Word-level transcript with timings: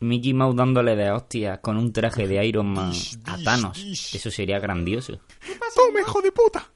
Mickey 0.00 0.34
Mouse 0.34 0.56
dándole 0.56 0.96
de 0.96 1.10
hostias 1.10 1.58
con 1.60 1.76
un 1.76 1.92
traje 1.92 2.26
de 2.28 2.44
Iron 2.46 2.72
Man 2.72 2.92
a 3.24 3.38
Thanos. 3.38 3.78
Eso 4.12 4.30
sería 4.30 4.58
grandioso. 4.58 5.18
¡Toma, 5.74 6.00
hijo 6.00 6.20
de 6.20 6.32
puta! 6.32 6.68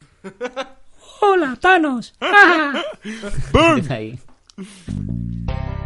¡Hola, 1.20 1.56
Thanos! 1.60 2.14
¡Burn! 3.52 4.18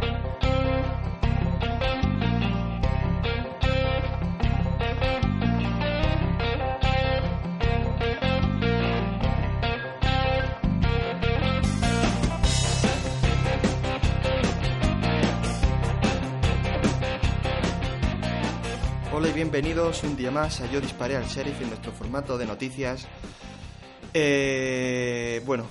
Hola 19.17 19.29
y 19.29 19.33
bienvenidos 19.33 20.03
un 20.03 20.15
día 20.15 20.29
más 20.29 20.61
a 20.61 20.71
Yo 20.71 20.79
Disparé 20.79 21.15
al 21.15 21.25
Sheriff 21.25 21.59
en 21.59 21.69
nuestro 21.69 21.91
formato 21.91 22.37
de 22.37 22.45
noticias. 22.45 23.07
Eh, 24.13 25.41
bueno, 25.43 25.65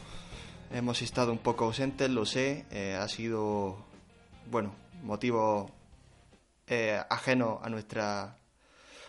hemos 0.72 1.00
estado 1.00 1.30
un 1.30 1.38
poco 1.38 1.66
ausentes, 1.66 2.10
lo 2.10 2.26
sé. 2.26 2.66
eh, 2.72 2.98
ha 3.00 3.06
sido, 3.06 3.76
bueno, 4.50 4.74
motivo 5.04 5.70
eh, 6.66 7.00
ajeno 7.08 7.60
a 7.62 7.68
nuestra 7.68 8.36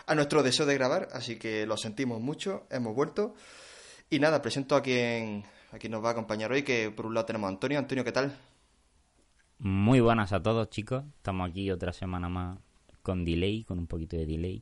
a 0.06 0.14
nuestro 0.14 0.44
deseo 0.44 0.68
de 0.68 0.76
grabar, 0.76 1.08
así 1.14 1.40
que 1.40 1.66
lo 1.66 1.76
sentimos 1.76 2.22
mucho. 2.22 2.68
Hemos 2.70 2.94
vuelto 2.94 3.34
y 4.12 4.20
nada, 4.20 4.44
presento 4.44 4.76
a 4.76 4.84
quien 4.84 5.46
a 5.72 5.80
quien 5.80 5.94
nos 5.94 6.04
va 6.04 6.10
a 6.10 6.12
acompañar 6.12 6.52
hoy. 6.52 6.62
Que 6.62 6.92
por 6.92 7.08
un 7.08 7.16
lado 7.16 7.26
tenemos 7.26 7.48
a 7.48 7.54
Antonio. 7.54 7.80
Antonio, 7.80 8.04
¿qué 8.04 8.12
tal? 8.12 8.38
Muy 9.58 10.00
buenas 10.00 10.32
a 10.32 10.44
todos, 10.44 10.70
chicos. 10.70 11.06
Estamos 11.18 11.50
aquí 11.50 11.72
otra 11.72 11.92
semana 11.92 12.30
más 12.30 12.67
con 13.08 13.24
delay, 13.24 13.64
con 13.64 13.80
un 13.80 13.88
poquito 13.88 14.18
de 14.18 14.26
delay. 14.26 14.62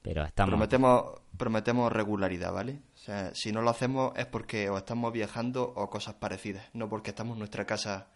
Pero 0.00 0.24
estamos. 0.24 0.52
Prometemos, 0.52 1.20
prometemos 1.36 1.92
regularidad, 1.92 2.50
¿vale? 2.50 2.80
O 2.94 2.96
sea, 2.96 3.34
si 3.34 3.52
no 3.52 3.60
lo 3.60 3.68
hacemos 3.68 4.16
es 4.16 4.24
porque 4.24 4.70
o 4.70 4.78
estamos 4.78 5.12
viajando 5.12 5.70
o 5.76 5.90
cosas 5.90 6.14
parecidas, 6.14 6.64
no 6.72 6.88
porque 6.88 7.10
estamos 7.10 7.34
en 7.34 7.40
nuestra 7.40 7.66
casa 7.66 8.08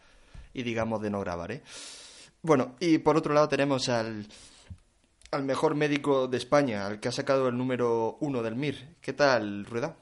y 0.54 0.62
digamos 0.62 1.02
de 1.02 1.10
no 1.10 1.20
grabar, 1.20 1.52
¿eh? 1.52 1.62
Bueno, 2.40 2.76
y 2.80 2.96
por 2.96 3.18
otro 3.18 3.34
lado 3.34 3.46
tenemos 3.50 3.90
al, 3.90 4.26
al 5.32 5.44
mejor 5.44 5.74
médico 5.74 6.28
de 6.28 6.38
España, 6.38 6.86
al 6.86 6.98
que 6.98 7.08
ha 7.08 7.12
sacado 7.12 7.48
el 7.48 7.58
número 7.58 8.16
uno 8.20 8.42
del 8.42 8.56
MIR. 8.56 8.96
¿Qué 9.02 9.12
tal, 9.12 9.66
Rueda? 9.66 9.96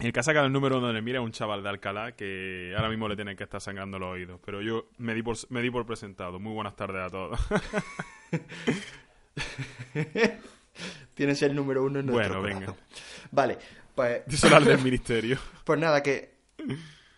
El 0.00 0.12
que 0.12 0.18
ha 0.18 0.24
sacado 0.24 0.46
el 0.46 0.52
número 0.52 0.78
uno 0.78 0.92
de 0.92 1.02
mira 1.02 1.20
es 1.20 1.24
un 1.24 1.30
chaval 1.30 1.62
de 1.62 1.68
Alcalá 1.68 2.12
que 2.12 2.72
ahora 2.76 2.88
mismo 2.88 3.06
le 3.08 3.14
tienen 3.14 3.36
que 3.36 3.44
estar 3.44 3.60
sangrando 3.60 4.00
los 4.00 4.12
oídos. 4.12 4.40
Pero 4.44 4.60
yo 4.60 4.88
me 4.98 5.14
di 5.14 5.22
por, 5.22 5.36
me 5.50 5.62
di 5.62 5.70
por 5.70 5.86
presentado. 5.86 6.40
Muy 6.40 6.52
buenas 6.52 6.74
tardes 6.74 7.06
a 7.06 7.10
todos. 7.10 7.38
Tienes 11.14 11.42
el 11.42 11.54
número 11.54 11.84
uno 11.84 12.00
en 12.00 12.06
nuestro 12.06 12.40
Bueno, 12.40 12.42
venga. 12.42 12.66
corazón. 12.72 12.84
Vale, 13.30 13.58
pues, 13.94 14.44
al 14.44 14.64
del 14.64 14.78
ministerio. 14.82 15.38
pues 15.64 15.78
nada, 15.78 16.02
que... 16.02 16.38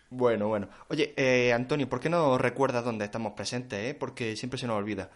Bueno, 0.09 0.49
bueno. 0.49 0.67
Oye, 0.89 1.13
eh, 1.15 1.53
Antonio, 1.53 1.87
¿por 1.87 1.99
qué 2.01 2.09
no 2.09 2.37
recuerdas 2.37 2.83
dónde 2.83 3.05
estamos 3.05 3.31
presentes, 3.33 3.79
eh? 3.79 3.95
Porque 3.97 4.35
siempre 4.35 4.59
se 4.59 4.67
nos 4.67 4.77
olvida. 4.77 5.09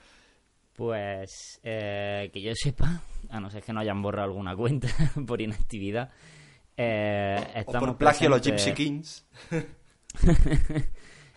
Pues 0.73 1.59
eh, 1.63 2.29
que 2.33 2.41
yo 2.41 2.51
sepa, 2.55 3.01
a 3.29 3.39
no 3.39 3.49
ser 3.49 3.63
que 3.63 3.73
no 3.73 3.79
hayan 3.81 4.01
borrado 4.01 4.27
alguna 4.29 4.55
cuenta 4.55 4.87
por 5.27 5.41
inactividad. 5.41 6.11
eh, 6.77 7.35
O 7.55 7.59
estamos 7.59 7.89
por 7.89 7.97
plagio 7.97 8.27
a 8.27 8.31
los 8.31 8.41
Gypsy 8.41 8.73
Kings. 8.73 9.25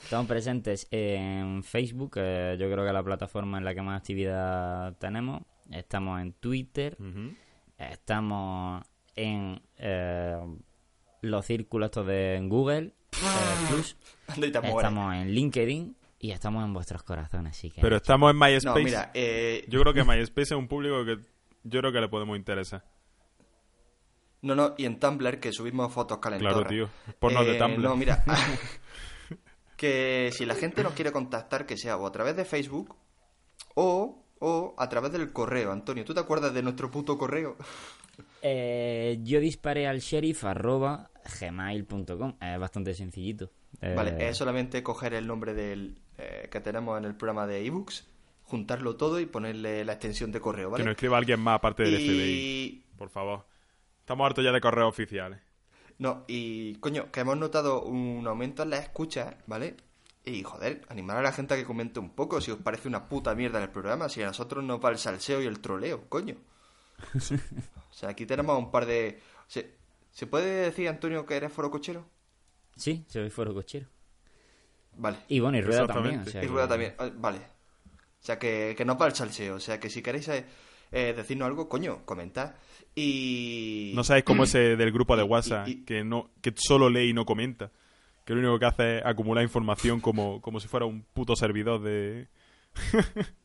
Estamos 0.03 0.26
presentes 0.26 0.86
en 0.91 1.62
Facebook, 1.62 2.12
eh, 2.16 2.56
yo 2.59 2.70
creo 2.70 2.84
que 2.84 2.88
es 2.88 2.94
la 2.94 3.03
plataforma 3.03 3.59
en 3.59 3.64
la 3.64 3.75
que 3.75 3.82
más 3.82 4.00
actividad 4.00 4.97
tenemos. 4.98 5.42
Estamos 5.70 6.20
en 6.20 6.32
Twitter, 6.34 6.97
estamos 7.76 8.84
en 9.14 9.60
eh, 9.76 10.37
los 11.22 11.44
círculos 11.44 11.87
estos 11.87 12.06
de 12.06 12.41
Google 12.44 12.94
eh, 13.12 13.66
Plus, 13.69 13.97
te 14.26 14.41
mueres. 14.41 14.76
estamos 14.76 15.14
en 15.14 15.31
LinkedIn 15.31 15.97
y 16.20 16.31
estamos 16.31 16.64
en 16.64 16.72
vuestros 16.72 17.03
corazones. 17.03 17.56
Así 17.56 17.70
que 17.70 17.81
Pero 17.81 17.97
estamos 17.97 18.31
en 18.31 18.38
MySpace. 18.38 18.66
No, 18.66 18.84
mira, 18.84 19.10
eh, 19.14 19.64
Yo 19.69 19.81
creo 19.81 19.94
que 19.94 20.04
MySpace 20.04 20.54
es 20.54 20.58
un 20.58 20.69
público 20.69 21.04
que 21.04 21.19
yo 21.64 21.81
creo 21.81 21.92
que 21.92 22.00
le 22.00 22.08
podemos 22.08 22.37
interesar. 22.37 22.84
no, 24.42 24.54
no, 24.54 24.75
y 24.78 24.84
en 24.84 24.98
Tumblr 24.98 25.41
que 25.41 25.53
subimos 25.53 25.92
fotos 25.92 26.19
calentoras. 26.19 26.54
Claro, 26.54 26.69
tío. 26.69 26.88
De 27.44 27.58
Tumblr. 27.58 27.78
No, 27.81 27.97
mira, 27.97 28.25
que 29.78 30.31
si 30.33 30.44
la 30.44 30.56
gente 30.56 30.83
nos 30.83 30.93
quiere 30.93 31.12
contactar, 31.12 31.65
que 31.65 31.77
sea 31.78 31.97
o 31.97 32.06
a 32.06 32.12
través 32.12 32.37
de 32.37 32.44
Facebook 32.44 32.97
o, 33.75 34.25
o 34.41 34.75
a 34.77 34.89
través 34.89 35.12
del 35.12 35.33
correo. 35.33 35.71
Antonio, 35.72 36.05
¿tú 36.05 36.12
te 36.12 36.21
acuerdas 36.21 36.53
de 36.53 36.62
nuestro 36.62 36.91
puto 36.91 37.16
correo? 37.16 37.56
Eh, 38.43 39.19
yo 39.22 39.38
disparé 39.38 39.87
al 39.87 40.00
sheriff 40.00 40.44
arroba 40.44 41.09
gmail.com. 41.41 42.34
Es 42.41 42.59
bastante 42.59 42.93
sencillito. 42.93 43.53
Eh, 43.81 43.94
Vale, 43.94 44.28
es 44.28 44.37
solamente 44.37 44.83
coger 44.83 45.15
el 45.15 45.25
nombre 45.25 45.55
del 45.55 46.00
eh, 46.19 46.49
que 46.50 46.61
tenemos 46.61 46.99
en 46.99 47.05
el 47.05 47.15
programa 47.15 47.47
de 47.47 47.65
ebooks, 47.65 48.09
juntarlo 48.43 48.97
todo 48.97 49.21
y 49.21 49.27
ponerle 49.27 49.84
la 49.84 49.93
extensión 49.93 50.33
de 50.33 50.41
correo, 50.41 50.71
¿vale? 50.71 50.83
Que 50.83 50.87
nos 50.87 50.97
escriba 50.97 51.17
alguien 51.17 51.38
más 51.38 51.56
aparte 51.59 51.84
del 51.84 51.94
FBI. 51.94 52.31
y... 52.31 52.84
Por 52.97 53.09
favor. 53.09 53.47
Estamos 54.00 54.27
hartos 54.27 54.44
ya 54.44 54.50
de 54.50 54.61
correos 54.61 54.88
oficiales. 54.88 55.38
No, 55.98 56.25
y 56.28 56.76
coño, 56.76 57.10
que 57.10 57.20
hemos 57.20 57.36
notado 57.36 57.82
un 57.82 58.26
aumento 58.26 58.62
en 58.62 58.70
las 58.70 58.81
escuchas, 58.84 59.34
¿vale? 59.47 59.76
Y 60.25 60.42
joder, 60.42 60.82
animar 60.88 61.16
a 61.16 61.22
la 61.22 61.32
gente 61.32 61.54
a 61.54 61.56
que 61.56 61.64
comente 61.64 61.98
un 61.98 62.10
poco 62.14 62.41
si 62.41 62.50
os 62.50 62.59
parece 62.59 62.86
una 62.88 63.09
puta 63.09 63.34
mierda 63.34 63.59
en 63.59 63.64
el 63.64 63.70
programa, 63.70 64.08
si 64.08 64.22
a 64.22 64.26
nosotros 64.26 64.62
nos 64.62 64.78
va 64.84 64.91
el 64.91 64.98
salseo 64.98 65.41
y 65.42 65.47
el 65.47 65.60
troleo, 65.60 66.08
coño. 66.08 66.37
O 67.91 67.94
sea, 68.00 68.10
aquí 68.10 68.26
tenemos 68.26 68.56
un 68.56 68.70
par 68.70 68.87
de... 68.87 69.20
¿Se, 69.48 69.75
¿se 70.12 70.26
puede 70.28 70.66
decir, 70.66 70.88
Antonio, 70.88 71.26
que 71.26 71.37
eres 71.37 71.53
foro 71.53 71.69
cochero? 71.70 72.06
Sí, 72.76 73.04
soy 73.08 73.28
foro 73.31 73.53
cochero. 73.53 73.88
Vale. 74.97 75.19
Y 75.26 75.41
bueno, 75.41 75.58
y 75.58 75.62
rueda 75.62 75.87
también. 75.87 76.20
Exactamente. 76.20 76.28
o 76.28 76.32
sea 76.32 76.42
Y 76.42 76.47
que- 76.47 76.53
rueda 76.53 76.69
también, 76.69 76.94
ah, 76.98 77.10
vale. 77.16 77.38
O 77.38 78.25
sea, 78.25 78.38
que, 78.38 78.75
que 78.76 78.84
no 78.84 78.97
para 78.98 79.10
el 79.10 79.16
salseo, 79.16 79.56
o 79.56 79.60
sea, 79.60 79.81
que 79.81 79.91
si 79.91 80.00
queréis 80.03 80.28
eh, 80.28 80.44
decirnos 81.16 81.47
algo, 81.47 81.69
coño, 81.69 82.04
comentad. 82.04 82.54
Y... 82.94 83.93
No 83.94 84.03
sabéis 84.04 84.25
cómo 84.25 84.44
ese 84.44 84.76
del 84.76 84.91
grupo 84.93 85.16
de 85.16 85.22
WhatsApp 85.22 85.69
y- 85.69 85.71
y- 85.72 85.84
que 85.84 86.03
no 86.04 86.31
que 86.43 86.53
solo 86.56 86.91
lee 86.91 87.10
y 87.10 87.12
no 87.12 87.25
comenta. 87.25 87.71
Que 88.25 88.34
lo 88.34 88.41
único 88.41 88.59
que 88.59 88.66
hace 88.66 88.99
es 88.99 89.06
acumular 89.06 89.43
información 89.44 90.00
como, 90.00 90.41
como 90.43 90.60
si 90.60 90.69
fuera 90.69 90.84
un 90.87 91.03
puto 91.03 91.34
servidor 91.37 91.81
de... 91.82 92.28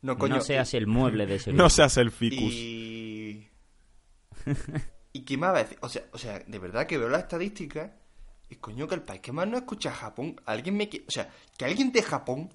No, 0.00 0.16
coño, 0.16 0.36
no 0.36 0.40
seas 0.42 0.74
el 0.74 0.86
mueble 0.86 1.26
de 1.26 1.34
ese 1.36 1.52
No 1.54 1.68
seas 1.70 1.96
el 1.96 2.10
ficus. 2.10 2.52
Y... 2.54 3.48
¿Y 5.12 5.20
qué 5.22 5.36
me 5.36 5.46
va 5.48 5.56
a 5.56 5.62
decir? 5.64 5.78
O 5.80 5.88
sea, 5.88 6.02
o 6.12 6.18
sea, 6.18 6.38
de 6.38 6.58
verdad 6.58 6.86
que 6.86 6.98
veo 6.98 7.08
la 7.08 7.18
estadística 7.18 7.96
y 8.48 8.56
coño 8.56 8.86
que 8.86 8.94
el 8.94 9.02
país 9.02 9.20
que 9.20 9.32
más 9.32 9.48
no 9.48 9.56
escucha 9.56 9.90
Japón, 9.90 10.40
alguien 10.46 10.76
me... 10.76 10.88
O 11.06 11.10
sea, 11.10 11.28
que 11.56 11.64
alguien 11.64 11.90
de 11.92 12.02
Japón 12.02 12.52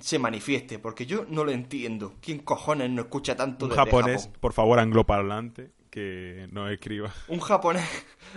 se 0.00 0.18
manifieste, 0.18 0.78
porque 0.78 1.06
yo 1.06 1.24
no 1.28 1.44
lo 1.44 1.52
entiendo. 1.52 2.14
¿Quién 2.20 2.40
cojones 2.40 2.90
no 2.90 3.02
escucha 3.02 3.36
tanto 3.36 3.66
Un 3.66 3.70
desde 3.70 3.84
japonés, 3.84 4.22
Japón? 4.24 4.38
por 4.40 4.52
favor, 4.52 4.78
angloparlante, 4.78 5.72
que 5.90 6.48
nos 6.50 6.70
escriba. 6.70 7.12
Un 7.28 7.40
japonés 7.40 7.88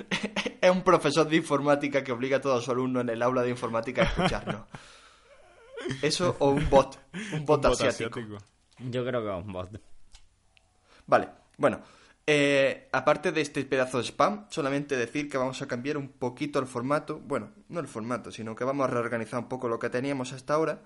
es 0.61 0.69
un 0.69 0.83
profesor 0.83 1.27
de 1.27 1.37
informática 1.37 2.03
que 2.03 2.11
obliga 2.11 2.37
a 2.37 2.41
todos 2.41 2.63
sus 2.63 2.71
alumnos 2.73 3.01
en 3.01 3.09
el 3.09 3.21
aula 3.21 3.41
de 3.41 3.49
informática 3.49 4.03
a 4.03 4.05
escucharnos. 4.05 4.61
Eso 6.01 6.35
o 6.39 6.49
un 6.49 6.69
bot, 6.69 6.99
un 7.33 7.45
bot, 7.45 7.63
Bot 7.63 7.73
asiático. 7.73 8.19
asiático. 8.19 8.45
Yo 8.79 9.05
creo 9.05 9.23
que 9.23 9.39
es 9.39 9.45
un 9.45 9.53
bot. 9.53 9.81
Vale, 11.07 11.29
bueno, 11.57 11.79
eh, 12.27 12.89
aparte 12.91 13.31
de 13.31 13.41
este 13.41 13.63
pedazo 13.63 13.97
de 13.99 14.03
spam, 14.03 14.47
solamente 14.49 14.97
decir 14.97 15.29
que 15.29 15.37
vamos 15.37 15.61
a 15.61 15.67
cambiar 15.67 15.97
un 15.97 16.09
poquito 16.09 16.59
el 16.59 16.67
formato, 16.67 17.19
bueno, 17.19 17.51
no 17.69 17.79
el 17.79 17.87
formato, 17.87 18.31
sino 18.31 18.53
que 18.55 18.65
vamos 18.65 18.83
a 18.83 18.91
reorganizar 18.91 19.39
un 19.39 19.47
poco 19.47 19.69
lo 19.69 19.79
que 19.79 19.89
teníamos 19.89 20.33
hasta 20.33 20.53
ahora 20.53 20.83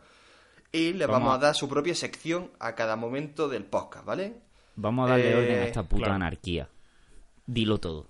y 0.72 0.94
le 0.94 1.06
vamos, 1.06 1.22
Vamos 1.22 1.34
a... 1.34 1.36
a- 1.36 1.40
dar 1.48 1.56
su 1.56 1.68
propia 1.70 1.96
sección 1.96 2.52
a 2.60 2.76
cada 2.76 2.96
momento 2.96 3.48
del 3.50 3.66
podcast, 3.66 4.06
¿vale? 4.06 4.42
Vamos 4.76 5.08
a 5.08 5.12
darle 5.12 5.32
Eh, 5.32 5.36
orden 5.36 5.60
a 5.60 5.66
esta 5.66 5.84
puta 5.84 6.00
claro. 6.04 6.14
anarquía. 6.16 6.70
Dilo 7.46 7.80
todo. 7.80 8.08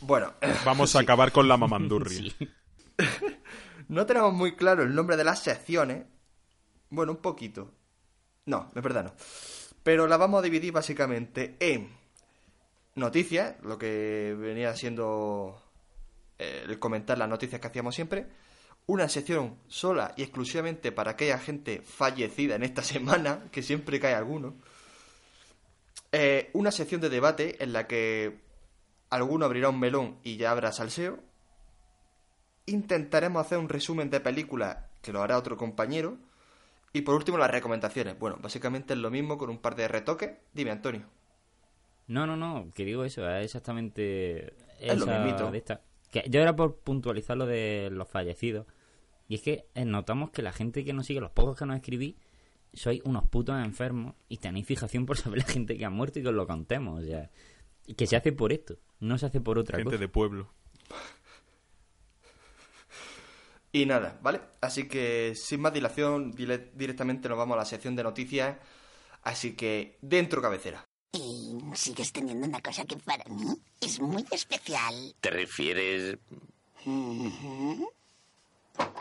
Bueno, 0.00 0.32
Vamos 0.64 0.94
a 0.96 1.00
acabar 1.00 1.32
con 1.32 1.46
la 1.48 1.56
mamandurria. 1.56 2.16
Sí. 2.18 2.34
no 3.88 4.06
tenemos 4.06 4.32
muy 4.32 4.54
claro 4.56 4.82
el 4.82 4.94
nombre 4.94 5.16
de 5.16 5.24
las 5.24 5.40
secciones, 5.40 6.04
bueno, 6.90 7.12
un 7.12 7.18
poquito, 7.18 7.72
No, 8.46 8.70
es 8.74 8.82
verdad 8.82 9.04
no. 9.04 9.14
Pero 9.82 10.06
la 10.06 10.16
vamos 10.16 10.38
a 10.38 10.42
dividir 10.42 10.72
básicamente 10.72 11.56
en 11.60 11.90
noticias, 12.94 13.56
lo 13.62 13.76
que 13.78 14.34
venía 14.38 14.74
siendo 14.76 15.60
eh, 16.38 16.64
el 16.66 16.78
comentar 16.78 17.18
las 17.18 17.28
noticias 17.28 17.60
que 17.60 17.66
hacíamos 17.66 17.94
siempre, 17.94 18.26
una 18.86 19.08
sección 19.08 19.56
sola 19.66 20.12
y 20.16 20.22
exclusivamente 20.22 20.92
para 20.92 21.12
aquella 21.12 21.38
gente 21.38 21.82
fallecida 21.82 22.54
en 22.54 22.62
esta 22.62 22.82
semana, 22.94 23.48
que 23.50 23.62
siempre 23.62 24.00
cae 24.00 24.14
alguno, 24.14 24.54
eh, 26.12 26.50
una 26.52 26.70
sección 26.70 27.00
de 27.00 27.08
debate 27.08 27.62
en 27.62 27.72
la 27.72 27.86
que 27.86 28.38
alguno 29.10 29.46
abrirá 29.46 29.68
un 29.68 29.80
melón 29.80 30.18
y 30.22 30.36
ya 30.36 30.50
habrá 30.50 30.72
salseo, 30.72 31.18
intentaremos 32.66 33.44
hacer 33.44 33.58
un 33.58 33.68
resumen 33.68 34.10
de 34.10 34.20
películas 34.20 34.78
que 35.02 35.12
lo 35.12 35.22
hará 35.22 35.36
otro 35.36 35.56
compañero, 35.56 36.16
y 36.94 37.02
por 37.02 37.16
último 37.16 37.36
las 37.36 37.50
recomendaciones. 37.50 38.16
Bueno, 38.18 38.38
básicamente 38.40 38.94
es 38.94 39.00
lo 39.00 39.10
mismo 39.10 39.36
con 39.36 39.50
un 39.50 39.58
par 39.58 39.74
de 39.74 39.88
retoques. 39.88 40.30
Dime, 40.52 40.70
Antonio. 40.70 41.02
No, 42.06 42.24
no, 42.24 42.36
no, 42.36 42.70
que 42.72 42.84
digo 42.84 43.04
eso, 43.04 43.28
es 43.28 43.46
exactamente 43.46 44.54
Es 44.78 44.96
lo 44.96 45.04
esa 45.04 45.18
mismito. 45.18 45.50
de 45.50 45.58
esta. 45.58 45.80
Que 46.12 46.24
yo 46.28 46.40
era 46.40 46.54
por 46.54 46.76
puntualizar 46.76 47.36
lo 47.36 47.46
de 47.46 47.88
los 47.90 48.08
fallecidos. 48.08 48.66
Y 49.28 49.36
es 49.36 49.42
que 49.42 49.66
eh, 49.74 49.84
notamos 49.84 50.30
que 50.30 50.42
la 50.42 50.52
gente 50.52 50.84
que 50.84 50.92
nos 50.92 51.06
sigue, 51.06 51.20
los 51.20 51.30
pocos 51.30 51.56
que 51.58 51.64
nos 51.66 51.76
escribí, 51.76 52.16
sois 52.72 53.00
unos 53.04 53.24
putos 53.28 53.56
enfermos 53.64 54.14
y 54.28 54.38
tenéis 54.38 54.66
fijación 54.66 55.06
por 55.06 55.16
saber 55.16 55.38
la 55.38 55.44
gente 55.44 55.76
que 55.78 55.84
ha 55.84 55.90
muerto 55.90 56.18
y 56.18 56.22
que 56.22 56.28
os 56.28 56.34
lo 56.34 56.46
contemos. 56.46 57.02
O 57.02 57.06
sea, 57.06 57.30
y 57.86 57.94
que 57.94 58.06
se 58.06 58.16
hace 58.16 58.32
por 58.32 58.52
esto, 58.52 58.78
no 59.00 59.16
se 59.18 59.26
hace 59.26 59.40
por 59.40 59.58
otra 59.58 59.76
Gente 59.78 59.90
cosa. 59.92 60.00
de 60.00 60.08
pueblo. 60.08 60.52
Y 63.72 63.86
nada, 63.86 64.18
¿vale? 64.22 64.40
Así 64.60 64.86
que 64.86 65.34
sin 65.34 65.60
más 65.60 65.72
dilación, 65.72 66.32
dile- 66.32 66.70
directamente 66.74 67.28
nos 67.28 67.38
vamos 67.38 67.54
a 67.56 67.58
la 67.58 67.64
sección 67.64 67.96
de 67.96 68.04
noticias. 68.04 68.56
Así 69.22 69.54
que 69.56 69.98
dentro 70.00 70.40
cabecera. 70.40 70.84
Y 71.12 71.58
sigues 71.74 72.12
teniendo 72.12 72.46
una 72.46 72.60
cosa 72.60 72.84
que 72.84 72.96
para 72.98 73.24
mí 73.24 73.46
es 73.80 74.00
muy 74.00 74.24
especial. 74.30 74.94
¿Te 75.20 75.30
refieres? 75.30 76.18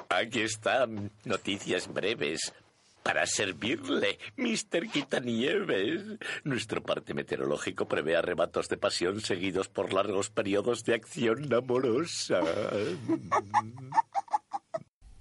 Aquí 0.10 0.42
están 0.42 1.12
noticias 1.26 1.92
breves. 1.92 2.54
Para 3.02 3.26
servirle, 3.26 4.18
Mr. 4.38 4.88
Quitanieves. 4.90 6.04
Nuestro 6.46 6.82
parte 6.82 7.14
meteorológico 7.14 7.86
prevé 7.86 8.16
arrebatos 8.16 8.70
de 8.70 8.78
pasión 8.78 9.20
seguidos 9.20 9.68
por 9.68 9.92
largos 9.92 10.30
periodos 10.30 10.86
de 10.86 10.96
acción 10.96 11.54
amorosa. 11.54 12.40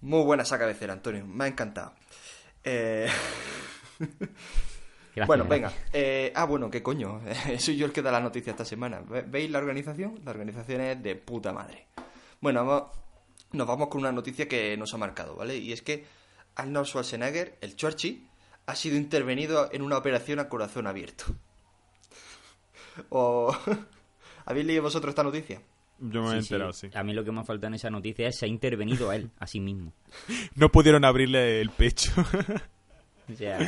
Muy 0.01 0.25
buena 0.25 0.45
esa 0.45 0.59
cabecera, 0.61 0.93
Antonio. 0.93 1.27
Me 1.27 1.45
ha 1.45 1.49
encantado. 1.49 1.93
Eh, 2.63 3.09
Gracias, 3.99 5.27
bueno, 5.27 5.45
venga. 5.45 5.73
Eh, 5.93 6.33
ah, 6.37 6.45
bueno, 6.45 6.71
¿qué 6.71 6.83
coño? 6.83 7.21
Soy 7.59 7.77
yo 7.77 7.87
el 7.87 7.93
que 7.93 8.03
da 8.03 8.13
la 8.13 8.21
noticia 8.21 8.53
esta 8.53 8.65
semana. 8.65 9.01
Ve- 9.01 9.23
¿Veis 9.23 9.51
la 9.51 9.59
organización? 9.59 10.21
La 10.25 10.31
organización 10.31 10.81
es 10.83 11.03
de 11.03 11.17
puta 11.17 11.53
madre. 11.53 11.89
Bueno, 12.41 12.65
vamos- 12.65 12.91
nos 13.53 13.67
vamos 13.67 13.89
con 13.89 14.01
una 14.01 14.13
noticia 14.13 14.49
que 14.49 14.77
nos 14.77 14.93
ha 14.95 14.99
marcado, 14.99 15.37
¿vale? 15.37 15.57
Y 15.59 15.73
es 15.73 15.83
que 15.83 16.05
Arnold 16.57 16.87
Schwarzenegger, 16.87 17.57
el 17.61 17.77
Chorchi, 17.77 18.27
ha 18.67 18.75
sido 18.75 18.97
intervenido 18.97 19.69
en 19.73 19.83
una 19.83 19.99
operación 19.99 20.39
a 20.39 20.49
corazón 20.49 20.87
abierto. 20.87 21.25
¿O 23.11 23.55
habéis 24.47 24.67
leído 24.67 24.83
vosotros 24.83 25.11
esta 25.13 25.23
noticia? 25.23 25.61
Yo 25.99 26.23
me 26.23 26.31
he 26.31 26.43
Sí, 26.43 26.53
enterado, 26.55 26.73
sí. 26.73 26.91
A 26.95 27.03
mí 27.05 27.13
lo 27.15 27.25
que 27.25 27.31
me 27.31 27.41
ha 27.41 27.45
faltado 27.45 27.69
en 27.69 27.75
esa 27.75 27.91
noticia 27.91 28.27
es 28.29 28.37
se 28.37 28.47
ha 28.47 28.49
intervenido 28.49 29.11
a 29.11 29.17
él, 29.17 29.31
a 29.39 29.47
sí 29.47 29.61
mismo. 29.61 29.93
No 30.57 30.69
pudieron 30.71 31.05
abrirle 31.05 31.61
el 31.61 31.71
pecho. 31.71 32.13
O 33.33 33.37
sea, 33.37 33.59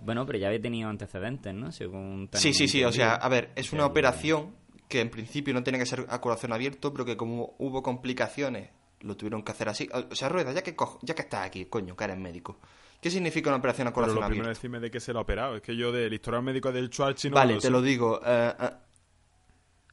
bueno, 0.00 0.24
pero 0.24 0.38
ya 0.38 0.46
había 0.48 0.60
tenido 0.62 0.88
antecedentes, 0.88 1.52
¿no? 1.54 1.70
Según 1.72 2.28
Sí, 2.32 2.54
sí, 2.54 2.66
sí, 2.68 2.82
o 2.84 2.90
sea, 2.92 3.14
a 3.16 3.28
ver, 3.28 3.50
es 3.54 3.72
una 3.72 3.84
operación 3.84 4.54
que 4.90 5.00
en 5.00 5.08
principio 5.08 5.54
no 5.54 5.62
tenía 5.62 5.78
que 5.80 5.86
ser 5.86 6.04
a 6.10 6.20
corazón 6.20 6.52
abierto, 6.52 6.92
pero 6.92 7.06
que 7.06 7.16
como 7.16 7.54
hubo 7.58 7.82
complicaciones, 7.82 8.68
lo 9.00 9.16
tuvieron 9.16 9.42
que 9.42 9.52
hacer 9.52 9.68
así. 9.70 9.88
O 10.10 10.14
sea, 10.14 10.28
Rueda, 10.28 10.52
ya 10.52 10.62
que, 10.62 10.76
co- 10.76 10.98
ya 11.00 11.14
que 11.14 11.22
estás 11.22 11.46
aquí, 11.46 11.64
coño, 11.66 11.96
que 11.96 12.04
eres 12.04 12.18
médico. 12.18 12.58
¿Qué 13.00 13.10
significa 13.10 13.48
una 13.48 13.56
operación 13.56 13.86
a 13.88 13.92
Pero 13.92 13.94
corazón 13.94 14.16
lo 14.16 14.20
primero 14.26 14.42
abierto? 14.44 14.50
es 14.52 14.58
decirme 14.58 14.80
de 14.80 14.90
qué 14.90 15.00
se 15.00 15.14
lo 15.14 15.20
ha 15.20 15.22
operado. 15.22 15.56
Es 15.56 15.62
que 15.62 15.74
yo 15.74 15.90
del 15.92 16.12
historial 16.12 16.42
médico 16.42 16.70
del 16.72 16.90
Schwarzi 16.90 17.30
no 17.30 17.36
vale, 17.36 17.54
lo 17.54 17.60
te 17.60 17.68
sé. 17.68 17.70
lo 17.70 17.80
digo. 17.80 18.20
eh, 18.26 18.52
eh, 18.60 18.70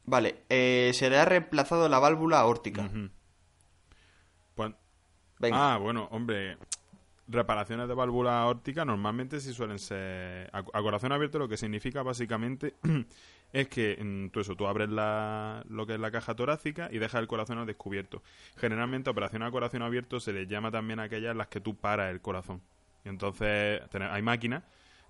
vale, 0.05 0.44
eh, 0.49 0.91
se 0.94 1.09
le 1.09 1.17
ha 1.17 1.23
reemplazado 1.25 1.88
la 1.88 1.99
válvula 1.99 2.39
aórtica. 2.39 2.81
Ujú. 2.81 3.09
Pues- 4.55 4.73
Venga, 5.39 5.73
Ah, 5.73 5.77
bueno, 5.77 6.07
hombre. 6.11 6.57
Reparaciones 7.29 7.88
de 7.89 7.94
válvula 7.94 8.45
óptica 8.47 8.85
normalmente 8.85 9.41
sí 9.41 9.53
suelen 9.53 9.79
ser 9.79 10.49
a, 10.53 10.59
a 10.59 10.81
corazón 10.81 11.11
abierto, 11.11 11.38
lo 11.38 11.47
que 11.49 11.57
significa 11.57 12.01
básicamente 12.01 12.75
es 13.53 13.67
que 13.69 13.97
mm, 14.01 14.29
tú 14.29 14.39
eso, 14.41 14.55
tú 14.55 14.67
abres 14.67 14.89
la, 14.89 15.63
lo 15.69 15.85
que 15.88 15.94
es 15.94 15.99
la 15.99 16.11
caja 16.11 16.35
torácica 16.35 16.89
y 16.91 16.99
dejas 16.99 17.21
el 17.21 17.27
corazón 17.27 17.57
al 17.57 17.65
descubierto. 17.65 18.21
Generalmente 18.57 19.09
operaciones 19.09 19.47
a 19.47 19.51
corazón 19.51 19.81
abierto 19.81 20.19
se 20.19 20.33
les 20.33 20.47
llama 20.47 20.71
también 20.71 20.99
a 20.99 21.03
aquellas 21.03 21.31
en 21.31 21.38
las 21.38 21.47
que 21.47 21.61
tú 21.61 21.75
paras 21.75 22.11
el 22.11 22.21
corazón. 22.21 22.61
Y 23.05 23.09
entonces 23.09 23.81
hay 23.94 24.21
máquinas 24.21 24.63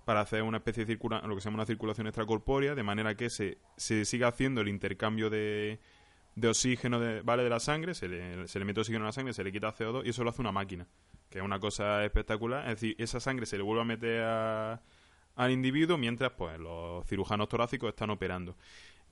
para 0.04 0.20
hacer 0.20 0.42
una 0.42 0.58
especie 0.58 0.84
de 0.86 0.92
circula, 0.92 1.20
lo 1.26 1.34
que 1.34 1.40
se 1.40 1.46
llama 1.46 1.56
una 1.56 1.66
circulación 1.66 2.06
extracorpórea, 2.06 2.74
de 2.74 2.82
manera 2.82 3.14
que 3.14 3.28
se, 3.28 3.58
se 3.76 4.04
siga 4.04 4.28
haciendo 4.28 4.62
el 4.62 4.68
intercambio 4.68 5.28
de, 5.28 5.80
de 6.34 6.48
oxígeno 6.48 6.98
de, 6.98 7.20
¿vale? 7.20 7.42
de 7.42 7.50
la 7.50 7.60
sangre, 7.60 7.92
se 7.92 8.08
le, 8.08 8.48
se 8.48 8.58
le 8.58 8.64
mete 8.64 8.80
oxígeno 8.80 9.04
a 9.04 9.08
la 9.08 9.12
sangre, 9.12 9.34
se 9.34 9.44
le 9.44 9.52
quita 9.52 9.74
CO2 9.74 10.06
y 10.06 10.10
eso 10.10 10.24
lo 10.24 10.30
hace 10.30 10.40
una 10.40 10.52
máquina, 10.52 10.86
que 11.28 11.38
es 11.40 11.44
una 11.44 11.58
cosa 11.58 12.04
espectacular. 12.06 12.62
Es 12.70 12.80
decir, 12.80 12.94
esa 12.98 13.20
sangre 13.20 13.44
se 13.44 13.58
le 13.58 13.62
vuelve 13.64 13.82
a 13.82 13.84
meter 13.84 14.22
a- 14.22 14.80
al 15.38 15.52
individuo 15.52 15.96
mientras 15.96 16.32
pues 16.32 16.58
los 16.58 17.06
cirujanos 17.06 17.48
torácicos 17.48 17.88
están 17.90 18.10
operando. 18.10 18.56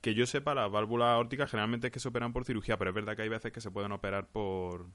Que 0.01 0.13
yo 0.13 0.27
sepa, 0.27 0.53
las 0.53 0.69
válvulas 0.69 1.07
aórticas 1.07 1.49
generalmente 1.49 1.87
es 1.87 1.93
que 1.93 2.01
se 2.01 2.09
operan 2.09 2.33
por 2.33 2.43
cirugía, 2.45 2.77
pero 2.77 2.91
es 2.91 2.95
verdad 2.95 3.15
que 3.15 3.21
hay 3.23 3.29
veces 3.29 3.51
que 3.53 3.61
se 3.61 3.71
pueden 3.71 3.93
operar 3.93 4.27
por, 4.27 4.85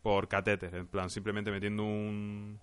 por 0.00 0.28
catéter, 0.28 0.74
en 0.76 0.86
plan 0.86 1.10
simplemente 1.10 1.50
metiendo 1.50 1.82
un, 1.82 2.60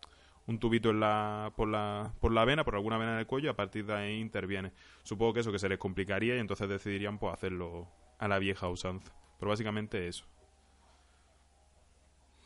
un 0.48 0.60
tubito 0.60 0.90
en 0.90 1.02
la, 1.02 1.52
por, 1.58 1.68
la, 1.68 2.14
por 2.22 2.32
la 2.32 2.46
vena, 2.46 2.64
por 2.64 2.76
alguna 2.76 2.98
vena 2.98 3.18
del 3.18 3.28
cuello, 3.28 3.48
y 3.48 3.52
a 3.52 3.56
partir 3.56 3.86
de 3.86 3.94
ahí 3.94 4.20
interviene. 4.22 4.72
Supongo 5.04 5.34
que 5.34 5.42
eso 5.42 5.52
que 5.52 5.60
se 5.60 5.68
les 5.70 5.78
complicaría 5.78 6.36
y 6.38 6.40
entonces 6.40 6.70
decidirían 6.70 7.20
pues 7.20 7.34
hacerlo 7.34 7.90
a 8.20 8.28
la 8.30 8.40
vieja 8.40 8.70
usanza. 8.70 9.14
Pero 9.38 9.50
básicamente 9.50 10.08
eso. 10.08 10.26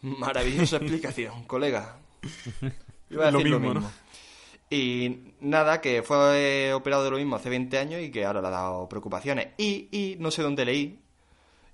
maravillosa 0.01 0.77
explicación, 0.81 1.43
colega. 1.45 1.99
Iba 3.11 3.27
a 3.27 3.31
Lo 3.31 3.43
decir 3.43 3.47
lo 3.47 3.59
mismo, 3.59 3.59
mismo. 3.59 3.81
¿no? 3.81 3.91
Y 4.69 5.33
nada, 5.39 5.81
que 5.81 6.03
fue 6.03 6.73
operado 6.73 7.03
de 7.03 7.09
lo 7.11 7.17
mismo 7.17 7.35
hace 7.35 7.49
20 7.49 7.77
años 7.79 8.01
y 8.01 8.11
que 8.11 8.25
ahora 8.25 8.41
le 8.41 8.47
ha 8.47 8.51
dado 8.51 8.87
preocupaciones. 8.87 9.49
Y, 9.57 9.87
y 9.91 10.15
no 10.19 10.29
sé 10.31 10.43
dónde 10.43 10.65
leí 10.65 10.99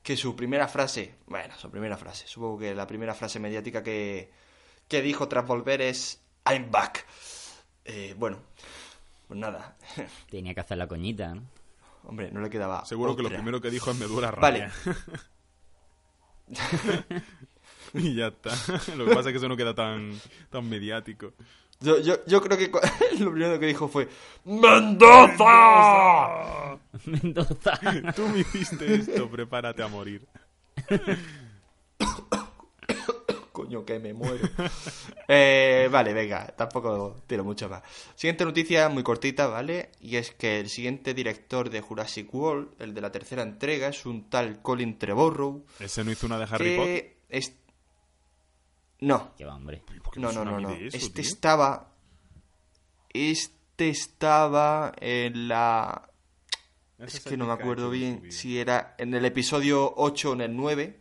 que 0.02 0.16
su 0.16 0.36
primera 0.36 0.68
frase, 0.68 1.16
bueno, 1.28 1.54
su 1.58 1.70
primera 1.70 1.98
frase, 1.98 2.28
supongo 2.28 2.60
que 2.60 2.76
la 2.76 2.86
primera 2.88 3.14
frase 3.14 3.40
mediática 3.40 3.82
que, 3.84 4.32
que 4.88 5.02
dijo 5.02 5.28
tras 5.28 5.46
volver 5.48 5.82
es 5.82 6.22
I'm 6.46 6.70
back. 6.72 7.06
Eh, 7.84 8.14
bueno, 8.18 8.40
pues 9.28 9.40
nada, 9.40 9.76
Tenía 10.30 10.54
que 10.54 10.60
hacer 10.62 10.78
la 10.78 10.88
coñita, 10.88 11.34
¿no? 11.36 11.42
hombre, 12.04 12.32
no 12.32 12.40
le 12.40 12.50
quedaba. 12.50 12.86
Seguro 12.86 13.16
que 13.16 13.24
lo 13.24 13.30
primero 13.30 13.60
que 13.60 13.72
dijo 13.72 13.92
es 13.92 13.98
me 13.98 14.06
duele 14.06 14.28
la 14.28 14.32
Vale. 14.32 14.70
rabia. 14.70 14.74
y 17.94 18.16
ya 18.16 18.28
está. 18.28 18.52
Lo 18.96 19.06
que 19.06 19.16
pasa 19.16 19.30
es 19.30 19.34
que 19.34 19.38
eso 19.38 19.48
no 19.48 19.58
queda 19.58 19.74
tan, 19.74 20.20
tan 20.50 20.70
mediático. 20.70 21.34
Yo, 21.82 22.00
yo, 22.00 22.26
yo 22.26 22.42
creo 22.42 22.58
que 22.58 22.72
lo 23.20 23.32
primero 23.32 23.60
que 23.60 23.66
dijo 23.68 23.88
fue 23.88 24.08
¡Mendoza! 24.46 25.46
Mendoza. 27.06 27.80
Tú 28.16 28.28
me 28.30 28.40
hiciste 28.40 28.96
esto, 28.96 29.30
prepárate 29.30 29.84
a 29.84 29.88
morir. 29.88 30.26
Coño, 33.52 33.86
que 33.86 34.00
me 34.00 34.14
muero. 34.14 34.50
Eh, 35.28 35.88
vale, 35.90 36.14
venga, 36.14 36.48
tampoco 36.58 37.22
tiro 37.26 37.46
mucho 37.46 37.70
más. 37.70 37.84
Siguiente 38.16 38.44
noticia, 38.44 38.90
muy 38.90 39.02
cortita, 39.02 39.48
¿vale? 39.48 39.92
Y 40.02 40.18
es 40.18 40.32
que 40.32 40.60
el 40.60 40.70
siguiente 40.70 41.14
director 41.14 41.70
de 41.70 41.80
Jurassic 41.80 42.34
World, 42.34 42.74
el 42.80 42.94
de 42.94 43.00
la 43.00 43.14
tercera 43.14 43.44
entrega, 43.44 43.88
es 43.88 44.06
un 44.06 44.30
tal 44.30 44.62
Colin 44.62 45.00
Trevorrow. 45.00 45.66
¿Ese 45.80 46.04
no 46.04 46.12
hizo 46.12 46.28
una 46.28 46.38
de 46.38 46.48
Harry 46.52 46.76
Potter? 46.76 47.16
No, 49.02 49.34
Qué 49.38 49.46
va, 49.46 49.56
hombre. 49.56 49.82
¿Por 50.04 50.14
qué 50.14 50.20
no, 50.20 50.32
no, 50.32 50.46
no, 50.46 50.60
no. 50.60 50.70
eso, 50.72 50.98
Este 50.98 51.22
tío? 51.22 51.30
estaba... 51.32 51.92
Este 53.14 53.90
estaba 53.90 54.94
en 55.00 55.48
la... 55.48 56.10
Es 57.00 57.20
que 57.20 57.36
no 57.38 57.46
me 57.46 57.54
el 57.54 57.60
acuerdo 57.60 57.86
en 57.88 57.92
bien 58.22 58.32
si 58.32 58.58
era 58.58 58.96
en 58.98 59.14
el 59.14 59.26
episodio 59.26 59.94
8 59.98 60.32
o 60.32 60.34
en 60.34 60.42
el 60.42 60.56
9 60.56 61.00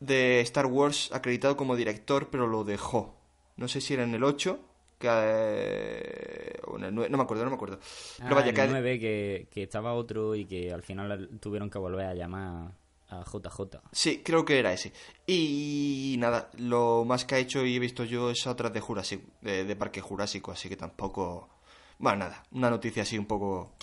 de 0.00 0.40
Star 0.40 0.66
Wars 0.66 1.10
acreditado 1.12 1.56
como 1.56 1.74
director, 1.74 2.28
pero 2.30 2.46
lo 2.46 2.62
dejó. 2.64 3.16
No 3.56 3.66
sé 3.68 3.80
si 3.80 3.94
era 3.94 4.02
en 4.04 4.14
el 4.14 4.22
8 4.24 4.60
que, 4.98 5.08
eh, 5.10 6.60
o 6.66 6.76
en 6.76 6.84
el 6.84 6.94
9, 6.94 7.10
no 7.10 7.16
me 7.16 7.24
acuerdo, 7.24 7.44
no 7.44 7.50
me 7.50 7.56
acuerdo. 7.56 7.78
Pero 8.18 8.28
Ah, 8.30 8.34
vaya, 8.34 8.50
el 8.50 8.54
que- 8.54 8.68
9 8.68 8.98
que, 9.00 9.48
que 9.50 9.62
estaba 9.62 9.94
otro 9.94 10.34
y 10.34 10.44
que 10.44 10.70
al 10.72 10.82
final 10.82 11.30
tuvieron 11.40 11.70
que 11.70 11.78
volver 11.78 12.06
a 12.06 12.14
llamar 12.14 12.72
A 13.12 13.24
JJ. 13.24 13.78
Sí, 13.92 14.22
creo 14.24 14.44
que 14.44 14.58
era 14.58 14.72
ese. 14.72 14.92
Y 15.26 16.16
nada, 16.18 16.50
lo 16.56 17.04
más 17.04 17.24
que 17.26 17.34
ha 17.34 17.38
hecho 17.38 17.64
y 17.66 17.76
he 17.76 17.78
visto 17.78 18.04
yo 18.04 18.30
es 18.30 18.46
otras 18.46 18.72
de 18.72 18.80
Jurásico, 18.80 19.24
de, 19.42 19.64
de 19.64 19.76
Parque 19.76 20.00
Jurásico, 20.00 20.50
así 20.50 20.68
que 20.68 20.76
tampoco... 20.76 21.50
Bueno, 21.98 22.20
nada, 22.20 22.42
una 22.52 22.70
noticia 22.70 23.02
así 23.02 23.18
un 23.18 23.26
poco 23.26 23.74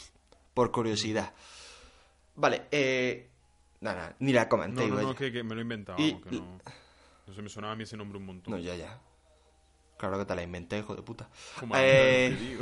por 0.54 0.72
curiosidad. 0.72 1.32
Vale, 2.36 2.64
eh... 2.72 3.30
Nada, 3.82 4.16
ni 4.20 4.34
la 4.34 4.50
comenté. 4.50 4.88
No, 4.88 5.00
no, 5.02 5.16
que, 5.16 5.32
que 5.32 5.44
me 5.44 5.54
lo 5.54 5.62
he 5.62 5.64
inventado. 5.64 6.00
Y- 6.00 6.12
vamos, 6.14 6.28
que 6.28 6.36
no, 6.36 6.60
no 7.28 7.34
se 7.34 7.42
me 7.44 7.50
sonaba 7.50 7.74
a 7.74 7.76
mí 7.76 7.84
ese 7.84 7.96
nombre 7.96 8.18
un 8.18 8.26
montón. 8.26 8.52
No, 8.54 8.60
ya, 8.60 8.76
ya. 8.76 9.00
Claro 9.98 10.18
que 10.18 10.26
te 10.26 10.36
la 10.36 10.42
inventé, 10.42 10.80
hijo 10.80 10.96
de 10.96 11.02
puta. 11.04 11.30
Como 11.60 11.76
Eh. 11.78 12.58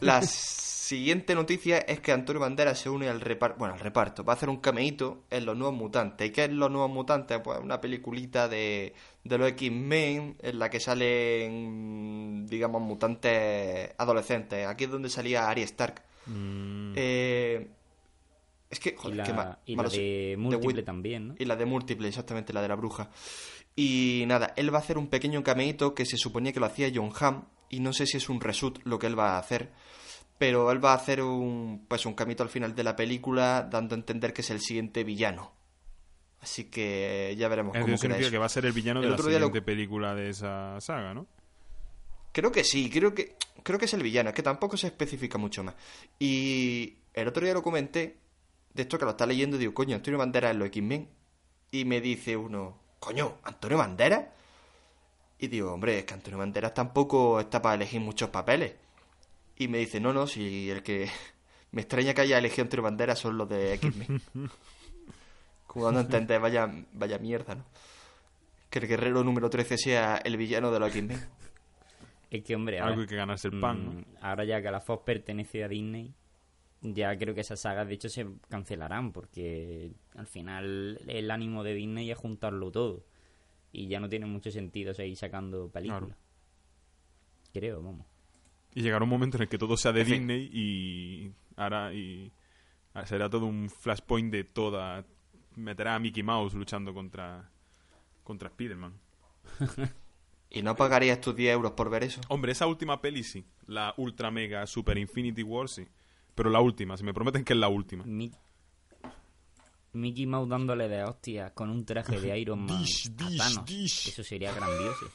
La 0.00 0.22
siguiente 0.96 1.34
noticia 1.34 1.78
es 1.78 2.00
que 2.00 2.12
Antonio 2.12 2.40
Banderas 2.40 2.78
se 2.78 2.90
une 2.90 3.08
al 3.08 3.20
reparto. 3.20 3.58
Bueno, 3.58 3.74
al 3.74 3.80
reparto. 3.80 4.24
Va 4.24 4.32
a 4.34 4.36
hacer 4.36 4.48
un 4.48 4.58
cameíto 4.58 5.24
en 5.30 5.46
Los 5.46 5.56
Nuevos 5.56 5.76
Mutantes. 5.76 6.28
¿Y 6.28 6.32
qué 6.32 6.44
es 6.44 6.50
Los 6.52 6.70
Nuevos 6.70 6.90
Mutantes? 6.90 7.40
Pues 7.42 7.58
una 7.60 7.80
peliculita 7.80 8.48
de, 8.48 8.92
de 9.24 9.38
los 9.38 9.48
X-Men 9.48 10.36
en 10.40 10.58
la 10.58 10.68
que 10.70 10.80
salen, 10.80 12.46
digamos, 12.46 12.82
mutantes 12.82 13.90
adolescentes. 13.98 14.66
Aquí 14.66 14.84
es 14.84 14.90
donde 14.90 15.08
salía 15.08 15.48
Arya 15.48 15.64
Stark. 15.64 16.02
Mm, 16.26 16.92
Eh, 16.96 17.68
es 18.70 18.80
que, 18.80 18.90
Y 18.90 18.96
joder, 18.96 19.16
la, 19.16 19.24
qué 19.24 19.32
ma- 19.32 19.58
y 19.66 19.76
la 19.76 19.82
de 19.88 20.34
múltiple 20.38 20.82
también, 20.82 21.28
¿no? 21.28 21.34
y 21.38 21.44
la 21.44 21.56
de 21.56 21.66
múltiple, 21.66 22.08
exactamente, 22.08 22.52
la 22.52 22.62
de 22.62 22.68
la 22.68 22.74
bruja. 22.76 23.10
Y 23.76 24.24
nada, 24.26 24.52
él 24.56 24.72
va 24.72 24.78
a 24.78 24.80
hacer 24.82 24.98
un 24.98 25.08
pequeño 25.08 25.42
cameíto 25.42 25.94
que 25.94 26.04
se 26.06 26.16
suponía 26.16 26.52
que 26.52 26.60
lo 26.60 26.66
hacía 26.66 26.90
John 26.94 27.10
Hamm, 27.18 27.44
y 27.70 27.80
no 27.80 27.92
sé 27.92 28.06
si 28.06 28.16
es 28.18 28.28
un 28.28 28.40
reshoot 28.40 28.80
lo 28.84 28.98
que 28.98 29.06
él 29.06 29.18
va 29.18 29.36
a 29.36 29.38
hacer, 29.38 29.72
pero 30.42 30.72
él 30.72 30.84
va 30.84 30.90
a 30.90 30.96
hacer 30.96 31.22
un, 31.22 31.84
pues 31.86 32.04
un 32.04 32.14
cameíto 32.14 32.42
al 32.42 32.48
final 32.48 32.74
de 32.74 32.82
la 32.82 32.96
película, 32.96 33.62
dando 33.70 33.94
a 33.94 33.98
entender 33.98 34.32
que 34.32 34.40
es 34.40 34.50
el 34.50 34.58
siguiente 34.58 35.04
villano. 35.04 35.52
Así 36.40 36.64
que 36.64 37.32
ya 37.38 37.46
veremos 37.46 37.76
eso 37.76 37.84
cómo 37.84 37.96
queda 37.96 38.18
eso. 38.18 38.30
que 38.32 38.38
va 38.38 38.46
a 38.46 38.48
ser 38.48 38.66
el 38.66 38.72
villano 38.72 38.98
El 38.98 39.04
de 39.04 39.10
la 39.12 39.16
lo- 39.16 39.22
siguiente 39.22 39.62
película 39.62 40.16
de 40.16 40.30
esa 40.30 40.80
saga, 40.80 41.14
¿no? 41.14 41.28
Creo 42.32 42.50
que 42.50 42.64
sí, 42.64 42.90
creo 42.90 43.14
que 43.14 43.36
creo 43.62 43.78
que 43.78 43.84
es 43.84 43.94
el 43.94 44.02
villano, 44.02 44.30
es 44.30 44.34
que 44.34 44.42
tampoco 44.42 44.76
se 44.76 44.88
especifica 44.88 45.38
mucho 45.38 45.62
más. 45.62 45.76
Y 46.18 46.96
el 47.14 47.28
otro 47.28 47.44
día 47.44 47.54
lo 47.54 47.62
comenté, 47.62 48.16
de 48.74 48.82
esto 48.82 48.98
que 48.98 49.04
lo 49.04 49.12
está 49.12 49.24
leyendo, 49.26 49.56
digo, 49.58 49.72
coño, 49.74 49.94
Antonio 49.94 50.18
Banderas 50.18 50.50
es 50.50 50.56
lo 50.56 50.64
X-Men. 50.64 51.08
Y 51.70 51.84
me 51.84 52.00
dice 52.00 52.36
uno, 52.36 52.78
coño, 52.98 53.36
¿Antonio 53.44 53.78
Banderas? 53.78 54.24
Y 55.38 55.46
digo, 55.46 55.72
hombre, 55.72 56.00
es 56.00 56.04
que 56.04 56.14
Antonio 56.14 56.38
Banderas 56.38 56.74
tampoco 56.74 57.38
está 57.38 57.62
para 57.62 57.76
elegir 57.76 58.00
muchos 58.00 58.30
papeles. 58.30 58.72
Y 59.62 59.68
me 59.68 59.78
dice, 59.78 60.00
no, 60.00 60.12
no, 60.12 60.26
si 60.26 60.70
el 60.70 60.82
que 60.82 61.08
me 61.70 61.82
extraña 61.82 62.14
que 62.14 62.22
haya 62.22 62.38
elegido 62.38 62.64
Antonio 62.64 62.82
Banderas 62.82 63.18
son 63.18 63.38
los 63.38 63.48
de 63.48 63.74
X-Men. 63.74 64.20
Como 65.66 65.84
dando 65.86 66.00
a 66.00 66.02
entender, 66.02 66.40
vaya, 66.40 66.68
vaya 66.92 67.18
mierda, 67.18 67.54
¿no? 67.54 67.64
Que 68.68 68.80
el 68.80 68.88
guerrero 68.88 69.22
número 69.22 69.48
13 69.48 69.78
sea 69.78 70.16
el 70.16 70.36
villano 70.36 70.72
de 70.72 70.80
los 70.80 70.88
X-Men. 70.88 71.20
Es 72.30 72.42
que, 72.42 72.56
hombre, 72.56 72.78
Algo 72.78 72.90
ahora, 72.90 73.02
hay 73.02 73.06
que 73.06 73.16
ganarse 73.16 73.48
el 73.48 73.60
pan, 73.60 73.84
¿no? 73.84 73.92
mm, 73.92 74.04
ahora 74.20 74.44
ya 74.44 74.60
que 74.60 74.70
la 74.70 74.80
Fox 74.80 75.04
pertenece 75.04 75.62
a 75.62 75.68
Disney, 75.68 76.12
ya 76.80 77.16
creo 77.16 77.34
que 77.34 77.42
esas 77.42 77.60
sagas 77.60 77.86
de 77.86 77.94
hecho 77.94 78.08
se 78.08 78.26
cancelarán 78.48 79.12
porque 79.12 79.92
al 80.16 80.26
final 80.26 80.98
el 81.06 81.30
ánimo 81.30 81.62
de 81.62 81.74
Disney 81.74 82.10
es 82.10 82.18
juntarlo 82.18 82.72
todo 82.72 83.04
y 83.70 83.86
ya 83.86 84.00
no 84.00 84.08
tiene 84.08 84.26
mucho 84.26 84.50
sentido 84.50 84.92
seguir 84.92 85.16
sacando 85.16 85.70
películas. 85.70 86.02
Claro. 86.02 86.16
Creo, 87.52 87.82
vamos. 87.82 88.11
Y 88.74 88.82
llegará 88.82 89.04
un 89.04 89.10
momento 89.10 89.36
en 89.36 89.42
el 89.42 89.48
que 89.48 89.58
todo 89.58 89.76
sea 89.76 89.92
de 89.92 90.00
En 90.00 90.06
fin. 90.06 90.26
Disney 90.26 90.50
y 90.52 91.32
ahora 91.56 91.92
y 91.92 92.32
será 93.06 93.28
todo 93.28 93.46
un 93.46 93.68
flashpoint 93.70 94.32
de 94.32 94.44
toda 94.44 95.04
meterá 95.56 95.94
a 95.94 95.98
Mickey 95.98 96.22
Mouse 96.22 96.54
luchando 96.54 96.94
contra 96.94 97.50
contra 98.24 98.48
Spider-Man. 98.48 98.94
¿Y 100.50 100.62
no 100.62 100.76
pagarías 100.76 101.20
tus 101.20 101.34
10 101.34 101.52
euros 101.54 101.72
por 101.72 101.90
ver 101.90 102.04
eso? 102.04 102.20
Hombre, 102.28 102.52
esa 102.52 102.66
última 102.66 103.00
peli 103.00 103.22
sí, 103.24 103.44
la 103.66 103.94
Ultra 103.96 104.30
Mega 104.30 104.66
Super 104.66 104.96
Infinity 104.98 105.42
War 105.42 105.68
sí, 105.68 105.86
pero 106.34 106.48
la 106.50 106.60
última, 106.60 106.96
si 106.96 107.04
me 107.04 107.12
prometen 107.14 107.44
que 107.44 107.52
es 107.54 107.58
la 107.58 107.68
última. 107.68 108.04
Mi- 108.04 108.32
Mickey 109.94 110.26
Mouse 110.26 110.48
dándole 110.48 110.88
de 110.88 111.04
hostias 111.04 111.52
con 111.52 111.68
un 111.68 111.84
traje 111.84 112.18
de 112.18 112.38
Iron 112.38 112.60
Man 112.64 112.78
Dish, 112.78 113.08
a 113.08 113.10
dish, 113.28 113.38
Thanos. 113.38 113.64
dish. 113.66 114.08
Eso 114.08 114.22
sería 114.24 114.52
grandioso. 114.54 115.10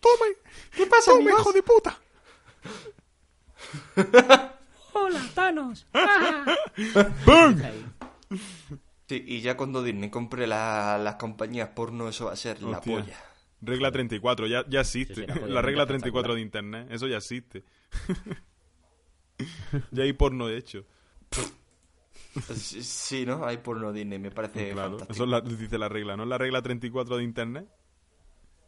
¡Tome! 0.00 0.34
¿Qué 0.74 0.86
pasa, 0.86 1.12
¡Tome, 1.12 1.30
hijo 1.30 1.52
de 1.52 1.62
puta! 1.62 1.98
¡Hola, 4.92 5.20
Thanos! 5.34 5.86
¡Bum! 7.26 7.60
Sí, 9.08 9.24
y 9.26 9.40
ya 9.40 9.56
cuando 9.56 9.82
Disney 9.82 10.10
compre 10.10 10.46
la- 10.46 10.98
las 10.98 11.16
compañías 11.16 11.70
porno, 11.70 12.08
eso 12.08 12.26
va 12.26 12.32
a 12.32 12.36
ser 12.36 12.62
la 12.62 12.78
Hostia. 12.78 13.00
polla. 13.00 13.16
Regla 13.60 13.90
34, 13.90 14.46
ya, 14.46 14.64
ya 14.68 14.80
existe. 14.80 15.14
será 15.14 15.34
La 15.46 15.62
regla 15.62 15.86
34 15.86 16.34
de 16.34 16.40
internet, 16.40 16.88
eso 16.90 17.06
ya 17.08 17.16
existe. 17.16 17.64
ya 19.90 20.02
hay 20.04 20.12
porno 20.12 20.48
hecho. 20.48 20.84
Sí, 22.54 22.82
sí, 22.84 23.26
¿no? 23.26 23.44
Hay 23.46 23.56
porno 23.58 23.92
Disney, 23.92 24.18
me 24.18 24.30
parece 24.30 24.72
claro, 24.72 24.90
fantástico. 24.98 25.12
eso 25.12 25.24
es 25.24 25.30
la- 25.30 25.40
dice 25.40 25.78
la 25.78 25.88
regla, 25.88 26.16
¿no? 26.16 26.24
La 26.24 26.38
regla 26.38 26.62
34 26.62 27.16
de 27.16 27.24
internet. 27.24 27.68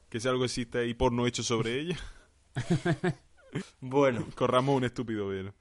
Que 0.09 0.19
si 0.19 0.27
algo 0.27 0.45
existe 0.45 0.89
y 0.89 0.95
porno 0.95 1.25
hecho 1.25 1.45
sobre 1.45 1.79
ella, 1.79 1.97
Bueno, 3.81 4.27
corramos 4.35 4.77
un 4.77 4.85
estúpido 4.85 5.29
velo. 5.29 5.53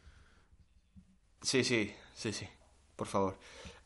sí, 1.41 1.63
sí, 1.63 1.93
sí, 2.13 2.33
sí, 2.33 2.47
por 2.95 3.07
favor. 3.07 3.37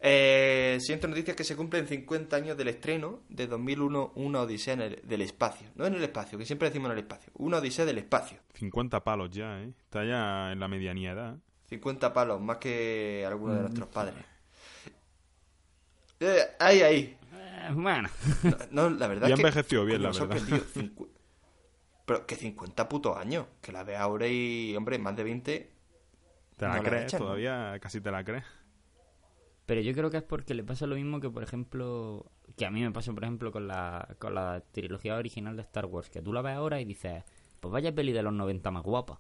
Eh, 0.05 0.77
siguiente 0.81 1.07
noticia 1.07 1.33
que 1.35 1.45
se 1.45 1.55
cumplen 1.55 1.87
50 1.87 2.35
años 2.35 2.57
del 2.57 2.67
estreno 2.67 3.21
de 3.29 3.47
2001, 3.47 4.11
Una 4.15 4.41
Odisea 4.41 4.73
en 4.73 4.81
el- 4.81 5.01
del 5.03 5.21
Espacio. 5.21 5.67
No 5.75 5.85
en 5.85 5.93
el 5.93 6.03
espacio, 6.03 6.37
que 6.37 6.45
siempre 6.45 6.67
decimos 6.67 6.87
en 6.87 6.97
el 6.97 7.03
espacio. 7.03 7.31
Una 7.35 7.57
Odisea 7.59 7.85
del 7.85 7.99
Espacio. 7.99 8.37
50 8.55 9.01
palos 9.01 9.29
ya, 9.31 9.61
¿eh? 9.61 9.69
Está 9.85 10.03
ya 10.03 10.51
en 10.51 10.59
la 10.59 10.67
medianía 10.67 11.13
edad. 11.13 11.37
50 11.69 12.11
palos, 12.11 12.41
más 12.41 12.57
que 12.57 13.23
algunos 13.25 13.55
de 13.55 13.61
Mm. 13.61 13.63
nuestros 13.63 13.87
padres. 13.89 14.15
Eh, 16.19 16.41
ahí, 16.59 16.81
ahí. 16.81 17.17
Eh, 17.33 17.69
bueno, 17.73 18.09
No, 18.71 18.89
no, 18.89 18.97
la 18.97 19.07
verdad 19.07 19.27
Ya 19.29 19.35
es 19.35 19.39
que... 19.39 19.47
envejeció 19.47 19.85
bien, 19.85 20.03
la 20.03 20.11
verdad. 20.11 20.37
Pero 22.05 22.25
que 22.25 22.35
50 22.35 22.89
putos 22.89 23.15
años. 23.17 23.45
Que 23.61 23.71
la 23.71 23.83
ve 23.83 23.95
ahora 23.95 24.27
y, 24.27 24.75
hombre, 24.75 24.97
más 24.99 25.15
de 25.15 25.23
20. 25.23 25.71
¿Te 26.57 26.65
la 26.65 26.77
No 26.77 26.83
la 26.83 26.89
crees? 26.89 27.13
¿no? 27.13 27.19
Todavía 27.19 27.77
casi 27.81 28.01
te 28.01 28.11
la 28.11 28.23
crees. 28.23 28.43
pero 29.65 29.81
yo 29.81 29.93
creo 29.93 30.09
que 30.11 30.17
es 30.17 30.23
porque 30.23 30.53
le 30.53 30.63
pasa 30.63 30.85
lo 30.85 30.95
mismo 30.95 31.19
que, 31.19 31.29
por 31.29 31.41
ejemplo, 31.43 32.31
que 32.57 32.65
a 32.65 32.71
mí 32.71 32.81
me 32.81 32.91
pasa, 32.91 33.13
por 33.13 33.23
ejemplo, 33.23 33.51
con 33.51 33.67
la, 33.67 34.15
con 34.19 34.35
la 34.35 34.61
trilogía 34.71 35.15
original 35.15 35.55
de 35.55 35.61
Star 35.63 35.85
Wars, 35.85 36.09
que 36.09 36.21
tú 36.21 36.33
la 36.33 36.41
ves 36.41 36.55
ahora 36.55 36.81
y 36.81 36.85
dices, 36.85 37.23
pues 37.59 37.71
vaya 37.71 37.95
peli 37.95 38.11
de 38.11 38.21
los 38.21 38.33
90 38.33 38.69
más 38.71 38.83
guapa. 38.83 39.19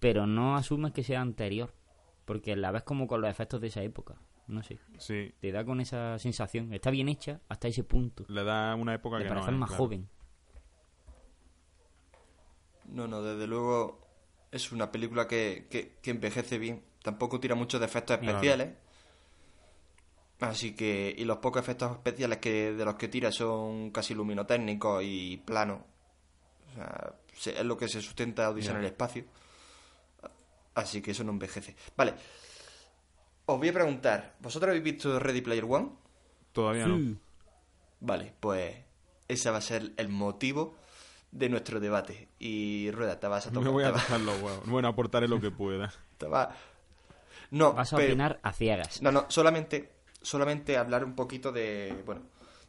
Pero 0.00 0.26
no 0.26 0.56
asumes 0.56 0.92
que 0.92 1.02
sea 1.04 1.20
anterior, 1.20 1.72
porque 2.24 2.56
la 2.56 2.70
ves 2.72 2.82
como 2.82 3.06
con 3.06 3.20
los 3.20 3.30
efectos 3.30 3.60
de 3.60 3.68
esa 3.68 3.82
época. 3.82 4.16
No 4.48 4.62
sé, 4.62 4.78
Sí, 4.98 5.34
te 5.40 5.52
da 5.52 5.64
con 5.64 5.80
esa 5.80 6.18
sensación. 6.18 6.72
Está 6.72 6.90
bien 6.90 7.08
hecha 7.08 7.40
hasta 7.48 7.68
ese 7.68 7.84
punto. 7.84 8.24
le 8.28 8.44
da 8.44 8.74
una 8.74 8.94
época 8.94 9.18
De 9.18 9.24
que 9.24 9.28
no 9.28 9.34
parecer 9.36 9.54
es, 9.54 9.60
más 9.60 9.68
claro. 9.70 9.84
joven. 9.84 10.08
No, 12.88 13.06
no, 13.06 13.22
desde 13.22 13.46
luego 13.46 14.00
es 14.50 14.72
una 14.72 14.90
película 14.90 15.26
que, 15.28 15.66
que, 15.70 15.96
que 16.02 16.10
envejece 16.10 16.58
bien. 16.58 16.82
Tampoco 17.02 17.38
tira 17.40 17.54
muchos 17.54 17.80
de 17.80 17.86
efectos 17.86 18.18
especiales. 18.20 18.70
Así 20.40 20.74
que, 20.74 21.14
y 21.16 21.24
los 21.24 21.38
pocos 21.38 21.60
efectos 21.62 21.92
especiales 21.92 22.38
que 22.38 22.72
de 22.72 22.84
los 22.84 22.94
que 22.94 23.08
tira 23.08 23.32
son 23.32 23.90
casi 23.90 24.14
luminotécnicos 24.14 25.02
y 25.04 25.36
planos. 25.38 25.80
O 26.70 26.74
sea, 26.74 27.14
se- 27.34 27.58
es 27.58 27.64
lo 27.64 27.76
que 27.76 27.88
se 27.88 28.00
sustenta 28.00 28.48
Odisea 28.50 28.72
en 28.72 28.78
el 28.78 28.84
espacio. 28.86 29.24
Así 30.74 31.02
que 31.02 31.10
eso 31.10 31.24
no 31.24 31.32
envejece. 31.32 31.74
Vale. 31.96 32.14
Os 33.46 33.58
voy 33.58 33.68
a 33.68 33.72
preguntar, 33.72 34.36
¿vosotros 34.40 34.68
habéis 34.68 34.84
visto 34.84 35.18
Ready 35.18 35.40
Player 35.40 35.64
One? 35.64 35.88
Todavía 36.52 36.86
no. 36.86 36.98
Mm. 36.98 37.18
Vale, 38.00 38.32
pues 38.38 38.76
ese 39.26 39.50
va 39.50 39.58
a 39.58 39.62
ser 39.62 39.92
el 39.96 40.08
motivo 40.08 40.76
de 41.30 41.48
nuestro 41.48 41.80
debate. 41.80 42.28
Y 42.38 42.90
Rueda, 42.90 43.18
te 43.20 43.26
vas 43.28 43.46
a 43.46 43.50
Me 43.50 43.54
tocar. 43.54 43.70
voy 43.72 43.84
a 43.84 43.92
tocar 43.92 44.20
los 44.20 44.40
huevos. 44.40 44.66
Bueno, 44.66 44.88
aportaré 44.88 45.28
lo 45.28 45.40
que 45.40 45.50
pueda. 45.50 45.92
te 46.18 46.26
va- 46.26 46.54
No, 47.50 47.72
Vas 47.74 47.92
a 47.92 47.96
pero- 47.96 48.08
opinar 48.08 48.40
a 48.42 48.52
ciegas. 48.52 49.02
No, 49.02 49.10
no, 49.12 49.26
solamente, 49.28 49.92
solamente 50.22 50.76
hablar 50.76 51.04
un 51.04 51.14
poquito 51.14 51.52
de, 51.52 52.02
bueno, 52.06 52.22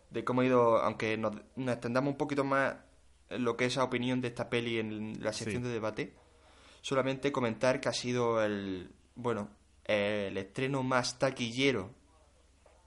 de 0.10 0.24
cómo 0.24 0.42
ha 0.42 0.46
ido, 0.46 0.78
aunque 0.82 1.18
nos, 1.18 1.36
nos 1.56 1.74
extendamos 1.74 2.12
un 2.12 2.18
poquito 2.18 2.44
más 2.44 2.76
en 3.30 3.44
lo 3.44 3.56
que 3.56 3.66
es 3.66 3.76
la 3.76 3.84
opinión 3.84 4.22
de 4.22 4.30
esta 4.30 4.50
peli 4.50 4.80
en 4.80 5.24
la 5.24 5.32
sección 5.34 5.62
Sí. 5.64 5.68
de 5.68 5.74
debate, 5.74 6.14
solamente 6.82 7.32
comentar 7.32 7.80
que 7.80 7.90
ha 7.90 7.94
sido 7.94 8.44
el, 8.44 8.92
bueno, 9.16 9.50
el 9.86 10.36
estreno 10.38 10.82
más 10.84 11.20
taquillero 11.20 11.92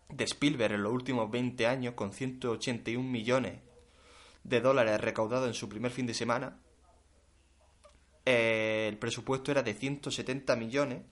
de 0.09 0.25
Spielberg 0.25 0.75
en 0.75 0.83
los 0.83 0.93
últimos 0.93 1.31
20 1.31 1.67
años, 1.67 1.95
con 1.95 2.13
181 2.13 3.09
millones 3.09 3.61
de 4.45 4.61
dólares 4.61 5.01
recaudados 5.01 5.49
en 5.49 5.55
su 5.55 5.69
primer 5.69 5.93
fin 5.93 6.07
de 6.07 6.15
semana. 6.15 6.59
Eh, 8.25 8.87
el 8.89 8.99
presupuesto 8.99 9.51
era 9.51 9.65
de 9.65 9.75
170 9.75 10.55
millones 10.55 11.03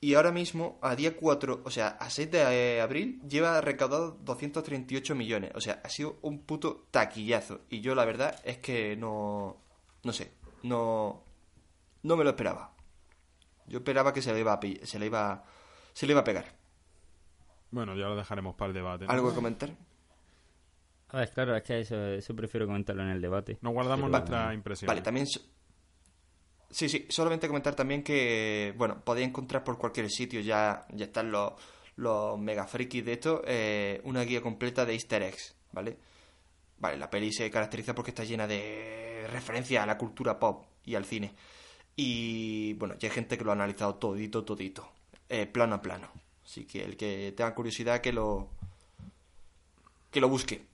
Y 0.00 0.14
ahora 0.14 0.32
mismo, 0.32 0.80
a 0.82 0.96
día 0.96 1.16
4, 1.16 1.62
o 1.64 1.70
sea, 1.70 1.88
a 1.90 2.10
6 2.10 2.28
de 2.28 2.38
eh, 2.40 2.80
abril, 2.80 3.22
lleva 3.28 3.60
recaudado 3.60 4.18
238 4.22 5.14
millones. 5.14 5.52
O 5.54 5.60
sea, 5.60 5.80
ha 5.84 5.88
sido 5.88 6.18
un 6.22 6.40
puto 6.40 6.88
taquillazo. 6.90 7.60
Y 7.70 7.82
yo 7.82 7.94
la 7.94 8.04
verdad 8.04 8.34
es 8.44 8.58
que 8.58 8.96
no... 8.96 9.58
No 10.02 10.12
sé, 10.12 10.32
no... 10.64 11.22
No 12.02 12.16
me 12.16 12.24
lo 12.24 12.30
esperaba. 12.30 12.74
Yo 13.68 13.78
esperaba 13.78 14.12
que 14.12 14.22
se 14.22 14.32
le 14.32 14.40
iba 14.40 14.52
a, 14.52 14.60
se 14.82 14.98
le 14.98 15.06
iba, 15.06 15.44
se 15.92 16.06
le 16.06 16.12
iba 16.14 16.22
a 16.22 16.24
pegar. 16.24 16.46
Bueno, 17.70 17.94
ya 17.94 18.06
lo 18.06 18.16
dejaremos 18.16 18.56
para 18.56 18.70
el 18.70 18.74
debate. 18.74 19.06
¿no? 19.06 19.12
¿Algo 19.12 19.28
que 19.28 19.36
comentar? 19.36 19.70
A 21.12 21.18
ver, 21.18 21.30
claro, 21.30 21.56
es 21.56 21.62
que 21.62 21.80
eso, 21.80 22.06
eso 22.06 22.34
prefiero 22.34 22.66
comentarlo 22.66 23.02
en 23.02 23.10
el 23.10 23.20
debate. 23.20 23.58
Nos 23.60 23.72
guardamos 23.72 24.10
Pero- 24.10 24.18
nuestra 24.18 24.54
impresión. 24.54 24.86
Vale, 24.88 25.02
también... 25.02 25.26
Sí, 26.70 26.88
sí, 26.88 27.06
solamente 27.10 27.46
comentar 27.48 27.74
también 27.74 28.02
que, 28.02 28.72
bueno, 28.78 29.04
podéis 29.04 29.28
encontrar 29.28 29.62
por 29.62 29.76
cualquier 29.76 30.08
sitio, 30.10 30.40
ya, 30.40 30.86
ya 30.90 31.04
están 31.04 31.30
los, 31.30 31.52
los 31.96 32.38
mega 32.38 32.66
frikis 32.66 33.04
de 33.04 33.12
esto, 33.12 33.42
eh, 33.46 34.00
una 34.04 34.22
guía 34.22 34.40
completa 34.40 34.86
de 34.86 34.94
easter 34.94 35.22
eggs, 35.22 35.54
¿vale? 35.72 35.98
Vale, 36.78 36.96
la 36.96 37.10
peli 37.10 37.30
se 37.30 37.50
caracteriza 37.50 37.94
porque 37.94 38.10
está 38.12 38.24
llena 38.24 38.46
de 38.46 39.26
referencias 39.30 39.82
a 39.82 39.86
la 39.86 39.98
cultura 39.98 40.38
pop 40.38 40.64
y 40.86 40.94
al 40.94 41.04
cine. 41.04 41.34
Y, 41.94 42.72
bueno, 42.74 42.94
ya 42.98 43.10
hay 43.10 43.14
gente 43.14 43.36
que 43.36 43.44
lo 43.44 43.50
ha 43.50 43.54
analizado 43.54 43.96
todito, 43.96 44.42
todito, 44.42 44.90
eh, 45.28 45.44
plano 45.44 45.74
a 45.74 45.82
plano. 45.82 46.08
Así 46.42 46.64
que 46.64 46.82
el 46.82 46.96
que 46.96 47.34
tenga 47.36 47.54
curiosidad 47.54 48.00
que 48.00 48.14
lo... 48.14 48.48
que 50.10 50.22
lo 50.22 50.30
busque. 50.30 50.71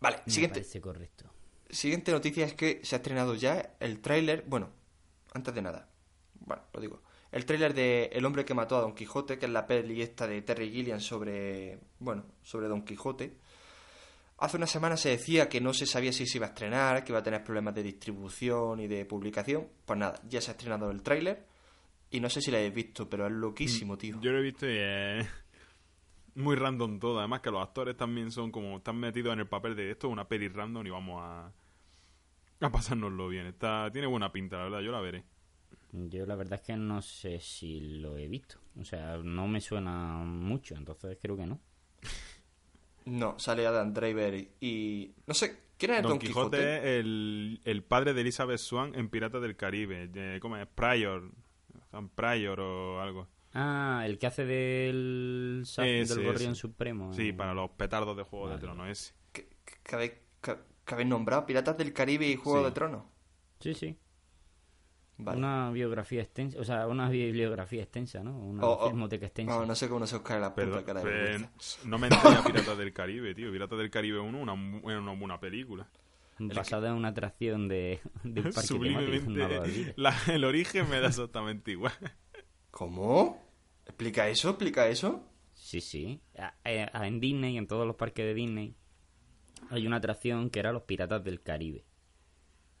Vale, 0.00 0.18
Me 0.26 0.32
siguiente. 0.32 0.60
parece 0.60 0.80
correcto. 0.80 1.30
Siguiente 1.68 2.10
noticia 2.12 2.46
es 2.46 2.54
que 2.54 2.80
se 2.82 2.96
ha 2.96 2.98
estrenado 2.98 3.34
ya 3.34 3.74
el 3.78 4.00
tráiler, 4.00 4.44
bueno, 4.46 4.70
antes 5.32 5.54
de 5.54 5.62
nada, 5.62 5.88
bueno, 6.40 6.62
lo 6.72 6.80
digo, 6.80 7.02
el 7.30 7.44
tráiler 7.44 7.74
de 7.74 8.06
El 8.12 8.24
hombre 8.24 8.44
que 8.44 8.54
mató 8.54 8.76
a 8.76 8.80
Don 8.80 8.94
Quijote, 8.94 9.38
que 9.38 9.46
es 9.46 9.52
la 9.52 9.66
peli 9.66 10.02
esta 10.02 10.26
de 10.26 10.42
Terry 10.42 10.70
Gilliam 10.72 10.98
sobre, 11.00 11.78
bueno, 12.00 12.24
sobre 12.42 12.66
Don 12.66 12.82
Quijote. 12.84 13.36
Hace 14.38 14.56
una 14.56 14.66
semana 14.66 14.96
se 14.96 15.10
decía 15.10 15.48
que 15.48 15.60
no 15.60 15.72
se 15.74 15.86
sabía 15.86 16.12
si 16.12 16.26
se 16.26 16.38
iba 16.38 16.46
a 16.46 16.48
estrenar, 16.48 17.04
que 17.04 17.12
iba 17.12 17.18
a 17.20 17.22
tener 17.22 17.44
problemas 17.44 17.74
de 17.74 17.82
distribución 17.82 18.80
y 18.80 18.88
de 18.88 19.04
publicación. 19.04 19.68
Pues 19.84 19.98
nada, 19.98 20.20
ya 20.28 20.40
se 20.40 20.50
ha 20.50 20.54
estrenado 20.54 20.90
el 20.90 21.02
tráiler 21.02 21.44
y 22.10 22.18
no 22.20 22.28
sé 22.30 22.40
si 22.40 22.50
lo 22.50 22.56
habéis 22.56 22.74
visto, 22.74 23.08
pero 23.08 23.26
es 23.26 23.32
loquísimo, 23.32 23.96
tío. 23.98 24.18
Yo 24.20 24.32
lo 24.32 24.38
he 24.38 24.42
visto 24.42 24.66
y 24.68 24.76
es 24.78 25.28
muy 26.34 26.56
random 26.56 26.98
todo. 26.98 27.18
Además 27.18 27.40
que 27.40 27.50
los 27.50 27.62
actores 27.62 27.96
también 27.96 28.30
son 28.30 28.50
como... 28.50 28.78
Están 28.78 28.98
metidos 28.98 29.32
en 29.32 29.40
el 29.40 29.48
papel 29.48 29.76
de 29.76 29.90
esto 29.90 30.08
es 30.08 30.12
una 30.12 30.28
peli 30.28 30.48
random 30.48 30.86
y 30.86 30.90
vamos 30.90 31.20
a... 31.22 31.52
A 32.60 32.70
pasárnoslo 32.70 33.28
bien. 33.28 33.46
Está, 33.46 33.90
tiene 33.92 34.06
buena 34.06 34.32
pinta, 34.32 34.58
la 34.58 34.64
verdad. 34.64 34.80
Yo 34.80 34.92
la 34.92 35.00
veré. 35.00 35.24
Yo 35.92 36.26
la 36.26 36.36
verdad 36.36 36.60
es 36.60 36.66
que 36.66 36.76
no 36.76 37.02
sé 37.02 37.40
si 37.40 37.80
lo 37.80 38.16
he 38.16 38.28
visto. 38.28 38.58
O 38.78 38.84
sea, 38.84 39.16
no 39.18 39.48
me 39.48 39.60
suena 39.60 40.18
mucho, 40.18 40.74
entonces 40.76 41.18
creo 41.20 41.36
que 41.36 41.46
no. 41.46 41.60
No, 43.06 43.38
sale 43.38 43.66
Adam 43.66 43.94
Driver 43.94 44.34
y... 44.60 45.14
No 45.26 45.32
sé, 45.32 45.58
¿quién 45.78 45.92
es 45.92 46.02
Don, 46.02 46.12
Don, 46.12 46.18
Quijote, 46.18 46.58
Quijote? 46.58 46.76
es 46.76 46.84
el, 47.00 47.60
el 47.64 47.82
padre 47.82 48.12
de 48.12 48.20
Elizabeth 48.20 48.58
Swan 48.58 48.94
en 48.94 49.08
Piratas 49.08 49.40
del 49.40 49.56
Caribe. 49.56 50.10
Eh, 50.14 50.38
¿Cómo 50.40 50.58
es? 50.58 50.66
Prior. 50.68 51.32
San 51.90 52.10
Prior 52.10 52.60
o 52.60 53.00
algo. 53.00 53.26
Ah, 53.52 54.02
el 54.06 54.18
que 54.18 54.26
hace 54.28 54.44
del, 54.44 55.62
Ese, 55.62 55.82
del 55.82 56.24
gorrión 56.24 56.52
ese. 56.52 56.60
supremo. 56.60 57.12
Sí, 57.12 57.32
para 57.32 57.52
los 57.54 57.70
petardos 57.72 58.16
de 58.16 58.22
Juego 58.22 58.46
Vale. 58.46 58.56
de 58.56 58.60
Tronos 58.62 58.88
ese. 58.88 59.14
que, 59.32 59.48
que- 59.64 59.74
que 59.82 59.94
habéis, 59.96 60.12
que- 60.40 60.56
que 60.84 60.94
habéis 60.94 61.08
nombrado 61.08 61.46
Piratas 61.46 61.76
del 61.76 61.92
Caribe 61.92 62.26
y 62.28 62.36
Juego 62.36 62.60
Sí. 62.60 62.64
de 62.66 62.70
Tronos. 62.72 63.02
Sí, 63.60 63.74
sí. 63.74 63.96
Vale. 65.22 65.36
Una 65.38 65.70
biografía 65.70 66.22
extensa, 66.22 66.58
o 66.58 66.64
sea, 66.64 66.86
una 66.86 67.10
bibliografía 67.10 67.82
extensa, 67.82 68.22
¿no? 68.24 68.38
Una 68.38 68.64
O- 68.64 68.86
o- 68.86 68.88
filmoteca 68.88 69.26
extensa. 69.26 69.52
No, 69.54 69.66
no 69.66 69.74
sé 69.74 69.86
cómo 69.88 70.00
no 70.00 70.06
se 70.06 70.16
os 70.16 70.22
cae 70.22 70.40
la 70.40 70.54
puta 70.54 70.82
cara 70.82 71.02
de 71.04 71.46
no 71.84 71.98
me 71.98 72.06
enseña 72.06 72.42
Piratas 72.44 72.78
del 72.78 72.92
Caribe, 72.94 73.34
tío. 73.34 73.52
Piratas 73.52 73.78
del 73.78 73.90
Caribe 73.90 74.18
1 74.20 74.38
una, 74.38 74.52
una 74.54 75.12
buena 75.12 75.38
película. 75.38 75.90
Basada 76.38 76.88
en 76.88 76.94
una 76.94 77.08
atracción 77.08 77.68
de, 77.68 78.00
de 78.24 78.40
un 78.40 78.50
parque 78.50 78.78
temático. 78.78 79.92
La- 79.96 80.16
el 80.28 80.44
origen 80.44 80.88
me 80.88 81.00
da 81.00 81.08
exactamente 81.08 81.72
igual. 81.72 81.92
¿Cómo? 82.70 83.42
¿Explica 83.86 84.28
eso? 84.28 84.50
¿Explica 84.50 84.88
eso? 84.88 85.24
Sí, 85.54 85.80
sí. 85.80 86.20
A- 86.38 86.54
en 87.06 87.20
Disney, 87.20 87.56
en 87.58 87.66
todos 87.66 87.86
los 87.86 87.96
parques 87.96 88.24
de 88.24 88.34
Disney, 88.34 88.74
hay 89.70 89.86
una 89.86 89.96
atracción 89.96 90.50
que 90.50 90.60
era 90.60 90.72
los 90.72 90.82
Piratas 90.82 91.22
del 91.24 91.42
Caribe. 91.42 91.84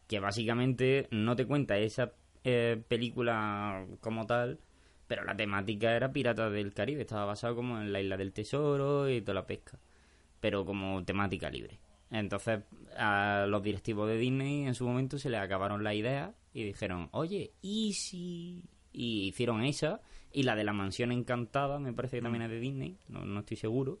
Que 0.06 0.20
básicamente 0.20 1.08
no 1.10 1.36
te 1.36 1.46
cuenta 1.46 1.78
esa 1.78 2.12
eh, 2.44 2.82
película 2.88 3.86
como 4.00 4.26
tal, 4.26 4.58
pero 5.06 5.24
la 5.24 5.36
temática 5.36 5.94
era 5.94 6.12
Piratas 6.12 6.52
del 6.52 6.72
Caribe. 6.72 7.02
Estaba 7.02 7.24
basado 7.26 7.54
como 7.56 7.80
en 7.80 7.92
la 7.92 8.00
Isla 8.00 8.16
del 8.16 8.32
Tesoro 8.32 9.08
y 9.10 9.20
toda 9.20 9.34
la 9.34 9.46
pesca. 9.46 9.78
Pero 10.40 10.64
como 10.64 11.04
temática 11.04 11.50
libre. 11.50 11.78
Entonces, 12.10 12.60
a 12.96 13.44
los 13.48 13.62
directivos 13.62 14.08
de 14.08 14.16
Disney 14.18 14.64
en 14.66 14.74
su 14.74 14.86
momento 14.86 15.18
se 15.18 15.30
les 15.30 15.40
acabaron 15.40 15.84
las 15.84 15.94
ideas 15.94 16.32
y 16.52 16.64
dijeron, 16.64 17.08
oye, 17.12 17.52
¿y 17.62 17.92
si...? 17.92 18.64
Y 18.92 19.28
hicieron 19.28 19.62
esa 19.62 20.00
y 20.32 20.42
la 20.44 20.56
de 20.56 20.64
la 20.64 20.72
mansión 20.72 21.12
encantada, 21.12 21.78
me 21.78 21.92
parece 21.92 22.18
que 22.18 22.22
también 22.22 22.42
es 22.42 22.50
de 22.50 22.60
Disney, 22.60 22.96
no, 23.08 23.24
no 23.24 23.40
estoy 23.40 23.56
seguro. 23.56 24.00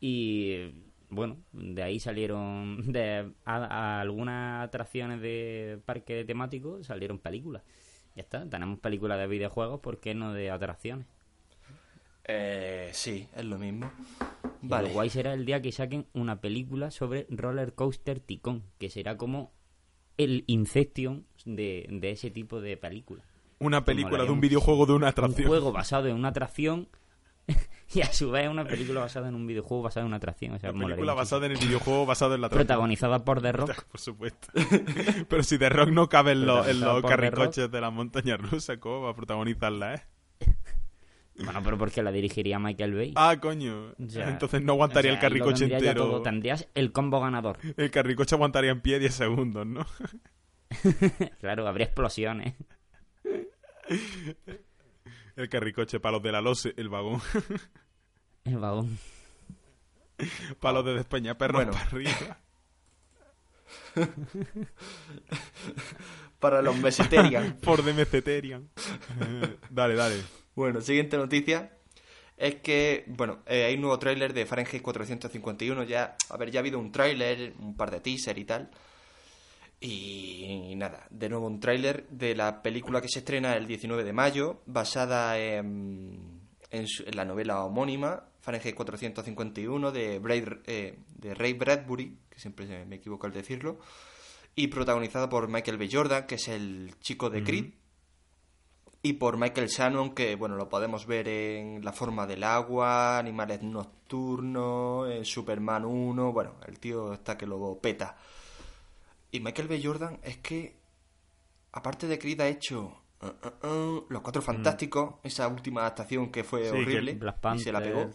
Y 0.00 0.72
bueno, 1.10 1.38
de 1.52 1.82
ahí 1.82 2.00
salieron 2.00 2.80
de 2.92 3.32
a, 3.44 3.56
a 3.56 4.00
algunas 4.00 4.64
atracciones 4.64 5.20
de 5.20 5.80
parque 5.84 6.24
temático, 6.24 6.82
salieron 6.82 7.18
películas. 7.18 7.62
Ya 8.14 8.22
está, 8.22 8.48
tenemos 8.48 8.78
películas 8.78 9.18
de 9.18 9.26
videojuegos, 9.26 9.80
¿por 9.80 9.98
qué 9.98 10.14
no 10.14 10.32
de 10.32 10.50
atracciones? 10.50 11.06
Eh, 12.26 12.90
sí, 12.92 13.28
es 13.36 13.44
lo 13.44 13.58
mismo. 13.58 13.90
Y 14.62 14.68
Vale. 14.68 14.88
Lo 14.88 14.94
guay 14.94 15.10
será 15.10 15.34
el 15.34 15.44
día 15.44 15.60
que 15.60 15.72
saquen 15.72 16.06
una 16.14 16.40
película 16.40 16.90
sobre 16.90 17.26
Roller 17.28 17.74
Coaster 17.74 18.20
Ticón, 18.20 18.62
que 18.78 18.88
será 18.88 19.16
como 19.16 19.52
el 20.16 20.44
Inception 20.46 21.26
de, 21.44 21.86
de 21.90 22.10
ese 22.10 22.30
tipo 22.30 22.60
de 22.60 22.76
película. 22.76 23.24
Una 23.58 23.84
película 23.84 24.18
de 24.24 24.28
un 24.28 24.34
un- 24.36 24.40
videojuego 24.40 24.86
de 24.86 24.92
una 24.92 25.06
Un 25.06 25.10
atracción. 25.10 25.46
juego 25.48 25.72
basado 25.72 26.08
en 26.08 26.16
una 26.16 26.28
atracción 26.28 26.88
y 27.94 28.00
a 28.00 28.12
su 28.12 28.30
vez 28.30 28.48
una 28.48 28.64
película 28.64 29.00
basada 29.00 29.28
en 29.28 29.34
un 29.34 29.46
videojuego 29.46 29.82
basado 29.82 30.02
en 30.04 30.08
una 30.08 30.16
atracción. 30.16 30.54
O 30.54 30.58
sea, 30.58 30.70
Una 30.72 30.86
película 30.86 31.14
basada 31.14 31.46
en 31.46 31.52
el 31.52 31.58
videojuego 31.58 32.06
basado 32.06 32.34
en 32.34 32.40
la 32.40 32.46
atracción. 32.48 32.66
protagonizada 32.66 33.24
por 33.24 33.42
The 33.42 33.52
Rock. 33.52 33.84
Por 33.90 34.00
supuesto. 34.00 34.48
Pero 35.28 35.42
si 35.42 35.58
The 35.58 35.68
Rock 35.68 35.90
no 35.90 36.08
cabe 36.08 36.32
en, 36.32 36.46
los- 36.46 36.66
en 36.66 36.80
carricoches 37.02 37.70
de 37.70 37.80
la 37.80 37.90
montaña 37.90 38.36
rusa, 38.36 38.78
¿cómo 38.78 39.02
va 39.02 39.10
a 39.10 39.14
protagonizarla, 39.16 39.94
eh? 39.94 40.02
Bueno, 41.36 41.60
pero 41.64 41.76
porque 41.76 42.00
la 42.00 42.12
dirigiría 42.12 42.60
Michael 42.60 42.94
Bay. 42.94 43.12
Ah, 43.16 43.36
coño. 43.42 43.86
O 44.00 44.08
sea, 44.08 44.28
Entonces 44.30 44.62
no 44.62 44.74
aguantaría 44.74 45.10
o 45.10 45.14
sea, 45.14 45.18
el 45.18 45.20
carricoche 45.20 45.64
entero. 45.64 46.04
todo, 46.06 46.22
Tendrías 46.22 46.68
el 46.76 46.92
combo 46.92 47.20
ganador. 47.20 47.58
El 47.76 47.90
carricoche 47.90 48.36
aguantaría 48.36 48.70
en 48.70 48.80
pie 48.80 49.00
10 49.00 49.12
segundos, 49.12 49.66
¿no? 49.66 49.84
claro, 51.40 51.66
habría 51.66 51.86
explosiones. 51.86 52.54
El 55.36 55.48
carricoche, 55.48 55.98
para 56.00 56.12
los 56.12 56.22
de 56.22 56.32
la 56.32 56.40
LOSE, 56.40 56.74
el 56.76 56.88
vagón. 56.88 57.20
El 58.44 58.58
vagón. 58.58 58.98
para 60.60 60.74
los 60.74 60.84
de 60.84 60.94
Despeña 60.94 61.36
Perros 61.36 61.64
Bueno. 61.64 61.72
para 61.72 61.84
arriba. 61.86 62.38
Para 66.38 66.60
los 66.62 66.76
Mesiterian. 66.76 67.56
Por 67.62 67.82
de 67.82 67.94
Meceterian. 67.94 68.68
Eh, 69.20 69.56
dale, 69.70 69.94
dale. 69.94 70.16
bueno, 70.54 70.80
siguiente 70.82 71.16
noticia. 71.16 71.72
Es 72.36 72.56
que, 72.56 73.04
bueno, 73.06 73.38
eh, 73.46 73.64
hay 73.64 73.74
un 73.76 73.82
nuevo 73.82 73.98
tráiler 73.98 74.34
de 74.34 74.44
Fahrenheit 74.44 74.82
451. 74.82 75.84
Ya, 75.84 76.16
a 76.28 76.36
ver, 76.36 76.50
ya 76.50 76.58
ha 76.58 76.62
habido 76.62 76.78
un 76.78 76.92
tráiler, 76.92 77.54
un 77.58 77.76
par 77.76 77.90
de 77.90 78.00
teaser 78.00 78.36
y 78.38 78.44
tal. 78.44 78.70
Y 79.86 80.72
nada, 80.76 81.06
de 81.10 81.28
nuevo 81.28 81.46
un 81.46 81.60
tráiler 81.60 82.06
de 82.08 82.34
la 82.34 82.62
película 82.62 83.00
que 83.02 83.08
se 83.08 83.18
estrena 83.18 83.54
el 83.54 83.66
19 83.66 84.02
de 84.02 84.12
mayo, 84.14 84.62
basada 84.64 85.38
en, 85.38 86.40
en, 86.70 86.86
su- 86.88 87.02
en 87.06 87.14
la 87.16 87.24
novela 87.26 87.62
homónima, 87.64 88.24
Fahrenheit 88.40 88.74
451, 88.74 89.92
de, 89.92 90.20
Braid- 90.22 90.62
eh, 90.66 90.98
de 91.18 91.34
Ray 91.34 91.52
Bradbury, 91.52 92.16
que 92.30 92.38
siempre 92.40 92.84
me 92.86 92.96
equivoco 92.96 93.26
al 93.26 93.32
decirlo, 93.34 93.78
y 94.56 94.68
protagonizada 94.68 95.28
por 95.28 95.48
Michael 95.48 95.76
B. 95.76 95.88
Jordan, 95.92 96.26
que 96.26 96.36
es 96.36 96.48
el 96.48 96.94
chico 97.00 97.28
de 97.28 97.42
Creed, 97.44 97.66
y 99.02 99.12
por 99.14 99.36
Michael 99.36 99.68
Shannon, 99.68 100.14
que 100.14 100.34
bueno, 100.34 100.56
lo 100.56 100.70
podemos 100.70 101.06
ver 101.06 101.28
en 101.28 101.84
La 101.84 101.92
forma 101.92 102.26
del 102.26 102.42
agua, 102.42 103.18
Animales 103.18 103.62
nocturnos, 103.62 105.10
en 105.10 105.26
Superman 105.26 105.84
1, 105.84 106.32
bueno, 106.32 106.54
el 106.66 106.78
tío 106.78 107.12
está 107.12 107.36
que 107.36 107.46
lo 107.46 107.78
peta. 107.82 108.16
Y 109.34 109.40
Michael 109.40 109.66
B. 109.66 109.80
Jordan 109.82 110.20
es 110.22 110.36
que, 110.38 110.76
aparte 111.72 112.06
de 112.06 112.20
Creed, 112.20 112.40
ha 112.40 112.46
hecho 112.46 113.02
uh, 113.20 113.26
uh, 113.26 113.66
uh, 113.66 114.06
Los 114.08 114.22
Cuatro 114.22 114.40
Fantásticos, 114.40 115.16
esa 115.24 115.48
última 115.48 115.80
adaptación 115.80 116.30
que 116.30 116.44
fue 116.44 116.66
Sí, 116.66 116.70
que 116.70 116.82
horrible, 116.82 117.18
y 117.56 117.58
se 117.58 117.72
la 117.72 117.80
pegó. 117.80 118.12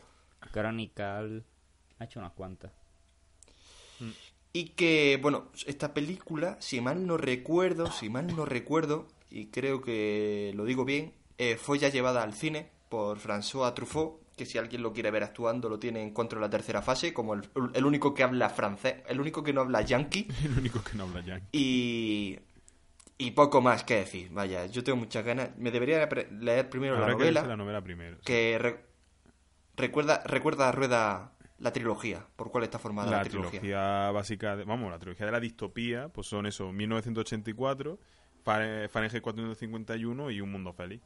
Chronicle. 0.53 1.43
Ha 1.99 2.05
hecho 2.05 2.21
unas 2.21 2.31
cuantas. 2.31 2.71
Y 4.53 4.69
que, 4.69 5.19
bueno, 5.21 5.51
esta 5.67 5.93
película, 5.93 6.55
si 6.61 6.79
mal 6.79 7.05
no 7.05 7.17
recuerdo, 7.17 7.91
si 7.91 8.07
mal 8.07 8.33
no 8.33 8.45
recuerdo, 8.45 9.09
y 9.29 9.47
creo 9.47 9.81
que 9.81 10.53
lo 10.55 10.63
digo 10.63 10.85
bien, 10.85 11.13
eh, 11.37 11.57
fue 11.57 11.79
ya 11.79 11.89
llevada 11.89 12.23
al 12.23 12.33
cine 12.33 12.71
por 12.87 13.19
François 13.19 13.73
Truffaut, 13.73 14.21
que 14.39 14.45
si 14.45 14.57
alguien 14.57 14.81
lo 14.81 14.91
quiere 14.93 15.11
ver 15.11 15.23
actuando 15.23 15.67
lo 15.69 15.77
tiene 15.77 16.01
en 16.01 16.07
Encuentro 16.07 16.37
en 16.39 16.41
la 16.41 16.49
tercera 16.49 16.81
fase, 16.81 17.13
como 17.13 17.33
el, 17.35 17.41
el 17.73 17.85
único 17.85 18.13
que 18.13 18.23
habla 18.23 18.49
francés, 18.49 18.95
el 19.07 19.19
único 19.19 19.43
que 19.43 19.53
no 19.53 19.61
habla 19.61 19.81
yankee. 19.81 20.27
El 20.45 20.57
único 20.57 20.81
que 20.83 20.97
no 20.97 21.03
habla 21.03 21.21
ya. 21.21 21.41
Y, 21.51 22.39
y 23.17 23.31
poco 23.31 23.61
más 23.61 23.83
que 23.83 23.95
decir. 23.97 24.29
Vaya, 24.31 24.65
yo 24.67 24.83
tengo 24.83 24.97
muchas 24.97 25.23
ganas. 25.25 25.49
Me 25.57 25.69
debería 25.71 26.07
leer 26.31 26.69
primero 26.69 26.95
Habrá 26.95 27.07
la 27.09 27.13
que 27.13 27.19
novela, 27.19 27.43
la 27.45 27.57
novela 27.57 27.81
primero. 27.83 28.15
sí. 28.17 28.23
que 28.25 28.57
re- 28.57 28.85
recuerda, 29.75 30.23
recuerda 30.25 30.69
a 30.69 30.71
Rueda 30.71 31.33
la 31.59 31.73
trilogía, 31.73 32.25
por 32.37 32.51
cuál 32.51 32.63
está 32.63 32.79
formada 32.79 33.11
la, 33.11 33.17
la 33.17 33.23
trilogía. 33.23 33.59
trilogía 33.59 34.11
básica, 34.11 34.55
de- 34.55 34.63
vamos, 34.63 34.89
la 34.89 34.97
trilogía 34.99 35.25
de 35.25 35.31
la 35.33 35.39
distopía, 35.41 36.07
pues 36.07 36.25
son 36.27 36.45
eso, 36.45 36.71
1984, 36.71 37.99
Fahre- 38.45 38.87
Fahrenheit 38.87 39.21
451 39.21 40.31
y 40.31 40.39
Un 40.41 40.51
Mundo 40.53 40.71
Feliz. 40.71 41.01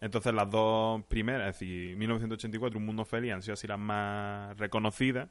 Entonces 0.00 0.34
las 0.34 0.50
dos 0.50 1.02
primeras, 1.04 1.48
es 1.48 1.60
decir, 1.60 1.96
1984 1.96 2.78
y 2.78 2.80
Un 2.80 2.86
Mundo 2.86 3.04
Feliz 3.04 3.32
han 3.32 3.42
sido 3.42 3.54
así 3.54 3.66
las 3.66 3.78
más 3.78 4.56
reconocidas 4.58 5.28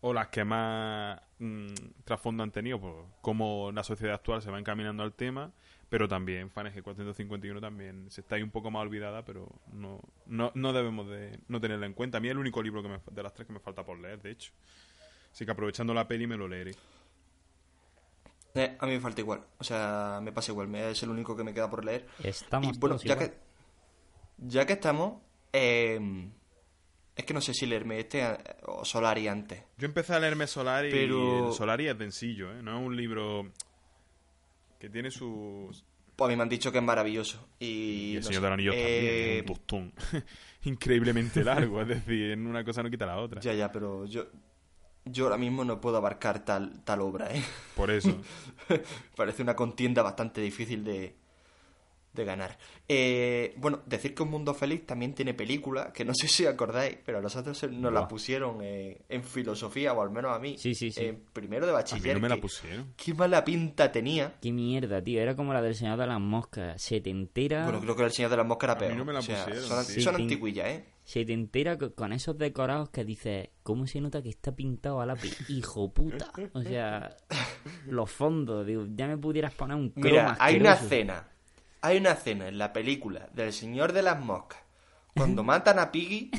o 0.00 0.12
las 0.12 0.26
que 0.28 0.44
más 0.44 1.20
mm, 1.38 1.66
trasfondo 2.04 2.42
han 2.42 2.50
tenido, 2.50 2.80
pues 2.80 2.92
cómo 3.20 3.70
la 3.72 3.84
sociedad 3.84 4.14
actual 4.16 4.42
se 4.42 4.50
va 4.50 4.58
encaminando 4.58 5.04
al 5.04 5.12
tema, 5.12 5.52
pero 5.88 6.08
también 6.08 6.50
Fahrenheit 6.50 6.82
451 6.82 7.60
también 7.60 8.10
se 8.10 8.22
está 8.22 8.34
ahí 8.34 8.42
un 8.42 8.50
poco 8.50 8.72
más 8.72 8.82
olvidada, 8.82 9.24
pero 9.24 9.48
no, 9.72 10.00
no, 10.26 10.50
no 10.56 10.72
debemos 10.72 11.08
de 11.08 11.38
no 11.46 11.60
tenerla 11.60 11.86
en 11.86 11.92
cuenta. 11.94 12.18
A 12.18 12.20
mí 12.20 12.26
es 12.26 12.32
el 12.32 12.38
único 12.38 12.60
libro 12.60 12.82
que 12.82 12.88
me, 12.88 12.98
de 13.12 13.22
las 13.22 13.32
tres 13.32 13.46
que 13.46 13.52
me 13.52 13.60
falta 13.60 13.84
por 13.84 13.96
leer, 14.00 14.20
de 14.20 14.32
hecho. 14.32 14.52
Así 15.30 15.44
que 15.44 15.52
aprovechando 15.52 15.94
la 15.94 16.08
peli 16.08 16.26
me 16.26 16.36
lo 16.36 16.48
leeré. 16.48 16.72
Eh, 18.54 18.76
a 18.80 18.86
mí 18.86 18.92
me 18.92 19.00
falta 19.00 19.20
igual, 19.20 19.42
o 19.58 19.64
sea, 19.64 20.20
me 20.22 20.30
pasa 20.32 20.52
igual, 20.52 20.68
me- 20.68 20.90
es 20.90 21.02
el 21.02 21.08
único 21.10 21.34
que 21.36 21.42
me 21.44 21.54
queda 21.54 21.70
por 21.70 21.84
leer. 21.84 22.06
Estamos 22.22 22.76
y 22.76 22.78
bueno, 22.78 22.96
todos 22.96 23.04
ya 23.04 23.14
igual. 23.14 23.30
que, 23.30 23.36
ya 24.42 24.66
que 24.66 24.74
estamos, 24.74 25.20
eh, 25.52 25.98
es 27.14 27.24
que 27.24 27.34
no 27.34 27.40
sé 27.40 27.54
si 27.54 27.66
leerme 27.66 27.98
este 28.00 28.22
eh, 28.22 28.36
o 28.66 28.84
Solari 28.84 29.28
antes. 29.28 29.62
Yo 29.78 29.86
empecé 29.86 30.14
a 30.14 30.20
leerme 30.20 30.46
Solari 30.46 30.90
Pero- 30.90 31.50
y 31.50 31.54
Solari 31.54 31.88
es 31.88 31.98
densillo, 31.98 32.52
¿eh? 32.52 32.62
No 32.62 32.78
es 32.78 32.86
un 32.86 32.96
libro 32.96 33.50
que 34.78 34.88
tiene 34.88 35.10
sus... 35.10 35.84
Pues 36.16 36.28
a 36.28 36.30
mí 36.30 36.36
me 36.36 36.42
han 36.42 36.48
dicho 36.48 36.70
que 36.70 36.78
es 36.78 36.84
maravilloso. 36.84 37.48
Y, 37.58 37.66
Y 37.66 38.16
el 38.16 38.22
no 38.22 38.26
Señor 38.26 38.42
de 38.42 38.48
los 38.48 38.54
Anillos 38.54 38.74
eh, 38.76 38.82
también, 38.82 39.34
es 39.36 39.40
un 39.40 39.46
tostón. 39.46 40.24
Increíblemente 40.64 41.42
largo, 41.44 41.80
es 41.82 41.88
decir, 41.88 42.30
en 42.32 42.46
una 42.46 42.64
cosa 42.64 42.82
no 42.82 42.90
quita 42.90 43.06
la 43.06 43.18
otra. 43.18 43.40
Ya, 43.40 43.54
ya, 43.54 43.72
pero 43.72 44.04
yo, 44.06 44.26
yo 45.04 45.24
ahora 45.24 45.38
mismo 45.38 45.64
no 45.64 45.80
puedo 45.80 45.96
abarcar 45.96 46.44
tal, 46.44 46.82
tal 46.84 47.00
obra, 47.00 47.34
¿eh? 47.34 47.42
Por 47.74 47.90
eso. 47.90 48.20
Parece 49.16 49.42
una 49.42 49.56
contienda 49.56 50.02
bastante 50.02 50.40
difícil 50.40 50.84
de, 50.84 51.16
de 52.12 52.24
ganar. 52.24 52.58
Eh, 52.88 53.54
bueno, 53.56 53.80
decir 53.86 54.14
que 54.14 54.22
Un 54.22 54.30
Mundo 54.30 54.52
Feliz 54.54 54.84
también 54.86 55.14
tiene 55.14 55.32
película, 55.34 55.92
que 55.92 56.04
no 56.04 56.12
sé 56.14 56.28
si 56.28 56.44
acordáis, 56.46 56.98
pero 57.04 57.18
a 57.18 57.20
nosotros 57.22 57.56
se- 57.56 57.68
nos 57.68 57.92
la 57.92 58.00
Buah. 58.00 58.08
pusieron 58.08 58.58
eh, 58.62 59.00
en 59.08 59.22
filosofía, 59.24 59.92
o 59.94 60.02
al 60.02 60.10
menos 60.10 60.34
a 60.34 60.38
mí. 60.38 60.56
Sí, 60.58 60.74
sí, 60.74 60.90
sí. 60.90 61.04
en 61.06 61.22
primero 61.32 61.64
de 61.66 61.72
A 61.72 61.76
mí 61.76 61.80
bachiller. 61.80 62.14
no 62.16 62.20
me 62.20 62.28
la 62.28 62.36
pusieron. 62.36 62.92
Qué 62.96 63.14
mala 63.14 63.44
pinta 63.44 63.90
tenía. 63.90 64.34
Qué 64.40 64.52
mierda, 64.52 65.02
tío. 65.02 65.20
Era 65.22 65.34
como 65.34 65.52
la 65.54 65.62
del 65.62 65.74
Señor 65.74 65.98
de 65.98 66.06
las 66.06 66.20
Moscas. 66.20 66.80
Se 66.82 67.00
te 67.00 67.10
entera, 67.10 67.64
Bueno, 67.64 67.80
creo 67.80 67.96
que 67.96 68.02
el 68.04 68.12
Señor 68.12 68.30
de 68.30 68.36
las 68.36 68.46
Moscas 68.46 68.68
era 68.68 68.72
A 68.72 68.80
mí 68.80 68.86
peor. 68.88 68.98
no 68.98 69.04
me 69.06 69.12
la 69.14 69.18
O 69.20 69.22
sea, 69.22 69.44
pusieron, 69.46 69.68
son, 69.68 69.84
sí. 69.84 70.00
son 70.02 70.14
antiguillas, 70.16 70.66
¿eh? 70.68 70.84
se 71.04 71.24
te 71.24 71.32
entera 71.32 71.76
co- 71.78 71.92
con 71.94 72.12
esos 72.12 72.38
decorados 72.38 72.90
que 72.90 73.04
dices, 73.04 73.48
¿cómo 73.64 73.86
se 73.88 74.00
nota 74.00 74.22
que 74.22 74.28
está 74.28 74.54
pintado 74.54 75.00
a 75.00 75.06
lápiz? 75.06 75.36
Hijo 75.50 75.92
puta. 75.92 76.30
O 76.52 76.62
sea, 76.62 77.16
los 77.86 78.10
fondos, 78.10 78.66
digo, 78.66 78.86
ya 78.94 79.06
me 79.08 79.16
pudieras 79.18 79.52
poner 79.54 79.76
un 79.76 79.90
croma 79.90 80.08
Mira, 80.10 80.36
hay 80.38 80.56
una 80.60 80.74
escena. 80.74 81.28
Hay 81.82 81.98
una 81.98 82.12
escena 82.12 82.48
en 82.48 82.58
la 82.58 82.72
película 82.72 83.28
del 83.32 83.52
Señor 83.52 83.92
de 83.92 84.02
las 84.02 84.18
Moscas. 84.20 84.60
Cuando 85.14 85.42
matan 85.42 85.78
a 85.78 85.92
Piggy 85.92 86.30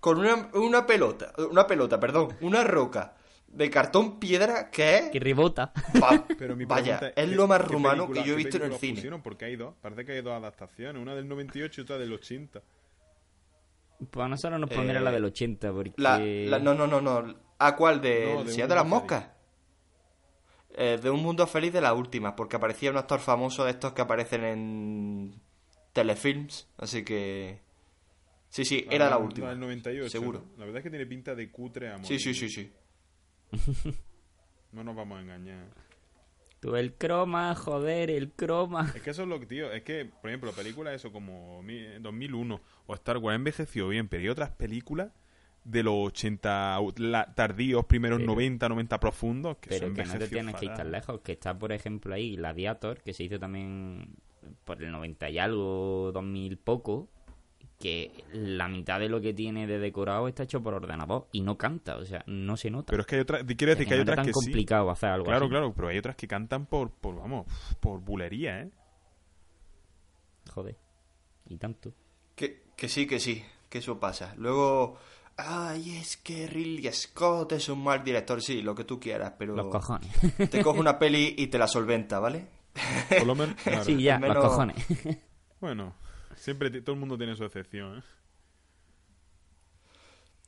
con 0.00 0.18
una, 0.18 0.50
una 0.54 0.86
pelota. 0.86 1.32
Una 1.50 1.66
pelota, 1.66 1.98
perdón. 1.98 2.36
Una 2.42 2.62
roca 2.64 3.14
de 3.46 3.70
cartón 3.70 4.18
piedra 4.18 4.70
que 4.70 5.08
Que 5.12 5.18
es. 5.18 5.22
rebota. 5.24 5.72
va- 6.02 6.24
Pero 6.38 6.56
mi 6.56 6.64
vaya, 6.64 6.98
es 6.98 7.12
¿qué- 7.14 7.26
lo 7.34 7.46
más 7.46 7.60
rumano 7.66 8.04
película- 8.06 8.22
que 8.22 8.28
yo 8.28 8.34
he 8.34 8.36
visto 8.36 8.56
en 8.58 8.64
el 8.64 8.74
cine. 8.74 8.94
pusieron? 8.94 9.22
Porque 9.22 9.44
hay 9.46 9.56
dos. 9.56 9.74
Parece 9.80 10.04
que 10.04 10.12
hay 10.12 10.20
dos 10.22 10.32
adaptaciones. 10.34 11.00
Una 11.00 11.14
del 11.14 11.28
98 11.28 11.80
y 11.80 11.84
otra 11.84 11.96
del 11.98 12.12
80. 12.12 12.60
Pues 14.10 14.24
a 14.26 14.28
nosotros 14.28 14.58
nos 14.60 14.68
pondría 14.70 14.98
Eh, 14.98 15.02
la 15.02 15.12
del 15.12 15.24
80, 15.24 15.72
porque... 15.72 15.92
La, 15.96 16.18
la- 16.18 16.58
no, 16.58 16.74
no, 16.74 16.86
no, 16.86 17.00
no. 17.00 17.34
¿A 17.58 17.76
cuál? 17.76 18.00
¿Del 18.00 18.34
No, 18.34 18.44
de 18.44 18.50
Señor 18.52 18.68
de 18.68 18.74
las 18.74 18.86
Moscas? 18.86 19.26
Eh, 20.74 20.98
de 21.02 21.10
Un 21.10 21.22
Mundo 21.22 21.46
Feliz 21.46 21.72
de 21.72 21.80
las 21.80 21.94
últimas, 21.94 22.32
porque 22.36 22.56
aparecía 22.56 22.90
un 22.90 22.96
actor 22.96 23.20
famoso 23.20 23.64
de 23.64 23.72
estos 23.72 23.92
que 23.92 24.02
aparecen 24.02 24.44
en 24.44 25.34
telefilms, 25.92 26.68
así 26.78 27.04
que... 27.04 27.60
Sí, 28.48 28.64
sí, 28.64 28.86
era 28.90 29.06
Ah, 29.06 29.10
la 29.10 29.18
no, 29.18 29.24
última. 29.24 29.48
del 29.50 29.60
98. 29.60 30.10
Seguro. 30.10 30.40
¿no? 30.40 30.58
La 30.58 30.64
verdad 30.66 30.78
es 30.78 30.82
que 30.84 30.90
tiene 30.90 31.06
pinta 31.06 31.34
de 31.34 31.50
cutre 31.50 31.88
a 31.88 31.96
Sí, 31.96 32.02
morir. 32.02 32.20
sí, 32.20 32.34
sí, 32.34 32.48
sí. 32.48 32.72
No 34.72 34.84
nos 34.84 34.96
vamos 34.96 35.18
a 35.18 35.22
engañar. 35.22 35.66
Tú, 36.60 36.76
el 36.76 36.94
croma, 36.94 37.54
joder, 37.54 38.10
el 38.10 38.30
croma. 38.32 38.92
Es 38.94 39.02
que 39.02 39.10
eso 39.10 39.22
es 39.22 39.28
lo 39.28 39.40
que, 39.40 39.46
tío, 39.46 39.72
es 39.72 39.82
que, 39.82 40.04
por 40.06 40.30
ejemplo, 40.30 40.52
películas 40.52 40.94
eso 40.94 41.10
como 41.12 41.62
mi- 41.62 41.98
2001 42.00 42.60
o 42.86 42.94
Star 42.94 43.18
Wars 43.18 43.34
envejeció 43.36 43.88
bien, 43.88 44.08
pero 44.08 44.22
hay 44.22 44.28
otras 44.28 44.50
películas 44.50 45.10
de 45.64 45.82
los 45.82 45.94
80 46.08 46.78
la- 46.96 47.32
tardíos, 47.34 47.84
primeros 47.86 48.18
Pero- 48.18 48.32
90, 48.32 48.68
90 48.68 48.98
profundos, 49.00 49.56
que 49.58 49.70
Pero 49.70 49.92
que 49.94 50.04
no 50.04 50.18
te 50.18 50.28
tienes 50.28 50.54
que 50.56 50.64
ir 50.66 50.74
tan 50.74 50.90
lejos, 50.90 51.20
que 51.20 51.32
está, 51.32 51.56
por 51.58 51.72
ejemplo, 51.72 52.14
ahí 52.14 52.36
Gladiator, 52.36 53.00
que 53.00 53.12
se 53.12 53.24
hizo 53.24 53.38
también 53.38 54.16
por 54.64 54.82
el 54.82 54.90
90 54.90 55.30
y 55.30 55.38
algo, 55.38 56.10
2000 56.12 56.58
poco, 56.58 57.08
que 57.78 58.12
la 58.32 58.68
mitad 58.68 59.00
de 59.00 59.08
lo 59.08 59.20
que 59.20 59.34
tiene 59.34 59.66
de 59.66 59.78
decorado 59.78 60.28
está 60.28 60.44
hecho 60.44 60.62
por 60.62 60.74
ordenador 60.74 61.26
y 61.32 61.40
no 61.42 61.58
canta, 61.58 61.96
o 61.96 62.04
sea, 62.04 62.22
no 62.26 62.56
se 62.56 62.70
nota. 62.70 62.90
Pero 62.90 63.00
es 63.02 63.06
que 63.06 63.14
hay 63.16 63.20
otras, 63.22 63.44
quiero 63.44 63.72
decir 63.72 63.86
que 63.88 63.94
hay 63.94 63.98
no 63.98 64.02
otras 64.02 64.16
tan 64.16 64.26
que 64.26 64.32
sí. 64.32 64.40
complicado 64.44 64.90
hacer 64.90 65.10
algo 65.10 65.26
Claro, 65.26 65.44
así. 65.46 65.50
claro, 65.50 65.72
pero 65.74 65.88
hay 65.88 65.98
otras 65.98 66.14
que 66.16 66.28
cantan 66.28 66.66
por, 66.66 66.90
por 66.92 67.16
vamos, 67.16 67.46
por 67.80 68.00
bulería, 68.00 68.60
¿eh? 68.62 68.70
Joder. 70.52 70.76
Y 71.48 71.56
tanto. 71.56 71.92
Que, 72.34 72.62
que 72.76 72.88
sí, 72.88 73.06
que 73.06 73.18
sí, 73.20 73.44
que 73.68 73.78
eso 73.78 73.98
pasa. 73.98 74.34
Luego, 74.36 74.96
ay, 75.36 75.96
es 75.98 76.16
que 76.18 76.46
Ridley 76.46 76.92
Scott 76.92 77.52
es 77.52 77.68
un 77.68 77.82
mal 77.82 78.02
director, 78.04 78.40
sí, 78.42 78.62
lo 78.62 78.74
que 78.74 78.84
tú 78.84 78.98
quieras, 79.00 79.34
pero 79.38 79.54
Los 79.56 79.68
cojones. 79.68 80.10
te 80.50 80.62
coge 80.62 80.80
una 80.80 80.98
peli 80.98 81.34
y 81.38 81.46
te 81.48 81.58
la 81.58 81.66
solventa, 81.66 82.18
¿vale? 82.20 82.46
Por 83.18 83.26
lo 83.26 83.34
menos, 83.34 83.54
claro. 83.62 83.84
sí, 83.84 84.02
ya, 84.02 84.18
menos- 84.18 84.36
los 84.36 84.46
cojones. 84.46 84.76
Bueno, 85.60 85.94
siempre 86.36 86.70
todo 86.82 86.94
el 86.94 87.00
mundo 87.00 87.16
tiene 87.18 87.34
su 87.36 87.44
excepción, 87.44 87.98
¿eh? 87.98 88.02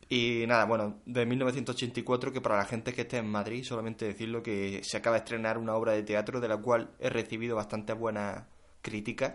Y 0.09 0.45
nada, 0.47 0.67
bueno, 0.67 1.01
de 1.07 1.25
1984, 1.25 2.31
que 2.33 2.41
para 2.41 2.59
la 2.59 2.67
gente 2.67 2.93
que 2.93 3.03
esté 3.03 3.17
en 3.19 3.29
Madrid, 3.31 3.65
solamente 3.65 4.05
decirlo 4.05 4.43
que 4.43 4.83
se 4.85 4.99
acaba 4.99 5.15
de 5.17 5.21
estrenar 5.21 5.57
una 5.57 5.75
obra 5.75 5.93
de 5.93 6.03
teatro 6.03 6.41
de 6.41 6.49
la 6.49 6.59
cual 6.59 6.91
he 7.01 7.09
recibido 7.09 7.57
bastante 7.57 7.95
buenas 7.95 8.45
críticas. 8.83 9.35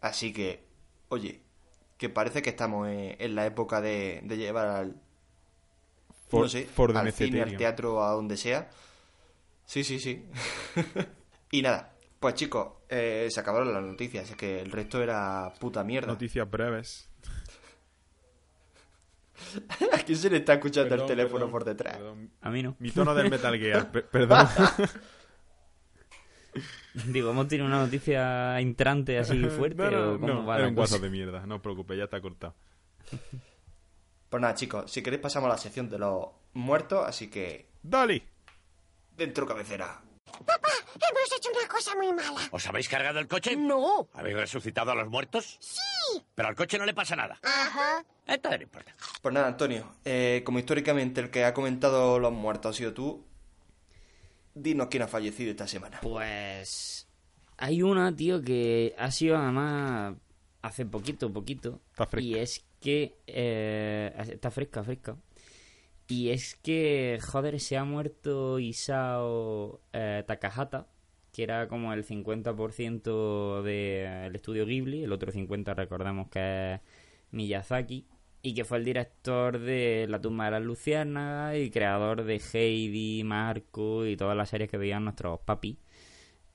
Así 0.00 0.32
que, 0.32 0.66
oye, 1.08 1.42
que 1.96 2.08
parece 2.08 2.42
que 2.42 2.50
estamos 2.50 2.88
en, 2.88 3.16
en 3.18 3.34
la 3.34 3.46
época 3.46 3.80
de, 3.80 4.20
de 4.24 4.36
llevar 4.36 4.66
al, 4.68 4.96
For- 6.28 6.42
no 6.42 6.48
sé, 6.48 6.64
for 6.66 6.96
al 6.96 7.12
cine, 7.12 7.42
al 7.42 7.56
teatro, 7.56 8.02
a 8.04 8.10
donde 8.12 8.36
sea. 8.36 8.68
Sí, 9.64 9.84
sí, 9.84 9.98
sí. 10.00 10.26
y 11.50 11.62
nada, 11.62 11.94
pues 12.20 12.34
chicos, 12.34 12.68
eh, 12.88 13.28
se 13.30 13.40
acabaron 13.40 13.72
las 13.72 13.82
noticias, 13.82 14.28
es 14.30 14.36
que 14.36 14.60
el 14.60 14.70
resto 14.70 15.02
era 15.02 15.52
puta 15.58 15.82
mierda. 15.84 16.08
Noticias 16.08 16.50
breves. 16.50 17.08
¿A 19.92 19.98
quién 19.98 20.18
se 20.18 20.30
le 20.30 20.38
está 20.38 20.54
escuchando 20.54 20.88
Perdón, 20.90 21.06
el 21.10 21.16
teléfono 21.16 21.34
perdón, 21.46 21.50
por 21.50 21.64
detrás? 21.64 21.96
perdón. 21.96 22.30
A 22.40 22.50
mí 22.50 22.62
no. 22.62 22.76
Mi 22.78 22.90
tono 22.90 23.14
del 23.14 23.30
Metal 23.30 23.58
Gear, 23.58 23.90
pe- 23.92 24.02
perdón. 24.02 24.46
Digo, 27.06 27.30
hemos 27.30 27.48
tenido 27.48 27.66
una 27.66 27.80
noticia 27.80 28.58
entrante 28.60 29.18
así 29.18 29.38
fuerte. 29.56 29.82
No, 29.82 29.90
no, 29.90 30.12
o 30.12 30.20
cómo 30.20 30.32
no, 30.34 30.46
va 30.46 30.58
era 30.58 30.68
un 30.68 30.74
cosa? 30.74 30.94
WhatsApp 30.94 31.02
de 31.02 31.10
mierda, 31.10 31.46
no 31.46 31.56
os 31.56 31.60
preocupéis, 31.60 31.98
ya 31.98 32.04
está 32.04 32.20
cortado. 32.20 32.54
Pues 34.30 34.40
nada, 34.40 34.54
chicos, 34.56 34.90
si 34.90 35.00
queréis 35.00 35.22
pasamos 35.22 35.46
a 35.48 35.52
la 35.52 35.58
sección 35.58 35.88
de 35.88 35.96
los 35.96 36.26
muertos, 36.54 37.06
así 37.06 37.28
que 37.30 37.68
¡Dali! 37.84 38.20
dentro 39.16 39.46
cabecera. 39.46 40.00
Hemos 40.26 41.32
hecho 41.36 41.50
una 41.56 41.68
cosa 41.68 41.94
muy 41.94 42.12
mala. 42.12 42.40
¿Os 42.50 42.66
habéis 42.66 42.88
cargado 42.88 43.20
el 43.20 43.28
coche? 43.28 43.54
No. 43.54 44.08
¿Habéis 44.12 44.36
resucitado 44.36 44.90
a 44.90 44.96
los 44.96 45.08
muertos? 45.08 45.56
Sí. 45.60 46.20
Pero 46.34 46.48
al 46.48 46.56
coche 46.56 46.78
no 46.78 46.84
le 46.84 46.94
pasa 46.94 47.14
nada. 47.14 47.38
Ajá. 47.44 48.04
Entonces 48.26 48.58
no 48.58 48.64
importa. 48.64 48.92
Pues 49.22 49.32
nada, 49.32 49.46
Antonio, 49.46 49.94
eh, 50.04 50.42
como 50.44 50.58
históricamente 50.58 51.20
el 51.20 51.30
que 51.30 51.44
ha 51.44 51.54
comentado 51.54 52.18
los 52.18 52.32
muertos 52.32 52.74
ha 52.74 52.76
sido 52.76 52.92
tú, 52.92 53.24
dinos 54.54 54.88
quién 54.90 55.02
ha 55.02 55.08
fallecido 55.08 55.50
esta 55.50 55.66
semana. 55.66 56.00
Pues 56.02 57.06
hay 57.56 57.82
una, 57.82 58.14
tío, 58.14 58.42
que 58.42 58.94
ha 58.98 59.10
sido 59.10 59.36
además 59.36 60.16
hace 60.62 60.86
poquito, 60.86 61.32
poquito. 61.32 61.80
Está 61.90 62.06
fresca. 62.06 62.26
Y 62.26 62.34
es 62.34 62.64
que... 62.80 63.18
eh, 63.26 64.12
está 64.30 64.50
fresca, 64.50 64.82
fresca. 64.82 65.16
Y 66.06 66.30
es 66.30 66.56
que, 66.56 67.18
joder, 67.22 67.58
se 67.60 67.76
ha 67.76 67.84
muerto 67.84 68.58
Isao 68.58 69.80
eh, 69.92 70.22
Takahata, 70.26 70.86
que 71.32 71.42
era 71.42 71.66
como 71.66 71.92
el 71.92 72.04
50% 72.04 73.62
del 73.62 74.36
estudio 74.36 74.66
Ghibli, 74.66 75.04
el 75.04 75.12
otro 75.12 75.32
50% 75.32 75.74
recordamos 75.74 76.28
que 76.28 76.74
es 76.74 76.80
Miyazaki, 77.30 78.06
y 78.46 78.52
que 78.54 78.64
fue 78.66 78.76
el 78.76 78.84
director 78.84 79.58
de 79.58 80.06
La 80.08 80.20
tumba 80.20 80.44
de 80.44 80.50
las 80.52 80.62
luciérnagas 80.62 81.56
y 81.56 81.70
creador 81.70 82.24
de 82.24 82.40
Heidi, 82.52 83.24
Marco 83.24 84.04
y 84.06 84.16
todas 84.18 84.36
las 84.36 84.50
series 84.50 84.70
que 84.70 84.76
veían 84.76 85.02
nuestros 85.04 85.40
papis 85.40 85.78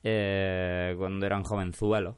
eh, 0.04 0.94
cuando 0.96 1.26
eran 1.26 1.42
jovenzuelos 1.42 2.14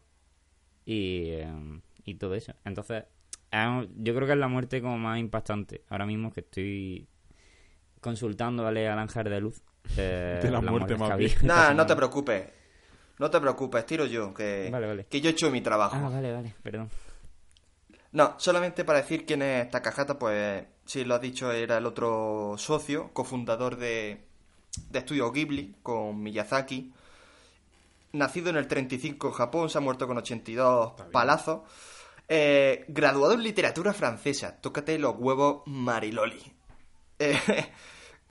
y, 0.84 1.30
eh, 1.30 1.80
y 2.04 2.14
todo 2.16 2.34
eso. 2.34 2.52
Entonces, 2.66 3.04
es- 3.50 3.88
yo 3.96 4.14
creo 4.14 4.26
que 4.26 4.34
es 4.34 4.38
la 4.38 4.48
muerte 4.48 4.82
como 4.82 4.98
más 4.98 5.18
impactante. 5.18 5.84
Ahora 5.88 6.04
mismo 6.04 6.30
que 6.30 6.40
estoy 6.40 7.08
consultando 8.00 8.64
¿vale? 8.64 8.86
al 8.88 8.98
ángel 8.98 9.24
de 9.24 9.40
luz. 9.40 9.62
eh, 9.96 10.38
De 10.42 10.50
la 10.50 10.60
muerte 10.60 10.94
muertes 10.96 10.98
más 10.98 11.42
Nada, 11.44 11.72
no 11.72 11.86
te 11.86 11.96
preocupes. 11.96 12.44
No 13.18 13.30
te 13.30 13.40
preocupes, 13.40 13.86
tiro 13.86 14.04
yo, 14.04 14.34
que, 14.34 14.68
Vale, 14.70 14.86
vale. 14.86 15.06
que 15.06 15.20
yo 15.20 15.28
he 15.30 15.32
hecho 15.32 15.50
mi 15.50 15.60
trabajo. 15.60 15.96
Ah, 15.98 16.08
vale, 16.10 16.32
vale, 16.32 16.54
perdón. 16.62 16.90
No, 18.12 18.34
solamente 18.38 18.84
para 18.84 19.00
decir 19.00 19.24
quién 19.24 19.42
es 19.42 19.70
Takahata, 19.70 20.18
pues 20.18 20.64
sí, 20.84 21.04
lo 21.04 21.14
has 21.14 21.20
dicho, 21.20 21.50
era 21.50 21.78
el 21.78 21.86
otro 21.86 22.54
socio, 22.58 23.10
cofundador 23.12 23.76
de, 23.76 24.20
de 24.90 24.98
Estudio 24.98 25.32
Ghibli 25.32 25.76
con 25.82 26.22
Miyazaki. 26.22 26.92
Nacido 28.12 28.50
en 28.50 28.56
el 28.56 28.68
35 28.68 29.28
en 29.28 29.32
Japón, 29.32 29.70
se 29.70 29.78
ha 29.78 29.80
muerto 29.80 30.06
con 30.06 30.18
82 30.18 30.92
palazos. 31.10 31.62
Eh, 32.28 32.84
graduado 32.88 33.34
en 33.34 33.42
literatura 33.42 33.92
francesa, 33.94 34.60
tócate 34.60 34.98
los 34.98 35.16
huevos 35.18 35.62
Mariloli. 35.66 36.40
Eh, 37.18 37.38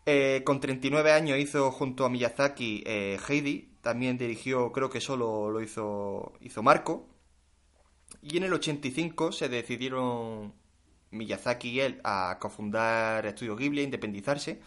eh, 0.06 0.42
con 0.44 0.60
39 0.60 1.14
años 1.14 1.38
hizo 1.38 1.72
junto 1.72 2.04
a 2.04 2.10
Miyazaki 2.10 2.84
eh, 2.86 3.20
Heidi, 3.30 3.70
también 3.82 4.18
dirigió, 4.18 4.72
creo 4.72 4.90
que 4.90 5.00
solo 5.00 5.50
lo 5.50 5.62
hizo, 5.62 6.34
hizo 6.42 6.62
Marco. 6.64 7.08
Y 8.22 8.38
en 8.38 8.44
el 8.44 8.54
85 8.54 9.32
se 9.32 9.50
decidieron 9.50 10.54
Miyazaki 11.12 11.70
y 11.70 11.80
él 11.82 12.02
a 12.04 12.38
cofundar 12.40 13.26
Estudio 13.26 13.56
Ghibli, 13.56 13.82
a 13.82 13.84
independizarse. 13.84 14.62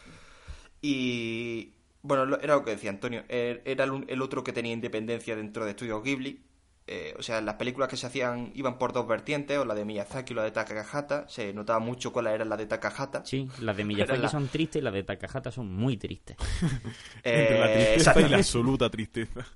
Y 0.83 1.73
bueno, 2.03 2.37
era 2.43 2.55
lo 2.57 2.65
que 2.65 2.73
decía 2.73 2.91
Antonio, 2.91 3.23
er- 3.29 3.63
era 3.65 3.85
el, 3.85 4.23
otro 4.23 4.45
que 4.45 4.53
tenía 4.53 4.73
independencia 4.73 5.37
dentro 5.37 5.65
de 5.65 5.71
Estudio 5.71 6.03
Ghibli. 6.03 6.43
Eh, 6.87 7.15
o 7.19 7.23
sea, 7.23 7.41
las 7.41 7.55
películas 7.55 7.89
que 7.89 7.97
se 7.97 8.07
hacían 8.07 8.53
iban 8.55 8.77
por 8.77 8.93
dos 8.93 9.09
vertientes, 9.09 9.57
o 9.57 9.65
la 9.65 9.75
de 9.75 9.87
Miyazaki 9.87 10.35
o 10.35 10.37
la 10.37 10.43
de 10.43 10.51
Takahata. 10.51 11.27
Se 11.31 11.55
notaba 11.55 11.79
mucho 11.79 12.13
cuál 12.13 12.27
era 12.27 12.45
la 12.45 12.59
de 12.59 12.67
Takahata. 12.67 13.25
Sí, 13.25 13.49
las 13.61 13.75
de 13.75 13.85
Miyazaki 13.85 14.21
la- 14.21 14.29
son 14.29 14.49
tristes 14.49 14.81
y 14.81 14.85
las 14.85 14.93
de 14.93 15.03
Takahata 15.05 15.51
son 15.51 15.73
muy 15.73 15.97
tristes. 15.97 16.37
Entre 17.23 17.59
la 17.59 17.73
Eh, 17.73 17.93
tristeza 17.95 18.21
y 18.21 18.29
la 18.29 18.37
absoluta 18.37 18.91
tristeza. 18.91 19.47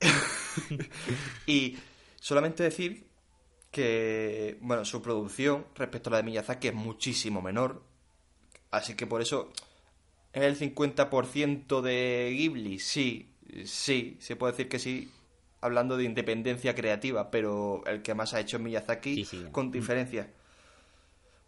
Y 1.46 1.76
solamente 2.26 2.64
decir 2.64 3.06
que, 3.70 4.58
bueno, 4.60 4.84
su 4.84 5.00
producción 5.00 5.64
respecto 5.76 6.10
a 6.10 6.12
la 6.12 6.16
de 6.16 6.22
Miyazaki 6.24 6.68
es 6.68 6.74
muchísimo 6.74 7.40
menor. 7.40 7.84
Así 8.72 8.96
que 8.96 9.06
por 9.06 9.22
eso 9.22 9.52
es 10.32 10.42
el 10.42 10.56
50% 10.58 11.82
de 11.82 12.34
Ghibli. 12.36 12.80
Sí, 12.80 13.30
sí, 13.64 14.16
se 14.18 14.34
puede 14.34 14.54
decir 14.54 14.68
que 14.68 14.80
sí, 14.80 15.12
hablando 15.60 15.96
de 15.96 16.02
independencia 16.02 16.74
creativa, 16.74 17.30
pero 17.30 17.84
el 17.86 18.02
que 18.02 18.14
más 18.14 18.34
ha 18.34 18.40
hecho 18.40 18.56
es 18.56 18.62
Miyazaki 18.64 19.14
Sí, 19.14 19.24
sí. 19.24 19.44
con 19.52 19.70
diferencia. 19.70 20.28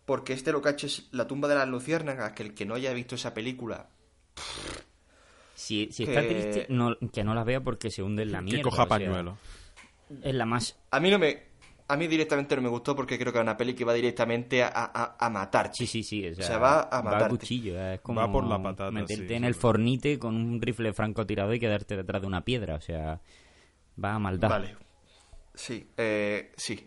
Porque 0.04 0.32
este 0.32 0.52
lo 0.52 0.62
que 0.62 0.68
ha 0.68 0.72
hecho 0.72 0.86
es 0.86 1.08
La 1.10 1.26
tumba 1.26 1.48
de 1.48 1.56
las 1.56 1.68
luciérnagas, 1.68 2.32
que 2.34 2.44
el 2.44 2.54
que 2.54 2.66
no 2.66 2.74
haya 2.74 2.92
visto 2.92 3.16
esa 3.16 3.34
película 3.34 3.88
Si, 5.54 5.88
si 5.90 6.04
Que- 6.04 6.10
está 6.14 6.26
triste, 6.26 6.66
no, 6.68 6.96
que 7.12 7.24
no 7.24 7.34
la 7.34 7.42
vea 7.42 7.60
porque 7.60 7.90
se 7.90 8.02
hunde 8.02 8.22
en 8.22 8.30
la 8.32 8.40
mierda. 8.42 8.58
que 8.58 8.62
coja 8.62 8.84
o 8.84 8.86
sea, 8.86 8.88
pañuelo. 8.88 9.36
Es 10.22 10.34
la 10.34 10.44
más... 10.46 10.78
A 10.90 11.00
mí 11.00 11.10
no 11.10 11.18
me. 11.18 11.48
A 11.90 11.96
mí 11.96 12.06
directamente 12.06 12.54
no 12.54 12.60
me 12.60 12.68
gustó 12.68 12.94
porque 12.94 13.18
creo 13.18 13.32
que 13.32 13.38
es 13.38 13.42
una 13.42 13.56
peli 13.56 13.72
que 13.74 13.82
va 13.84 13.94
directamente 13.94 14.62
a, 14.62 14.70
a, 14.74 15.16
a 15.18 15.30
matar. 15.30 15.70
Sí, 15.72 15.86
sí, 15.86 16.02
sí. 16.02 16.28
O 16.28 16.34
sea, 16.34 16.44
sea, 16.46 16.58
va 16.58 16.82
a 16.92 17.00
matarte. 17.02 17.30
cuchillo. 17.30 17.80
Es 17.92 18.00
como 18.00 18.20
Va 18.20 18.30
por 18.30 18.44
la 18.46 18.62
patata, 18.62 18.90
meterte 18.90 19.26
sí, 19.28 19.34
en 19.34 19.40
sí, 19.40 19.46
el 19.46 19.54
sí. 19.54 19.60
fornite 19.60 20.18
con 20.18 20.34
un 20.34 20.60
rifle 20.60 20.92
francotirador 20.92 21.54
y 21.54 21.60
quedarte 21.60 21.96
detrás 21.96 22.20
de 22.20 22.26
una 22.28 22.44
piedra. 22.44 22.74
O 22.74 22.80
sea, 22.82 23.20
va 24.04 24.14
a 24.14 24.18
maldad. 24.18 24.50
Vale. 24.50 24.76
Sí, 25.54 25.88
eh, 25.96 26.52
sí. 26.58 26.86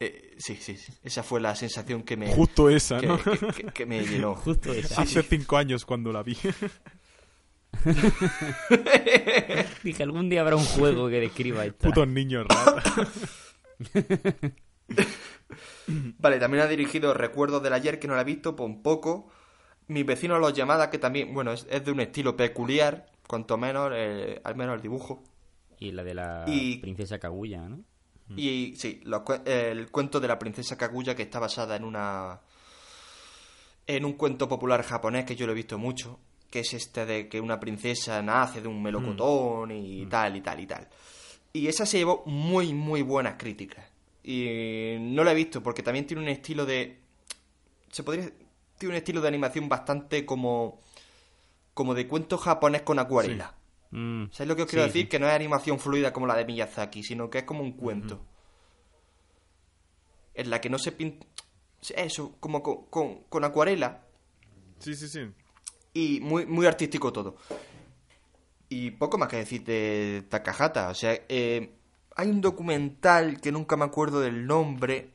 Eh, 0.00 0.34
sí, 0.38 0.56
sí, 0.56 0.76
sí. 0.76 0.92
Esa 1.04 1.22
fue 1.22 1.40
la 1.40 1.54
sensación 1.54 2.02
que 2.02 2.16
me. 2.16 2.34
Justo 2.34 2.68
esa, 2.68 2.98
que, 2.98 3.06
¿no? 3.06 3.18
que- 3.22 3.38
que- 3.38 3.64
que 3.72 3.86
me 3.86 4.04
llenó. 4.04 4.34
Justo 4.44 4.72
esa. 4.72 5.02
Hace 5.02 5.22
cinco 5.22 5.56
años 5.56 5.84
cuando 5.84 6.12
la 6.12 6.24
vi. 6.24 6.36
Dije, 9.82 10.02
algún 10.02 10.28
día 10.28 10.40
habrá 10.42 10.56
un 10.56 10.64
juego 10.64 11.08
que 11.08 11.20
describa 11.20 11.64
esto. 11.64 11.88
Putos 11.88 12.08
niños 12.08 12.46
ratas. 12.48 13.20
Vale, 16.18 16.38
también 16.38 16.62
ha 16.64 16.66
dirigido 16.66 17.14
Recuerdos 17.14 17.62
del 17.62 17.72
ayer, 17.72 17.98
que 17.98 18.08
no 18.08 18.14
la 18.14 18.22
he 18.22 18.24
visto, 18.24 18.56
por 18.56 18.66
un 18.66 18.82
poco. 18.82 19.28
Mis 19.88 20.04
vecinos 20.04 20.40
los 20.40 20.52
llamadas, 20.52 20.88
que 20.88 20.98
también, 20.98 21.32
bueno, 21.32 21.52
es, 21.52 21.66
es 21.70 21.84
de 21.84 21.92
un 21.92 22.00
estilo 22.00 22.36
peculiar, 22.36 23.06
cuanto 23.26 23.56
menos, 23.56 23.92
eh, 23.94 24.40
al 24.44 24.56
menos 24.56 24.74
el 24.76 24.82
dibujo. 24.82 25.22
Y 25.78 25.92
la 25.92 26.02
de 26.02 26.14
la 26.14 26.44
Y- 26.46 26.78
princesa 26.78 27.18
Kaguya, 27.18 27.68
¿no? 27.68 27.80
Y 28.36 28.74
sí, 28.76 29.00
los 29.04 29.22
el 29.44 29.88
cuento 29.92 30.18
de 30.18 30.26
la 30.26 30.36
princesa 30.36 30.76
Kaguya, 30.76 31.14
que 31.14 31.22
está 31.22 31.38
basada 31.38 31.76
en 31.76 31.84
una. 31.84 32.40
en 33.86 34.04
un 34.04 34.14
cuento 34.14 34.48
popular 34.48 34.82
japonés 34.82 35.24
que 35.24 35.36
yo 35.36 35.46
lo 35.46 35.52
he 35.52 35.54
visto 35.54 35.78
mucho, 35.78 36.18
que 36.56 36.60
es 36.60 36.72
este 36.72 37.04
de 37.04 37.28
que 37.28 37.38
una 37.38 37.60
princesa 37.60 38.22
nace 38.22 38.62
de 38.62 38.68
un 38.68 38.82
melocotón 38.82 39.70
y 39.72 40.06
tal 40.06 40.36
y 40.36 40.40
tal 40.40 40.58
y 40.58 40.66
tal. 40.66 40.88
Y 41.52 41.66
esa 41.66 41.84
se 41.84 41.98
llevó 41.98 42.22
muy, 42.24 42.72
muy 42.72 43.02
buenas 43.02 43.34
críticas. 43.36 43.84
Y 44.24 44.96
no 44.98 45.22
la 45.22 45.32
he 45.32 45.34
visto 45.34 45.62
porque 45.62 45.82
también 45.82 46.06
tiene 46.06 46.22
un 46.22 46.28
estilo 46.30 46.64
de. 46.64 46.98
Se 47.90 48.02
podría. 48.02 48.30
Tiene 48.78 48.94
un 48.94 48.96
estilo 48.96 49.20
de 49.20 49.28
animación 49.28 49.68
bastante 49.68 50.24
como. 50.24 50.80
como 51.74 51.92
de 51.92 52.08
cuento 52.08 52.38
japonés 52.38 52.80
con 52.82 52.98
acuarela. 52.98 53.54
Mm, 53.90 54.30
¿Sabes 54.32 54.48
lo 54.48 54.56
que 54.56 54.62
os 54.62 54.68
quiero 54.70 54.84
sí, 54.84 54.88
decir? 54.88 55.02
sí. 55.02 55.08
Que 55.10 55.18
no 55.18 55.28
es 55.28 55.34
animación 55.34 55.78
fluida 55.78 56.10
como 56.10 56.26
la 56.26 56.36
de 56.36 56.46
Miyazaki, 56.46 57.02
sino 57.02 57.28
que 57.28 57.38
es 57.38 57.44
como 57.44 57.60
un 57.60 57.72
cuento. 57.72 58.24
En 60.32 60.48
la 60.48 60.60
que 60.60 60.70
no 60.70 60.78
se 60.78 60.92
pinta... 60.92 61.26
Eso, 61.94 62.34
como 62.40 62.62
con, 62.62 62.86
con- 62.86 63.24
con 63.24 63.44
acuarela 63.44 64.06
Sí, 64.78 64.94
sí, 64.94 65.06
sí. 65.08 65.20
Y 65.96 66.20
muy, 66.20 66.44
muy 66.44 66.66
artístico 66.66 67.10
todo. 67.10 67.36
Y 68.68 68.90
poco 68.90 69.16
más 69.16 69.28
que 69.28 69.38
decir 69.38 69.64
de 69.64 70.24
Takahata. 70.28 70.90
O 70.90 70.94
sea, 70.94 71.18
eh, 71.28 71.70
hay 72.14 72.28
un 72.28 72.42
documental 72.42 73.40
que 73.40 73.50
nunca 73.50 73.76
me 73.76 73.86
acuerdo 73.86 74.20
del 74.20 74.46
nombre. 74.46 75.12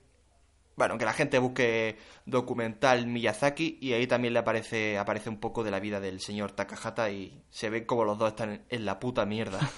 Bueno, 0.76 0.98
que 0.98 1.06
la 1.06 1.14
gente 1.14 1.38
busque 1.38 1.98
documental 2.26 3.06
Miyazaki 3.06 3.78
y 3.80 3.94
ahí 3.94 4.08
también 4.08 4.34
le 4.34 4.40
aparece, 4.40 4.98
aparece 4.98 5.30
un 5.30 5.40
poco 5.40 5.64
de 5.64 5.70
la 5.70 5.80
vida 5.80 6.00
del 6.00 6.20
señor 6.20 6.54
Takahata 6.54 7.12
y 7.12 7.44
se 7.52 7.70
ve 7.70 7.86
como 7.86 8.04
los 8.04 8.18
dos 8.18 8.30
están 8.30 8.64
en, 8.68 8.86
la 8.86 9.00
puta 9.00 9.26
mierda. 9.26 9.60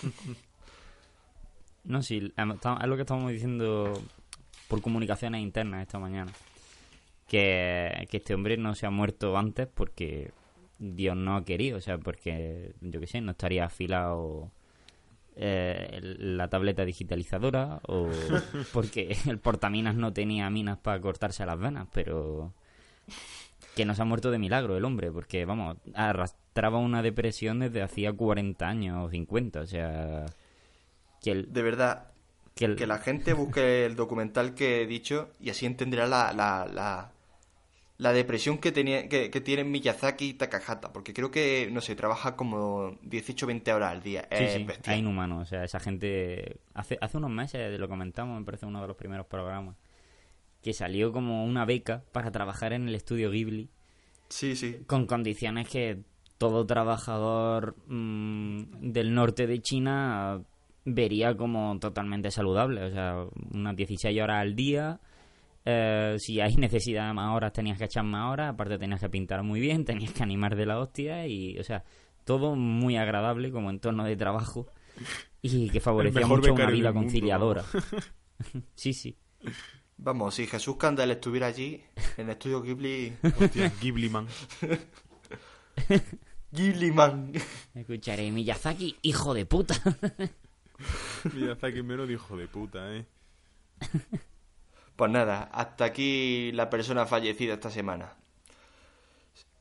No, 1.86 2.02
sí, 2.02 2.32
es 2.38 2.88
lo 2.88 2.96
que 2.96 3.02
estábamos 3.02 3.34
diciendo 3.34 4.02
por 4.70 4.82
comunicaciones 4.82 5.42
internas 5.42 5.82
esta 5.82 6.00
mañana. 6.00 6.32
Que, 7.28 8.08
que 8.10 8.18
este 8.18 8.34
hombre 8.34 8.56
no 8.56 8.74
se 8.74 8.86
ha 8.86 8.90
muerto 8.90 9.36
antes 9.36 9.68
porque 9.68 10.32
Dios 10.96 11.16
no 11.16 11.36
ha 11.38 11.46
querido, 11.46 11.78
o 11.78 11.82
sea, 11.82 11.98
porque, 11.98 12.74
yo 12.82 13.00
qué 13.00 13.08
sé, 13.08 13.22
no 13.22 13.32
estaría 13.32 13.66
afilado 13.66 14.52
eh, 15.36 16.00
la 16.02 16.48
tableta 16.50 16.84
digitalizadora 16.86 17.80
o 17.88 18.10
porque 18.74 19.16
el 19.28 19.40
portaminas 19.40 19.96
no 19.96 20.12
tenía 20.14 20.50
minas 20.50 20.78
para 20.78 21.00
cortarse 21.00 21.46
las 21.46 21.58
venas, 21.60 21.88
pero 21.94 22.54
que 23.76 23.86
no 23.86 23.96
se 23.96 24.02
ha 24.02 24.06
muerto 24.06 24.30
de 24.30 24.38
milagro 24.40 24.78
el 24.78 24.86
hombre, 24.86 25.12
porque, 25.12 25.46
vamos, 25.46 25.78
arrastraba 25.96 26.78
una 26.78 27.02
depresión 27.02 27.60
desde 27.60 27.82
hacía 27.82 28.14
40 28.14 28.68
años 28.68 29.08
o 29.08 29.10
50, 29.10 29.62
o 29.62 29.66
sea... 29.66 30.26
Que 31.22 31.32
el, 31.32 31.54
De 31.54 31.62
verdad, 31.64 32.12
que 32.54 32.66
el- 32.66 32.76
que 32.76 32.86
la 32.86 33.00
gente 33.00 33.34
busque 33.34 33.86
el 33.86 33.96
documental 33.96 34.54
que 34.54 34.82
he 34.82 34.86
dicho 34.86 35.30
y 35.40 35.50
así 35.50 35.66
entenderá 35.66 36.06
la, 36.06 36.34
la, 36.34 36.68
la, 36.72 37.12
la 38.04 38.12
depresión 38.12 38.58
que, 38.58 38.74
tenía, 38.74 39.08
que, 39.08 39.32
que 39.32 39.40
tienen 39.40 39.72
Miyazaki 39.72 40.26
y 40.26 40.34
Takahata, 40.34 40.92
porque 40.92 41.14
creo 41.14 41.32
que, 41.32 41.70
no 41.72 41.80
sé, 41.80 41.96
trabaja 41.96 42.36
como 42.36 42.98
18 43.02 43.48
20 43.48 43.72
horas 43.72 43.94
al 43.94 44.04
día. 44.04 44.28
Sí, 44.30 44.44
es 44.44 44.54
sí, 44.56 44.64
bestial. 44.66 44.96
es 44.96 45.00
inhumano. 45.00 45.40
O 45.40 45.46
sea, 45.46 45.64
esa 45.64 45.80
gente. 45.80 46.58
Hace, 46.74 46.98
hace 47.00 47.16
unos 47.16 47.32
meses 47.32 47.80
lo 47.80 47.88
comentamos, 47.88 48.38
me 48.38 48.46
parece 48.46 48.66
uno 48.66 48.82
de 48.82 48.88
los 48.88 48.98
primeros 48.98 49.26
programas. 49.28 49.78
Que 50.62 50.74
salió 50.74 51.14
como 51.14 51.46
una 51.46 51.64
beca 51.64 52.04
para 52.12 52.30
trabajar 52.30 52.74
en 52.74 52.90
el 52.90 52.96
estudio 52.96 53.32
Ghibli. 53.32 53.70
Sí, 54.28 54.58
sí. 54.58 54.80
Con 54.86 55.08
condiciones 55.08 55.70
que 55.70 56.00
todo 56.38 56.66
trabajador 56.66 57.78
mm, 57.88 58.92
del 58.92 59.14
norte 59.14 59.48
de 59.48 59.62
China 59.62 60.42
vería 60.84 61.38
como 61.38 61.80
totalmente 61.80 62.32
saludable. 62.32 62.84
O 62.84 62.92
sea, 62.92 63.28
unas 63.54 63.78
16 63.78 64.22
horas 64.22 64.42
al 64.42 64.56
día. 64.56 65.00
Eh, 65.66 66.18
si 66.20 66.42
hay 66.42 66.56
necesidad 66.56 67.08
de 67.08 67.14
más 67.14 67.36
horas, 67.36 67.54
tenías 67.54 67.78
que 67.78 67.86
echar 67.86 68.04
más 68.04 68.32
horas. 68.32 68.54
Aparte, 68.54 68.78
tenías 68.78 69.00
que 69.00 69.10
pintar 69.10 69.44
muy 69.44 69.60
bien, 69.60 69.86
tenías 69.86 70.12
que 70.12 70.24
animar 70.24 70.56
de 70.56 70.66
la 70.66 70.80
hostia. 70.80 71.28
Y, 71.28 71.58
o 71.60 71.64
sea, 71.64 71.84
todo 72.24 72.56
muy 72.56 72.98
agradable 72.98 73.52
como 73.52 73.70
entorno 73.70 74.04
de 74.04 74.16
trabajo 74.16 74.68
y 75.42 75.70
que 75.70 75.80
favorecía 75.80 76.26
mucho 76.28 76.54
una 76.54 76.70
vida 76.70 76.92
mundo, 76.92 77.02
conciliadora. 77.02 77.64
sí, 78.76 78.94
sí. 78.94 79.18
Vamos, 79.98 80.36
si 80.36 80.48
Jesús 80.48 80.76
Candel 80.78 81.12
estuviera 81.12 81.48
allí, 81.48 81.82
en 82.18 82.26
el 82.26 82.32
estudio 82.32 82.62
Ghibli... 82.62 83.14
Hostia, 83.40 83.72
Ghibli 83.80 84.10
Man. 84.10 84.28
Ghibli 86.52 86.92
Man. 86.92 87.32
Escucharé 87.74 88.30
Miyazaki, 88.32 88.98
hijo 89.02 89.34
de 89.34 89.46
puta. 89.46 89.76
Miyazaki 91.34 91.84
menos 91.84 92.08
de 92.08 92.16
hijo 92.16 92.36
de 92.36 92.48
puta, 92.48 92.96
¿eh? 92.96 93.06
Pues 94.96 95.12
nada, 95.12 95.50
hasta 95.52 95.86
aquí 95.86 96.52
la 96.54 96.70
persona 96.70 97.06
fallecida 97.06 97.54
esta 97.56 97.70
semana. 97.70 98.14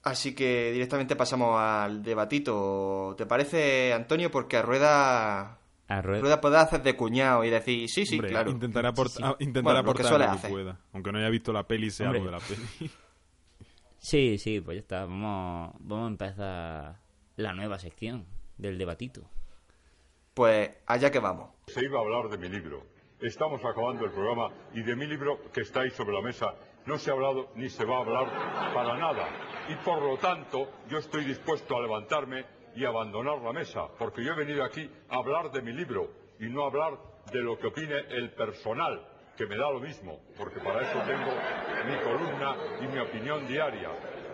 Así 0.03 0.35
que 0.35 0.73
directamente 0.73 1.15
pasamos 1.17 1.59
al 1.61 2.03
debatito. 2.03 3.15
¿Te 3.17 3.25
parece, 3.27 3.93
Antonio? 3.93 4.31
Porque 4.31 4.57
a 4.57 4.63
Rueda... 4.63 5.59
A 5.89 6.01
Rueda- 6.03 6.21
Rueda 6.21 6.41
puede 6.41 6.57
hacer 6.59 6.83
de 6.83 6.97
cuñado 6.97 7.45
y 7.45 7.51
decir, 7.51 7.89
sí, 7.89 8.05
sí, 8.07 8.17
Hombre, 8.17 8.31
claro. 8.31 8.51
Intentaré 8.51 8.89
aportar, 8.89 9.23
ah, 9.25 9.37
intentaré 9.39 9.63
Bueno, 9.63 9.79
lo 9.83 9.95
que 9.95 10.03
aportar 10.03 10.35
lo 10.35 10.41
que 10.43 10.49
pueda. 10.49 10.81
Aunque 10.93 11.13
no 11.13 11.19
haya 11.19 11.29
visto 11.29 11.53
la 11.53 11.67
peli, 11.67 11.91
sea 11.91 12.07
Hombre. 12.07 12.21
algo 12.21 12.31
de 12.33 12.39
la 12.39 12.45
peli. 12.47 12.91
Sí, 13.99 14.37
sí, 14.37 14.61
pues 14.61 14.75
ya 14.75 14.81
está. 14.81 15.05
Vamos, 15.05 15.77
vamos 15.79 16.07
a 16.07 16.09
empezar 16.09 16.97
la 17.37 17.53
nueva 17.53 17.79
sección 17.79 18.27
del 18.59 18.77
debatito. 18.77 19.23
Pues 20.35 20.71
allá 20.87 21.13
que 21.13 21.21
vamos. 21.21 21.51
Se 21.69 21.85
iba 21.85 22.01
a 22.01 22.03
hablar 22.03 22.29
de 22.29 22.37
mi 22.37 22.49
libro. 22.49 22.85
Estamos 23.23 23.65
acabando 23.65 24.05
el 24.05 24.11
programa 24.11 24.51
y 24.75 24.83
de 24.83 24.97
mi 24.97 25.07
libro 25.07 25.39
que 25.53 25.61
está 25.61 25.83
ahí 25.83 25.91
sobre 25.91 26.13
la 26.13 26.23
mesa 26.23 26.57
no 26.87 26.99
se 26.99 27.09
ha 27.09 27.13
hablado 27.13 27.51
ni 27.55 27.69
se 27.69 27.85
va 27.85 27.99
a 27.99 28.01
hablar 28.01 28.75
para 28.75 28.99
nada. 28.99 29.29
Y 29.69 29.77
por 29.77 30.03
lo 30.03 30.17
tanto 30.17 30.69
yo 30.89 30.99
estoy 30.99 31.25
dispuesto 31.25 31.77
a 31.77 31.83
levantarme 31.83 32.45
y 32.75 32.85
abandonar 32.85 33.39
la 33.39 33.53
mesa, 33.53 33.87
porque 33.97 34.25
yo 34.25 34.33
he 34.33 34.37
venido 34.37 34.65
aquí 34.65 34.91
a 35.09 35.19
hablar 35.19 35.53
de 35.53 35.63
mi 35.63 35.73
libro 35.73 36.11
y 36.41 36.49
no 36.49 36.65
a 36.65 36.67
hablar 36.67 36.99
de 37.33 37.41
lo 37.43 37.57
que 37.57 37.69
opine 37.69 37.97
el 38.11 38.33
personal, 38.35 39.07
que 39.37 39.47
me 39.47 39.57
da 39.57 39.71
lo 39.71 39.79
mismo, 39.79 40.19
porque 40.37 40.59
para 40.59 40.81
eso 40.81 40.99
tengo 41.07 41.31
mi 41.87 41.97
columna 42.03 42.57
y 42.81 42.89
mi 42.89 42.99
opinión 42.99 43.47
diaria. 43.47 43.91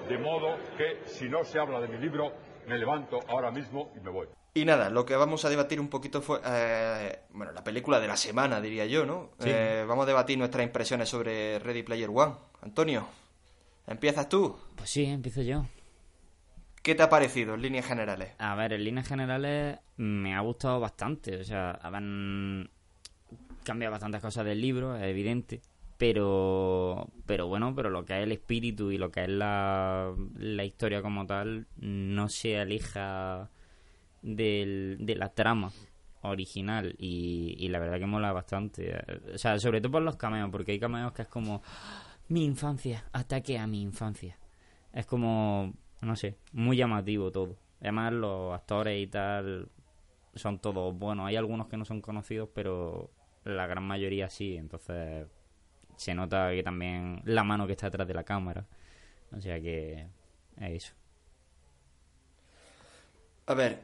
De 0.08 0.16
modo 0.16 0.56
que 0.78 1.02
si 1.04 1.28
no 1.28 1.44
se 1.44 1.58
habla 1.58 1.78
de 1.82 1.88
mi 1.88 1.98
libro, 1.98 2.32
me 2.66 2.78
levanto 2.78 3.20
ahora 3.28 3.50
mismo 3.50 3.92
y 3.94 4.00
me 4.00 4.10
voy. 4.10 4.37
Y 4.58 4.64
nada, 4.64 4.90
lo 4.90 5.06
que 5.06 5.14
vamos 5.14 5.44
a 5.44 5.50
debatir 5.50 5.78
un 5.78 5.86
poquito 5.86 6.20
fue, 6.20 6.40
eh, 6.44 7.20
bueno, 7.30 7.52
la 7.52 7.62
película 7.62 8.00
de 8.00 8.08
la 8.08 8.16
semana, 8.16 8.60
diría 8.60 8.86
yo, 8.86 9.06
¿no? 9.06 9.30
Eh, 9.44 9.84
vamos 9.86 10.02
a 10.02 10.06
debatir 10.06 10.36
nuestras 10.36 10.66
impresiones 10.66 11.08
sobre 11.08 11.60
Ready 11.60 11.84
Player 11.84 12.10
One. 12.12 12.34
Antonio, 12.62 13.06
empiezas 13.86 14.28
tú. 14.28 14.58
Pues 14.74 14.90
sí, 14.90 15.04
empiezo 15.04 15.42
yo. 15.42 15.64
¿Qué 16.82 16.96
te 16.96 17.04
ha 17.04 17.08
parecido 17.08 17.54
en 17.54 17.62
líneas 17.62 17.86
generales? 17.86 18.30
A 18.38 18.56
ver, 18.56 18.72
en 18.72 18.82
líneas 18.82 19.06
generales 19.06 19.78
me 19.96 20.34
ha 20.34 20.40
gustado 20.40 20.80
bastante. 20.80 21.36
O 21.36 21.44
sea, 21.44 21.78
han 21.80 22.68
cambiado 23.62 23.92
bastantes 23.92 24.20
cosas 24.20 24.44
del 24.44 24.60
libro, 24.60 24.96
es 24.96 25.04
evidente. 25.04 25.62
Pero, 25.98 27.06
pero 27.26 27.46
bueno, 27.46 27.76
pero 27.76 27.90
lo 27.90 28.04
que 28.04 28.18
es 28.18 28.24
el 28.24 28.32
espíritu 28.32 28.90
y 28.90 28.98
lo 28.98 29.12
que 29.12 29.22
es 29.22 29.28
la, 29.28 30.12
la 30.36 30.64
historia 30.64 31.00
como 31.00 31.26
tal 31.26 31.68
no 31.76 32.28
se 32.28 32.58
aleja 32.58 33.50
del, 34.22 34.98
de 35.00 35.14
la 35.16 35.28
trama 35.30 35.70
original 36.22 36.94
y, 36.98 37.54
y 37.58 37.68
la 37.68 37.78
verdad 37.78 37.98
que 37.98 38.06
mola 38.06 38.32
bastante. 38.32 38.94
O 39.34 39.38
sea, 39.38 39.58
sobre 39.58 39.80
todo 39.80 39.92
por 39.92 40.02
los 40.02 40.16
cameos, 40.16 40.50
porque 40.50 40.72
hay 40.72 40.80
cameos 40.80 41.12
que 41.12 41.22
es 41.22 41.28
como 41.28 41.62
mi 42.28 42.44
infancia, 42.44 43.04
ataque 43.12 43.58
a 43.58 43.66
mi 43.66 43.82
infancia. 43.82 44.38
Es 44.92 45.06
como, 45.06 45.72
no 46.00 46.16
sé, 46.16 46.36
muy 46.52 46.76
llamativo 46.76 47.30
todo. 47.30 47.56
Además, 47.80 48.12
los 48.12 48.54
actores 48.54 49.00
y 49.00 49.06
tal 49.06 49.68
son 50.34 50.58
todos 50.58 50.96
buenos. 50.96 51.26
Hay 51.26 51.36
algunos 51.36 51.68
que 51.68 51.76
no 51.76 51.84
son 51.84 52.00
conocidos, 52.00 52.48
pero 52.54 53.10
la 53.44 53.66
gran 53.66 53.84
mayoría 53.84 54.28
sí. 54.28 54.56
Entonces, 54.56 55.26
se 55.96 56.14
nota 56.14 56.50
que 56.50 56.62
también 56.62 57.22
la 57.24 57.44
mano 57.44 57.66
que 57.66 57.72
está 57.72 57.86
detrás 57.86 58.06
de 58.06 58.14
la 58.14 58.24
cámara. 58.24 58.66
O 59.36 59.40
sea 59.40 59.60
que 59.60 60.06
es 60.56 60.84
eso. 60.84 60.94
A 63.46 63.54
ver, 63.54 63.80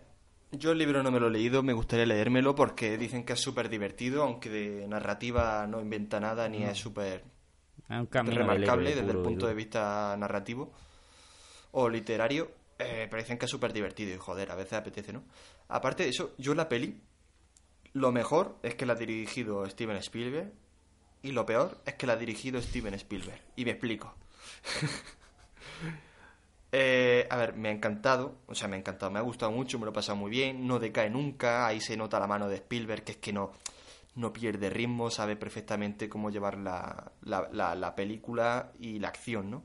yo 0.58 0.72
el 0.72 0.78
libro 0.78 1.02
no 1.02 1.10
me 1.10 1.20
lo 1.20 1.28
he 1.28 1.30
leído, 1.30 1.62
me 1.62 1.72
gustaría 1.72 2.06
leérmelo 2.06 2.54
porque 2.54 2.98
dicen 2.98 3.24
que 3.24 3.34
es 3.34 3.40
súper 3.40 3.68
divertido, 3.68 4.22
aunque 4.22 4.50
de 4.50 4.88
narrativa 4.88 5.66
no 5.66 5.80
inventa 5.80 6.20
nada 6.20 6.48
ni 6.48 6.64
es 6.64 6.78
súper 6.78 7.24
Es 7.88 8.10
del 8.10 8.36
remarcable 8.36 8.90
héroe 8.90 9.02
desde 9.02 9.18
el 9.18 9.22
punto 9.22 9.46
de 9.46 9.54
vista 9.54 10.16
narrativo 10.18 10.72
o 11.72 11.88
literario, 11.88 12.50
eh, 12.78 13.06
pero 13.10 13.22
dicen 13.22 13.38
que 13.38 13.46
es 13.46 13.50
súper 13.50 13.72
divertido 13.72 14.14
y 14.14 14.18
joder, 14.18 14.50
a 14.50 14.54
veces 14.54 14.74
apetece, 14.74 15.12
¿no? 15.12 15.24
Aparte 15.68 16.04
de 16.04 16.10
eso, 16.10 16.34
yo 16.38 16.54
la 16.54 16.68
peli, 16.68 17.00
lo 17.92 18.12
mejor 18.12 18.58
es 18.62 18.74
que 18.74 18.86
la 18.86 18.94
ha 18.94 18.96
dirigido 18.96 19.64
Steven 19.68 19.96
Spielberg 19.96 20.52
y 21.22 21.32
lo 21.32 21.46
peor 21.46 21.80
es 21.86 21.94
que 21.94 22.06
la 22.06 22.12
ha 22.14 22.16
dirigido 22.16 22.60
Steven 22.60 22.94
Spielberg. 22.94 23.40
Y 23.56 23.64
me 23.64 23.72
explico. 23.72 24.14
Eh, 26.76 27.28
a 27.30 27.36
ver, 27.36 27.54
me 27.54 27.68
ha 27.68 27.72
encantado, 27.72 28.38
o 28.48 28.54
sea, 28.56 28.66
me 28.66 28.74
ha 28.74 28.78
encantado, 28.80 29.08
me 29.12 29.20
ha 29.20 29.22
gustado 29.22 29.52
mucho, 29.52 29.78
me 29.78 29.84
lo 29.84 29.92
he 29.92 29.94
pasado 29.94 30.16
muy 30.16 30.28
bien, 30.28 30.66
no 30.66 30.80
decae 30.80 31.08
nunca, 31.08 31.68
ahí 31.68 31.80
se 31.80 31.96
nota 31.96 32.18
la 32.18 32.26
mano 32.26 32.48
de 32.48 32.56
Spielberg, 32.56 33.04
que 33.04 33.12
es 33.12 33.18
que 33.18 33.32
no, 33.32 33.52
no 34.16 34.32
pierde 34.32 34.70
ritmo, 34.70 35.08
sabe 35.08 35.36
perfectamente 35.36 36.08
cómo 36.08 36.30
llevar 36.30 36.58
la, 36.58 37.12
la, 37.22 37.48
la, 37.52 37.76
la 37.76 37.94
película 37.94 38.72
y 38.80 38.98
la 38.98 39.06
acción, 39.06 39.52
¿no? 39.52 39.62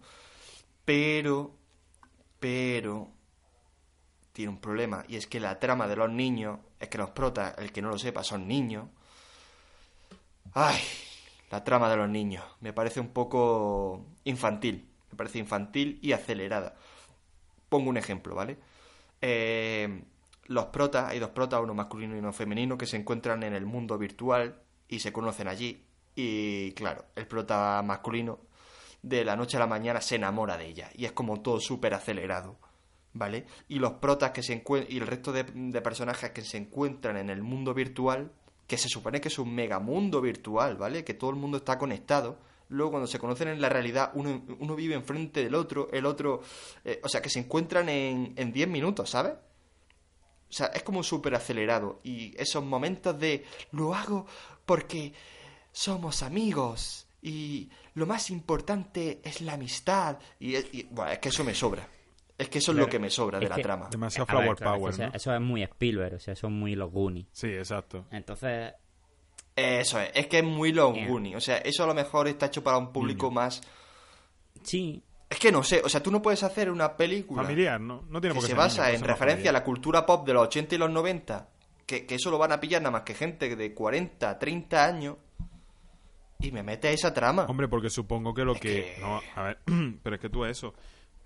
Pero, 0.85 1.55
pero, 2.39 3.09
tiene 4.31 4.51
un 4.51 4.59
problema, 4.59 5.03
y 5.07 5.15
es 5.15 5.25
que 5.25 5.39
la 5.39 5.59
trama 5.59 5.87
de 5.87 5.95
los 5.95 6.11
niños, 6.11 6.59
es 6.79 6.89
que 6.89 6.99
los 6.99 7.09
protas, 7.09 7.57
el 7.57 7.71
que 7.71 7.81
no 7.81 7.89
lo 7.89 7.97
sepa, 7.97 8.23
son 8.23 8.47
niños. 8.47 8.87
Ay, 10.53 10.79
la 11.49 11.63
trama 11.63 11.89
de 11.89 11.97
los 11.97 12.09
niños, 12.09 12.45
me 12.61 12.71
parece 12.71 12.99
un 12.99 13.09
poco 13.09 14.05
infantil, 14.25 14.87
me 15.09 15.17
parece 15.17 15.39
infantil 15.39 15.97
y 16.03 16.11
acelerada. 16.11 16.75
Pongo 17.69 17.89
un 17.89 17.97
ejemplo, 17.97 18.35
¿vale? 18.35 18.57
Eh, 19.21 20.03
los 20.45 20.65
protas, 20.65 21.09
hay 21.09 21.19
dos 21.19 21.29
protas, 21.29 21.61
uno 21.61 21.73
masculino 21.73 22.15
y 22.15 22.19
uno 22.19 22.33
femenino, 22.33 22.77
que 22.77 22.87
se 22.87 22.97
encuentran 22.97 23.43
en 23.43 23.53
el 23.53 23.65
mundo 23.65 23.97
virtual 23.97 24.59
y 24.87 24.99
se 24.99 25.13
conocen 25.13 25.47
allí. 25.47 25.85
Y 26.15 26.71
claro, 26.73 27.05
el 27.15 27.27
prota 27.27 27.81
masculino 27.85 28.39
de 29.01 29.23
la 29.23 29.35
noche 29.35 29.57
a 29.57 29.59
la 29.59 29.67
mañana 29.67 30.01
se 30.01 30.15
enamora 30.15 30.57
de 30.57 30.67
ella. 30.67 30.89
Y 30.95 31.05
es 31.05 31.11
como 31.11 31.41
todo 31.41 31.59
súper 31.59 31.93
acelerado, 31.93 32.57
¿vale? 33.13 33.45
Y 33.67 33.79
los 33.79 33.93
protas 33.93 34.31
que 34.31 34.43
se 34.43 34.53
encuentran, 34.53 34.91
y 34.93 34.97
el 34.97 35.07
resto 35.07 35.31
de, 35.31 35.43
de 35.43 35.81
personajes 35.81 36.31
que 36.31 36.41
se 36.41 36.57
encuentran 36.57 37.17
en 37.17 37.29
el 37.29 37.43
mundo 37.43 37.73
virtual, 37.73 38.31
que 38.67 38.77
se 38.77 38.89
supone 38.89 39.21
que 39.21 39.29
es 39.29 39.39
un 39.39 39.53
megamundo 39.53 40.21
virtual, 40.21 40.77
¿vale? 40.77 41.03
Que 41.03 41.13
todo 41.13 41.29
el 41.29 41.35
mundo 41.35 41.57
está 41.57 41.77
conectado. 41.77 42.39
Luego, 42.69 42.91
cuando 42.91 43.07
se 43.07 43.19
conocen 43.19 43.47
en 43.49 43.59
la 43.61 43.69
realidad, 43.69 44.11
uno, 44.13 44.43
uno 44.59 44.75
vive 44.75 44.95
enfrente 44.95 45.43
del 45.43 45.55
otro, 45.55 45.89
el 45.91 46.05
otro. 46.05 46.41
eh, 46.85 46.99
o 47.03 47.09
sea, 47.09 47.21
que 47.21 47.29
se 47.29 47.39
encuentran 47.39 47.89
en 47.89 48.33
en 48.37 48.51
10 48.53 48.67
minutos, 48.67 49.09
¿sabes? 49.09 49.33
O 49.33 50.51
sea, 50.51 50.67
es 50.67 50.83
como 50.83 51.03
súper 51.03 51.35
acelerado. 51.35 51.99
Y 52.03 52.33
esos 52.41 52.63
momentos 52.63 53.19
de 53.19 53.43
lo 53.71 53.93
hago 53.93 54.25
porque 54.65 55.13
somos 55.71 56.23
amigos. 56.23 57.07
Y 57.21 57.69
lo 57.95 58.05
más 58.05 58.29
importante 58.29 59.19
es 59.23 59.41
la 59.41 59.53
amistad. 59.53 60.17
Y, 60.39 60.55
y- 60.55 60.87
bueno, 60.91 61.11
es 61.11 61.19
que 61.19 61.29
eso 61.29 61.43
me 61.43 61.53
sobra. 61.53 61.87
Es 62.37 62.47
que 62.49 62.59
eso 62.59 62.71
es 62.71 62.77
lo 62.77 62.87
que 62.87 62.99
me 62.99 63.09
sobra 63.09 63.37
de 63.39 63.45
Es 63.45 63.49
la 63.49 63.55
que- 63.57 63.63
trama. 63.63 63.89
Demasiado 63.91 64.25
ver, 64.27 64.35
flower 64.37 64.51
es 64.53 64.57
que 64.59 64.63
power, 64.63 64.93
eso, 64.93 65.03
¿no? 65.07 65.13
eso 65.13 65.33
es 65.35 65.41
muy 65.41 65.63
Spielberg, 65.63 66.15
o 66.15 66.19
sea, 66.19 66.35
son 66.35 66.53
muy 66.53 66.73
los 66.75 66.89
Goonies. 66.91 67.27
Sí, 67.33 67.47
exacto. 67.47 68.05
Entonces, 68.11 68.73
Eso 69.59 69.99
es, 69.99 70.11
es 70.13 70.27
que 70.27 70.39
es 70.39 70.43
muy 70.43 70.71
Long 70.71 70.95
Eh. 70.95 71.07
Goonies. 71.07 71.35
O 71.35 71.39
sea, 71.41 71.57
eso 71.57 71.83
a 71.83 71.87
lo 71.87 71.93
mejor 71.93 72.27
está 72.27 72.47
hecho 72.47 72.63
para 72.63 72.77
un 72.77 72.91
público 72.91 73.29
más. 73.31 73.61
sí, 74.63 75.03
Es 75.29 75.37
que 75.39 75.51
no 75.51 75.63
sé, 75.63 75.81
o 75.83 75.89
sea, 75.89 76.01
tú 76.01 76.09
no 76.11 76.21
puedes 76.21 76.41
hacer 76.43 76.71
una 76.71 76.97
película 76.97 77.43
Familiar, 77.43 77.79
¿no? 77.79 78.03
No 78.09 78.19
tiene 78.19 78.33
que 78.33 78.39
por 78.39 78.41
qué 78.41 78.41
se 78.41 78.47
ser 78.47 78.57
basa 78.57 78.85
niño, 78.87 78.97
en 78.99 79.03
referencia 79.05 79.49
a 79.51 79.53
la 79.53 79.63
cultura 79.63 80.05
pop 80.05 80.25
de 80.25 80.33
los 80.33 80.43
80 80.47 80.73
y 80.75 80.77
los 80.79 80.89
90, 80.89 81.49
que, 81.85 82.05
que 82.07 82.15
eso 82.15 82.31
lo 82.31 82.37
van 82.39 82.51
a 82.51 82.59
pillar 82.59 82.81
nada 82.81 82.91
más 82.91 83.01
que 83.03 83.13
gente 83.13 83.55
de 83.55 83.73
40, 83.73 84.39
30 84.39 84.85
años, 84.85 85.17
y 86.39 86.51
me 86.51 86.63
mete 86.63 86.91
esa 86.91 87.13
trama. 87.13 87.45
Hombre, 87.45 87.67
porque 87.67 87.89
supongo 87.89 88.33
que 88.33 88.43
lo 88.45 88.53
Es 88.53 88.61
que... 88.61 88.69
que- 88.95 89.01
No, 89.01 89.21
a 89.35 89.43
ver, 89.43 89.59
pero 90.03 90.15
es 90.15 90.21
que 90.21 90.29
tú 90.29 90.45
eso... 90.45 90.73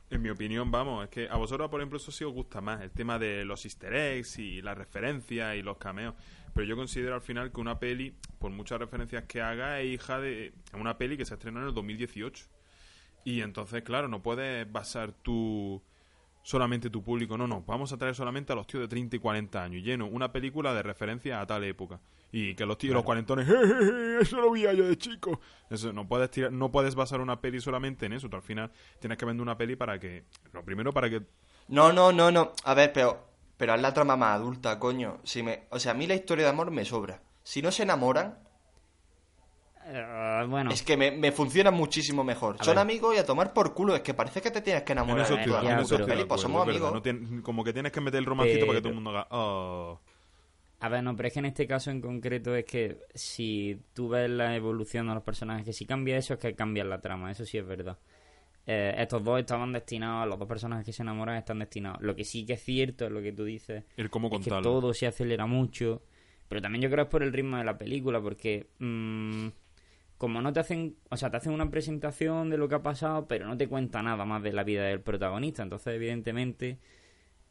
En 0.10 0.22
mi 0.22 0.30
opinión, 0.30 0.70
vamos, 0.70 1.06
es 1.06 1.10
que 1.10 1.28
a 1.28 1.38
vosotros, 1.38 1.72
por 1.72 1.80
ejemplo, 1.80 1.98
eso 1.98 2.12
sí 2.12 2.24
os 2.24 2.32
gusta 2.34 2.62
más, 2.62 2.82
el 2.82 2.92
tema 2.92 3.18
de 3.18 3.44
los 3.46 3.66
easter 3.66 3.92
eggs 3.96 4.38
y 4.38 4.62
las 4.62 4.78
referencias 4.78 5.56
y 5.56 5.64
los 5.64 5.78
cameos. 5.78 6.14
Pero 6.54 6.68
yo 6.68 6.76
considero 6.76 7.16
al 7.16 7.22
final 7.22 7.52
que 7.52 7.60
una 7.62 7.80
peli, 7.80 8.16
por 8.40 8.52
muchas 8.52 8.80
referencias 8.80 9.24
que 9.24 9.42
haga, 9.42 9.80
es 9.82 9.94
hija 9.94 10.20
de 10.20 10.48
es 10.48 10.74
una 10.74 10.98
peli 10.98 11.18
que 11.18 11.26
se 11.26 11.34
estrenó 11.34 11.62
en 11.62 11.68
el 11.68 11.74
2018. 11.74 12.46
Y 13.26 13.42
entonces, 13.42 13.84
claro, 13.84 14.08
no 14.08 14.22
puedes 14.22 14.70
basar 14.72 15.14
tu 15.14 15.82
solamente 16.44 16.90
tu 16.90 17.02
público. 17.02 17.38
No, 17.38 17.48
no, 17.48 17.64
vamos 17.66 17.92
a 17.94 17.98
traer 17.98 18.16
solamente 18.16 18.52
a 18.54 18.56
los 18.56 18.68
tíos 18.68 18.82
de 18.82 18.88
30 18.88 19.16
y 19.16 19.20
40 19.20 19.64
años. 19.64 19.84
Lleno 19.84 20.08
una 20.08 20.32
película 20.32 20.74
de 20.74 20.84
referencia 20.84 21.40
a 21.42 21.48
tal 21.48 21.64
época. 21.64 22.00
Y 22.32 22.56
que 22.56 22.66
los 22.66 22.78
tíos, 22.78 22.94
los 22.96 23.04
cuarentones, 23.04 23.48
"Je, 23.48 23.54
je, 23.54 23.86
je, 23.86 24.22
eso 24.22 24.42
lo 24.42 24.52
vi 24.52 24.64
yo 24.64 24.88
de 24.88 24.98
chico. 24.98 25.40
Eso, 25.70 25.94
no 25.94 26.08
puedes 26.08 26.30
tirar, 26.32 26.52
no 26.52 26.72
puedes 26.72 26.96
basar 26.96 27.22
una 27.22 27.40
peli 27.40 27.62
solamente 27.62 28.06
en 28.06 28.14
eso. 28.14 28.30
Tú 28.30 28.36
al 28.36 28.42
final 28.44 28.72
tienes 29.00 29.18
que 29.18 29.26
vender 29.26 29.42
una 29.42 29.58
peli 29.58 29.76
para 29.76 30.00
que, 30.00 30.26
lo 30.52 30.64
primero 30.66 30.92
para 30.92 31.10
que, 31.10 31.22
No, 31.70 31.94
no, 31.94 32.12
no, 32.12 32.30
no. 32.32 32.52
A 32.66 32.74
ver, 32.74 32.92
pero 32.92 33.33
pero 33.64 33.76
haz 33.76 33.82
la 33.82 33.94
trama 33.94 34.18
más 34.18 34.36
adulta, 34.36 34.78
coño. 34.78 35.22
Si 35.24 35.42
me, 35.42 35.64
o 35.70 35.80
sea, 35.80 35.94
a 35.94 35.96
mí 35.96 36.06
la 36.06 36.16
historia 36.16 36.44
de 36.44 36.50
amor 36.50 36.70
me 36.70 36.84
sobra. 36.84 37.22
Si 37.44 37.62
no 37.62 37.72
se 37.72 37.84
enamoran, 37.84 38.38
Eh, 39.86 40.46
bueno, 40.50 40.70
es 40.72 40.82
que 40.84 40.98
me, 40.98 41.12
me 41.12 41.32
funciona 41.32 41.72
muchísimo 41.72 42.26
mejor. 42.26 42.58
A 42.60 42.64
Son 42.66 42.76
ver. 42.76 42.82
amigos 42.82 43.16
y 43.16 43.20
a 43.20 43.26
tomar 43.26 43.54
por 43.54 43.74
culo. 43.74 43.96
Es 43.96 44.02
que 44.02 44.14
parece 44.14 44.42
que 44.42 44.52
te 44.52 44.60
tienes 44.62 44.84
que 44.84 44.92
En 44.92 44.98
enamorar. 44.98 45.20
en 45.20 45.24
eso 45.24 45.36
pero- 45.96 46.08
estoy 46.08 46.26
pues 46.26 46.42
somos 46.42 46.62
amigos. 46.68 46.92
No 46.94 47.42
como 47.42 47.64
que 47.64 47.72
tienes 47.72 47.94
que 47.94 48.02
meter 48.02 48.18
el 48.20 48.26
romancito 48.26 48.66
para 48.66 48.80
que 48.80 48.82
todo 48.82 48.90
el 48.90 48.96
mundo 48.96 49.12
haga... 49.12 49.28
"Oh". 49.32 50.00
A 50.82 50.90
ver, 50.90 51.02
no, 51.04 51.16
pero 51.16 51.28
es 51.28 51.34
que 51.34 51.40
en 51.40 51.46
este 51.46 51.66
caso 51.66 51.90
en 51.92 52.02
concreto 52.02 52.54
es 52.54 52.66
que 52.66 52.98
si 53.16 53.80
tú 53.94 54.10
ves 54.10 54.30
la 54.30 54.54
evolución 54.58 55.08
de 55.08 55.14
los 55.14 55.24
personajes, 55.24 55.64
que 55.64 55.72
si 55.72 55.86
cambia 55.86 56.18
eso 56.18 56.34
es 56.34 56.40
que 56.42 56.54
cambia 56.54 56.84
la 56.84 57.00
trama, 57.00 57.32
eso 57.32 57.46
sí 57.46 57.58
es 57.58 57.66
verdad. 57.66 57.98
Eh, 58.66 58.96
estos 58.98 59.24
dos 59.24 59.40
estaban 59.40 59.74
destinados, 59.74 60.28
los 60.28 60.40
dos 60.40 60.48
personajes 60.48 60.86
que 60.86 60.94
se 60.94 61.04
enamoran 61.04 61.36
están 61.36 61.60
destinados. 61.60 62.02
Lo 62.02 62.16
que 62.16 62.24
sí 62.24 62.46
que 62.46 62.54
es 62.54 62.64
cierto 62.64 63.06
es 63.06 63.12
lo 63.12 63.22
que 63.22 63.34
tú 63.34 63.44
dices, 63.44 63.84
El 63.98 64.10
cómo 64.10 64.30
es 64.32 64.44
que 64.46 64.50
todo 64.50 64.94
se 64.94 65.08
acelera 65.08 65.46
mucho, 65.46 66.02
pero 66.48 66.62
también 66.62 66.82
yo 66.82 66.90
creo 66.90 67.04
es 67.04 67.10
por 67.10 67.24
el 67.24 67.34
ritmo 67.34 67.58
de 67.58 67.66
la 67.66 67.78
película, 67.78 68.22
porque 68.22 68.68
mm, 68.80 69.48
como 70.18 70.42
no 70.42 70.54
te 70.54 70.62
hacen, 70.62 70.96
o 71.10 71.18
sea, 71.18 71.30
te 71.30 71.38
hacen 71.38 71.52
una 71.52 71.70
presentación 71.70 72.50
de 72.50 72.58
lo 72.58 72.70
que 72.70 72.76
ha 72.76 72.84
pasado, 72.84 73.28
pero 73.28 73.46
no 73.46 73.58
te 73.58 73.68
cuenta 73.68 74.02
nada 74.02 74.24
más 74.24 74.42
de 74.42 74.54
la 74.54 74.64
vida 74.64 74.84
del 74.86 75.02
protagonista, 75.02 75.64
entonces 75.64 75.96
evidentemente 75.96 76.80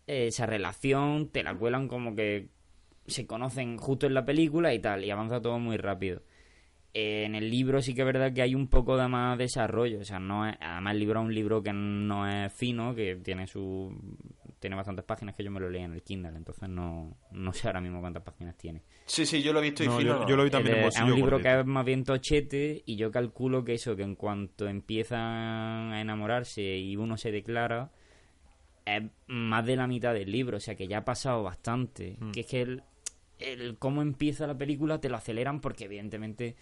eh, 0.06 0.28
esa 0.28 0.46
relación 0.46 1.28
te 1.28 1.42
la 1.42 1.54
cuelan 1.54 1.88
como 1.88 2.14
que 2.14 2.48
se 3.06 3.26
conocen 3.26 3.76
justo 3.76 4.06
en 4.06 4.14
la 4.14 4.24
película 4.24 4.72
y 4.72 4.78
tal, 4.78 5.04
y 5.04 5.10
avanza 5.10 5.42
todo 5.42 5.58
muy 5.58 5.76
rápido. 5.76 6.22
Eh, 6.94 7.24
en 7.24 7.34
el 7.34 7.50
libro 7.50 7.80
sí 7.80 7.94
que 7.94 8.02
es 8.02 8.06
verdad 8.06 8.32
que 8.34 8.42
hay 8.42 8.54
un 8.54 8.68
poco 8.68 8.98
de 8.98 9.08
más 9.08 9.38
desarrollo, 9.38 10.00
o 10.00 10.04
sea, 10.04 10.18
no 10.18 10.46
es, 10.46 10.54
además 10.60 10.92
el 10.92 11.00
libro 11.00 11.20
es 11.20 11.26
un 11.26 11.34
libro 11.34 11.62
que 11.62 11.72
no 11.72 12.28
es 12.28 12.52
fino, 12.52 12.94
que 12.94 13.16
tiene 13.16 13.46
su 13.46 13.90
tiene 14.58 14.76
bastantes 14.76 15.04
páginas 15.04 15.34
que 15.34 15.42
yo 15.42 15.50
me 15.50 15.58
lo 15.58 15.68
leí 15.68 15.82
en 15.82 15.92
el 15.92 16.02
Kindle, 16.02 16.36
entonces 16.36 16.68
no, 16.68 17.16
no 17.32 17.52
sé 17.52 17.66
ahora 17.66 17.80
mismo 17.80 18.00
cuántas 18.00 18.22
páginas 18.22 18.56
tiene. 18.56 18.82
Sí, 19.06 19.26
sí, 19.26 19.42
yo 19.42 19.52
lo 19.52 19.58
he 19.58 19.62
visto 19.62 19.82
y 19.82 19.86
No, 19.88 19.98
fino. 19.98 20.12
yo, 20.12 20.18
no. 20.20 20.28
yo 20.28 20.36
lo 20.36 20.44
vi 20.44 20.50
también 20.50 20.76
Eh, 20.76 20.80
en 20.82 20.86
es 20.88 21.00
un 21.00 21.14
libro 21.16 21.40
que 21.40 21.60
es 21.60 21.66
más 21.66 21.84
bien 21.84 22.04
tochete 22.04 22.82
y 22.86 22.94
yo 22.96 23.10
calculo 23.10 23.64
que 23.64 23.74
eso, 23.74 23.96
que 23.96 24.02
en 24.04 24.14
cuanto 24.14 24.68
empiezan 24.68 25.92
a 25.92 26.00
enamorarse 26.00 26.62
y 26.78 26.94
uno 26.96 27.16
se 27.16 27.32
declara, 27.32 27.90
es 28.84 29.02
más 29.26 29.64
de 29.66 29.76
la 29.76 29.86
mitad 29.88 30.14
del 30.14 30.30
libro, 30.30 30.58
o 30.58 30.60
sea 30.60 30.74
que 30.76 30.86
ya 30.86 30.98
ha 30.98 31.04
pasado 31.04 31.42
bastante. 31.42 32.16
Hmm. 32.20 32.30
Que 32.32 32.40
es 32.40 32.46
que 32.46 32.60
el, 32.62 32.82
el 33.40 33.78
cómo 33.78 34.02
empieza 34.02 34.46
la 34.46 34.56
película 34.56 35.00
te 35.00 35.08
lo 35.08 35.16
aceleran 35.16 35.60
porque 35.60 35.86
evidentemente 35.86 36.54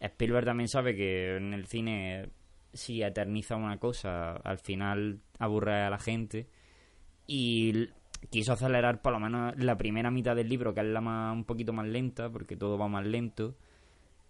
Spielberg 0.00 0.46
también 0.46 0.68
sabe 0.68 0.96
que 0.96 1.36
en 1.36 1.52
el 1.52 1.66
cine 1.66 2.30
si 2.72 3.02
eterniza 3.02 3.56
una 3.56 3.78
cosa, 3.78 4.32
al 4.32 4.58
final 4.58 5.20
aburre 5.38 5.82
a 5.82 5.90
la 5.90 5.98
gente 5.98 6.48
y 7.26 7.88
quiso 8.30 8.52
acelerar 8.52 9.00
por 9.02 9.12
lo 9.12 9.20
menos 9.20 9.54
la 9.56 9.76
primera 9.76 10.10
mitad 10.10 10.36
del 10.36 10.48
libro, 10.48 10.74
que 10.74 10.80
es 10.80 10.86
la 10.86 11.00
más 11.00 11.32
un 11.32 11.44
poquito 11.44 11.72
más 11.72 11.86
lenta, 11.86 12.30
porque 12.30 12.56
todo 12.56 12.78
va 12.78 12.88
más 12.88 13.06
lento, 13.06 13.56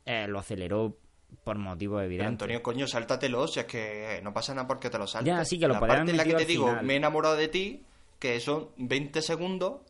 eh, 0.04 0.26
lo 0.28 0.38
aceleró 0.38 0.96
por 1.44 1.58
motivos 1.58 1.98
Pero 1.98 2.06
evidentes. 2.06 2.32
Antonio, 2.32 2.62
coño, 2.62 2.86
sáltatelo, 2.86 3.46
si 3.46 3.60
es 3.60 3.66
que 3.66 4.20
no 4.22 4.32
pasa 4.32 4.54
nada 4.54 4.66
porque 4.66 4.90
te 4.90 4.98
lo 4.98 5.06
saltas. 5.06 5.26
Ya, 5.26 5.44
sí, 5.44 5.58
que 5.58 5.66
lo 5.66 5.74
La 5.74 5.80
parte 5.80 6.10
en 6.10 6.16
la 6.16 6.24
que 6.24 6.34
te 6.34 6.44
digo, 6.44 6.68
final. 6.68 6.84
me 6.84 6.94
he 6.94 6.96
enamorado 6.96 7.36
de 7.36 7.48
ti, 7.48 7.84
que 8.18 8.40
son 8.40 8.70
20 8.76 9.22
segundos, 9.22 9.80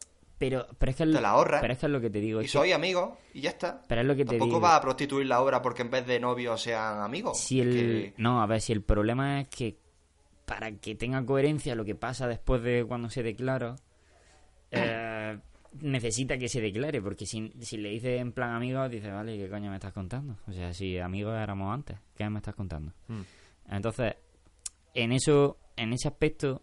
Pero, 0.41 0.67
pero 0.79 0.91
es 0.91 0.97
que 0.97 1.05
la 1.05 1.29
ahorras. 1.29 1.61
Pero 1.61 1.75
es 1.75 1.79
que 1.79 1.85
es 1.87 1.93
lo 1.93 2.01
que 2.01 2.09
te 2.09 2.19
digo. 2.19 2.41
y 2.41 2.45
que- 2.45 2.51
soy 2.51 2.73
amigos, 2.73 3.11
y 3.35 3.43
ya 3.43 3.51
está. 3.51 3.83
pero 3.87 4.01
es 4.01 4.07
lo 4.07 4.17
que 4.17 4.25
te 4.25 4.31
Tampoco 4.31 4.47
digo. 4.47 4.61
vas 4.61 4.79
a 4.79 4.81
prostituir 4.81 5.27
la 5.27 5.41
obra 5.43 5.61
porque 5.61 5.83
en 5.83 5.91
vez 5.91 6.07
de 6.07 6.19
novios 6.19 6.63
sean 6.63 7.03
amigos. 7.03 7.39
Si 7.39 7.61
el... 7.61 7.71
Que- 7.73 8.15
No, 8.17 8.41
a 8.43 8.47
ver, 8.47 8.63
si 8.63 8.73
el 8.73 8.83
problema 8.83 9.43
es 9.43 9.49
que 9.49 9.79
para 10.47 10.73
que 10.73 10.95
tenga 10.95 11.25
coherencia 11.27 11.75
lo 11.75 11.85
que 11.85 11.95
pasa 11.95 12.27
después 12.27 12.63
de 12.63 12.85
cuando 12.89 13.11
se 13.11 13.23
declara, 13.23 13.77
eh, 14.71 15.39
necesita 15.81 16.39
que 16.39 16.49
se 16.49 16.61
declare, 16.63 17.03
porque 17.03 17.27
si, 17.27 17.53
si 17.61 17.77
le 17.77 17.91
dices 17.91 18.19
en 18.21 18.33
plan 18.33 18.55
amigos, 18.55 18.91
dice, 18.91 19.11
vale, 19.11 19.37
¿qué 19.37 19.49
coño 19.49 19.69
me 19.71 19.77
estás 19.77 19.93
contando? 19.93 20.37
O 20.49 20.53
sea, 20.53 20.73
si 20.73 20.99
amigos 20.99 21.37
éramos 21.39 21.73
antes, 21.73 21.99
¿qué 22.17 22.29
me 22.31 22.39
estás 22.39 22.55
contando? 22.55 22.93
Mm. 23.09 23.21
Entonces, 23.73 24.15
en 24.95 25.13
eso, 25.13 25.59
en 25.77 25.93
ese 25.93 26.09
aspecto, 26.09 26.63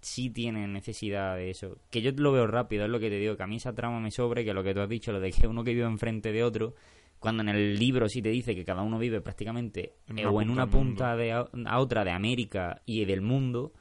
sí 0.00 0.30
tiene 0.30 0.66
necesidad 0.68 1.36
de 1.36 1.50
eso. 1.50 1.78
Que 1.90 2.02
yo 2.02 2.12
lo 2.12 2.32
veo 2.32 2.46
rápido, 2.46 2.84
es 2.84 2.90
lo 2.90 3.00
que 3.00 3.10
te 3.10 3.18
digo, 3.18 3.36
que 3.36 3.42
a 3.42 3.46
mí 3.46 3.56
esa 3.56 3.74
trama 3.74 4.00
me 4.00 4.10
sobre, 4.10 4.44
que 4.44 4.54
lo 4.54 4.62
que 4.62 4.74
tú 4.74 4.80
has 4.80 4.88
dicho, 4.88 5.12
lo 5.12 5.20
de 5.20 5.32
que 5.32 5.46
uno 5.46 5.64
que 5.64 5.74
vive 5.74 5.86
enfrente 5.86 6.32
de 6.32 6.44
otro, 6.44 6.74
cuando 7.18 7.42
en 7.42 7.48
el 7.48 7.78
libro 7.78 8.08
sí 8.08 8.20
te 8.22 8.28
dice 8.28 8.54
que 8.54 8.64
cada 8.64 8.82
uno 8.82 8.98
vive 8.98 9.20
prácticamente 9.20 9.94
En 10.08 10.18
eh, 10.18 10.26
o 10.26 10.40
en 10.42 10.50
una 10.50 10.68
punta 10.68 11.16
de 11.16 11.32
a, 11.32 11.46
a 11.66 11.78
otra 11.80 12.04
de 12.04 12.10
América 12.10 12.82
y 12.86 13.04
del 13.04 13.20
mundo, 13.22 13.72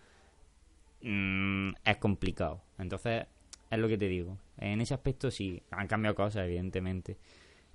mm, 1.01 1.69
es 1.83 1.97
complicado. 1.97 2.61
Entonces, 2.77 3.25
es 3.69 3.79
lo 3.79 3.87
que 3.87 3.97
te 3.97 4.07
digo. 4.07 4.37
En 4.57 4.81
ese 4.81 4.93
aspecto 4.93 5.31
sí, 5.31 5.61
han 5.71 5.87
cambiado 5.87 6.15
cosas, 6.15 6.45
evidentemente. 6.45 7.17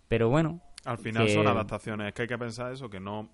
Pero 0.08 0.28
bueno, 0.28 0.60
Al 0.84 0.98
final 0.98 1.26
que- 1.26 1.34
son 1.34 1.46
adaptaciones. 1.46 2.08
Es 2.08 2.14
que 2.14 2.22
hay 2.22 2.28
que 2.28 2.38
pensar 2.38 2.72
eso, 2.72 2.88
que 2.88 3.00
no 3.00 3.30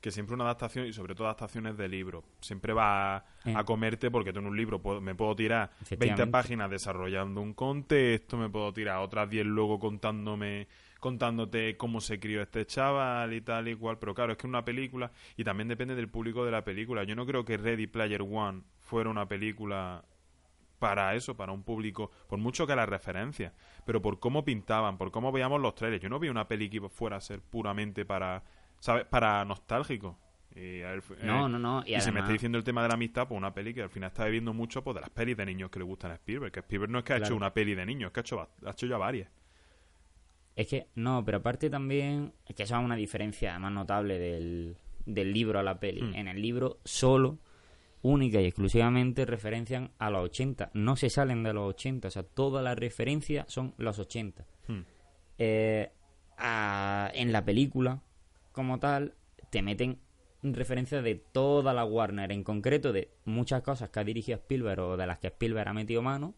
que 0.00 0.10
siempre 0.10 0.34
una 0.34 0.44
adaptación, 0.44 0.86
y 0.86 0.92
sobre 0.92 1.14
todo 1.14 1.26
adaptaciones 1.26 1.76
de 1.76 1.88
libro, 1.88 2.24
siempre 2.40 2.72
va 2.72 3.16
a, 3.16 3.24
Eh. 3.44 3.52
a 3.54 3.64
comerte 3.64 4.10
porque 4.10 4.32
tú 4.32 4.38
en 4.38 4.46
un 4.46 4.56
libro 4.56 4.80
puedo- 4.80 5.00
me 5.00 5.14
puedo 5.14 5.36
tirar 5.36 5.68
20 5.70 5.94
Efectivamente. 5.94 6.26
páginas 6.32 6.70
desarrollando 6.70 7.40
un 7.42 7.52
contexto, 7.54 8.36
me 8.38 8.48
puedo 8.48 8.72
tirar 8.72 8.98
otras 9.00 9.28
10 9.28 9.44
luego 9.46 9.78
contándome 9.78 10.68
contándote 11.00 11.78
cómo 11.78 12.00
se 12.02 12.20
crió 12.20 12.42
este 12.42 12.66
chaval 12.66 13.32
y 13.32 13.40
tal 13.40 13.68
y 13.68 13.74
cual, 13.74 13.98
pero 13.98 14.14
claro, 14.14 14.32
es 14.32 14.38
que 14.38 14.46
una 14.46 14.64
película, 14.66 15.10
y 15.34 15.44
también 15.44 15.66
depende 15.68 15.94
del 15.94 16.08
público 16.10 16.44
de 16.44 16.50
la 16.50 16.62
película, 16.62 17.04
yo 17.04 17.16
no 17.16 17.24
creo 17.24 17.42
que 17.42 17.56
Ready 17.56 17.86
Player 17.86 18.20
One 18.20 18.62
fuera 18.80 19.08
una 19.08 19.26
película 19.26 20.04
para 20.78 21.14
eso, 21.14 21.34
para 21.36 21.52
un 21.52 21.62
público, 21.62 22.10
por 22.28 22.38
mucho 22.38 22.66
que 22.66 22.76
la 22.76 22.84
referencia, 22.86 23.52
pero 23.86 24.00
por 24.02 24.18
cómo 24.18 24.44
pintaban, 24.44 24.98
por 24.98 25.10
cómo 25.10 25.32
veíamos 25.32 25.60
los 25.60 25.74
trailers. 25.74 26.02
Yo 26.02 26.08
no 26.10 26.18
vi 26.18 26.28
una 26.28 26.46
peli 26.48 26.68
que 26.70 26.86
fuera 26.90 27.16
a 27.16 27.20
ser 27.20 27.40
puramente 27.40 28.04
para, 28.04 28.42
¿sabes? 28.80 29.04
Para 29.06 29.44
nostálgico. 29.44 30.18
Y, 30.52 30.80
ver, 30.80 30.98
eh, 31.10 31.22
No, 31.22 31.48
no, 31.48 31.60
no, 31.60 31.84
y 31.86 32.00
si 32.00 32.10
me 32.10 32.18
está 32.20 32.32
diciendo 32.32 32.58
el 32.58 32.64
tema 32.64 32.82
de 32.82 32.88
la 32.88 32.94
amistad, 32.94 33.28
pues 33.28 33.38
una 33.38 33.54
peli 33.54 33.72
que 33.72 33.82
al 33.82 33.88
final 33.90 34.08
está 34.08 34.24
bebiendo 34.24 34.52
mucho 34.52 34.82
pues, 34.82 34.96
de 34.96 35.00
las 35.02 35.10
pelis 35.10 35.36
de 35.36 35.46
niños 35.46 35.70
que 35.70 35.78
le 35.78 35.84
gustan 35.84 36.10
a 36.10 36.14
Spielberg. 36.14 36.50
Que 36.50 36.58
Spielberg 36.60 36.90
no 36.90 36.98
es 36.98 37.04
que 37.04 37.12
ha 37.12 37.18
hecho 37.18 37.36
una 37.36 37.54
peli 37.54 37.76
de 37.76 37.86
niños, 37.86 38.08
es 38.08 38.12
que 38.12 38.20
ha 38.20 38.22
hecho, 38.22 38.40
ha 38.40 38.70
hecho 38.70 38.86
ya 38.86 38.96
varias. 38.98 39.30
Es 40.56 40.66
que, 40.66 40.88
no, 40.96 41.24
pero 41.24 41.38
aparte 41.38 41.70
también, 41.70 42.32
es 42.46 42.56
que 42.56 42.64
eso 42.64 42.76
es 42.76 42.84
una 42.84 42.96
diferencia 42.96 43.56
más 43.60 43.70
notable 43.72 44.18
del, 44.18 44.76
del 45.06 45.32
libro 45.32 45.58
a 45.60 45.62
la 45.62 45.78
peli. 45.78 46.02
Hmm. 46.02 46.14
En 46.16 46.28
el 46.28 46.42
libro 46.42 46.80
solo, 46.84 47.38
única 48.02 48.40
y 48.40 48.46
exclusivamente 48.46 49.24
referencian 49.24 49.92
a 49.98 50.10
los 50.10 50.24
80. 50.24 50.72
No 50.74 50.96
se 50.96 51.08
salen 51.10 51.44
de 51.44 51.52
los 51.52 51.68
80, 51.70 52.08
o 52.08 52.10
sea, 52.10 52.22
todas 52.24 52.64
las 52.64 52.76
referencias 52.76 53.46
son 53.50 53.72
los 53.78 53.98
80. 54.00 54.44
Hmm. 54.66 54.80
Eh, 55.38 55.92
a- 56.36 57.10
en 57.14 57.32
la 57.32 57.44
película, 57.44 58.02
como 58.52 58.78
tal, 58.78 59.14
te 59.50 59.62
meten 59.62 60.00
referencias 60.42 61.04
de 61.04 61.14
toda 61.14 61.74
la 61.74 61.84
Warner, 61.84 62.32
en 62.32 62.44
concreto 62.44 62.92
de 62.92 63.10
muchas 63.24 63.62
cosas 63.62 63.90
que 63.90 64.00
ha 64.00 64.04
dirigido 64.04 64.38
Spielberg 64.38 64.80
o 64.80 64.96
de 64.96 65.06
las 65.06 65.18
que 65.18 65.28
Spielberg 65.28 65.68
ha 65.68 65.74
metido 65.74 66.02
mano, 66.02 66.34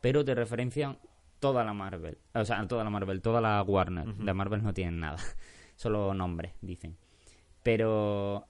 pero 0.00 0.24
te 0.24 0.34
referencian 0.34 0.98
toda 1.40 1.64
la 1.64 1.72
Marvel, 1.72 2.18
o 2.34 2.44
sea, 2.44 2.66
toda 2.66 2.84
la 2.84 2.90
Marvel, 2.90 3.20
toda 3.22 3.40
la 3.40 3.62
Warner. 3.62 4.14
De 4.14 4.34
Marvel 4.34 4.62
no 4.62 4.74
tienen 4.74 5.00
nada, 5.00 5.18
solo 5.76 6.14
nombres, 6.14 6.54
dicen. 6.60 6.96
Pero 7.62 8.46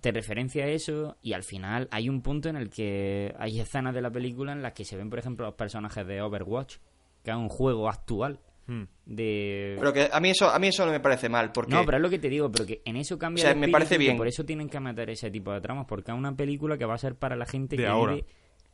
te 0.00 0.12
referencia 0.12 0.64
a 0.64 0.68
eso 0.68 1.16
y 1.22 1.32
al 1.32 1.42
final 1.42 1.88
hay 1.90 2.08
un 2.08 2.22
punto 2.22 2.48
en 2.48 2.56
el 2.56 2.70
que 2.70 3.34
hay 3.38 3.60
escenas 3.60 3.94
de 3.94 4.02
la 4.02 4.10
película 4.10 4.52
en 4.52 4.62
las 4.62 4.72
que 4.72 4.84
se 4.84 4.96
ven, 4.96 5.10
por 5.10 5.18
ejemplo, 5.18 5.46
los 5.46 5.54
personajes 5.54 6.06
de 6.06 6.22
Overwatch, 6.22 6.76
que 7.22 7.30
es 7.30 7.36
un 7.36 7.48
juego 7.48 7.88
actual. 7.88 8.40
De... 9.06 9.76
Pero 9.78 9.92
que 9.92 10.08
a 10.12 10.20
mí 10.20 10.30
eso 10.30 10.48
a 10.50 10.58
mí 10.58 10.68
eso 10.68 10.86
no 10.86 10.92
me 10.92 11.00
parece 11.00 11.28
mal, 11.28 11.52
porque 11.52 11.72
No, 11.74 11.84
pero 11.84 11.96
es 11.98 12.02
lo 12.02 12.08
que 12.10 12.18
te 12.18 12.28
digo, 12.28 12.50
pero 12.50 12.64
que 12.66 12.82
en 12.84 12.96
eso 12.96 13.18
cambia 13.18 13.42
O 13.42 13.44
sea, 13.44 13.52
el 13.52 13.58
me 13.58 13.68
parece 13.68 13.98
bien. 13.98 14.16
por 14.16 14.28
eso 14.28 14.44
tienen 14.44 14.68
que 14.68 14.78
meter 14.80 15.10
ese 15.10 15.30
tipo 15.30 15.52
de 15.52 15.60
tramas, 15.60 15.86
porque 15.86 16.10
es 16.12 16.16
una 16.16 16.34
película 16.36 16.78
que 16.78 16.84
va 16.84 16.94
a 16.94 16.98
ser 16.98 17.16
para 17.16 17.36
la 17.36 17.46
gente 17.46 17.76
De 17.76 17.82
que 17.82 17.88
ahora. 17.88 18.14
vive 18.14 18.26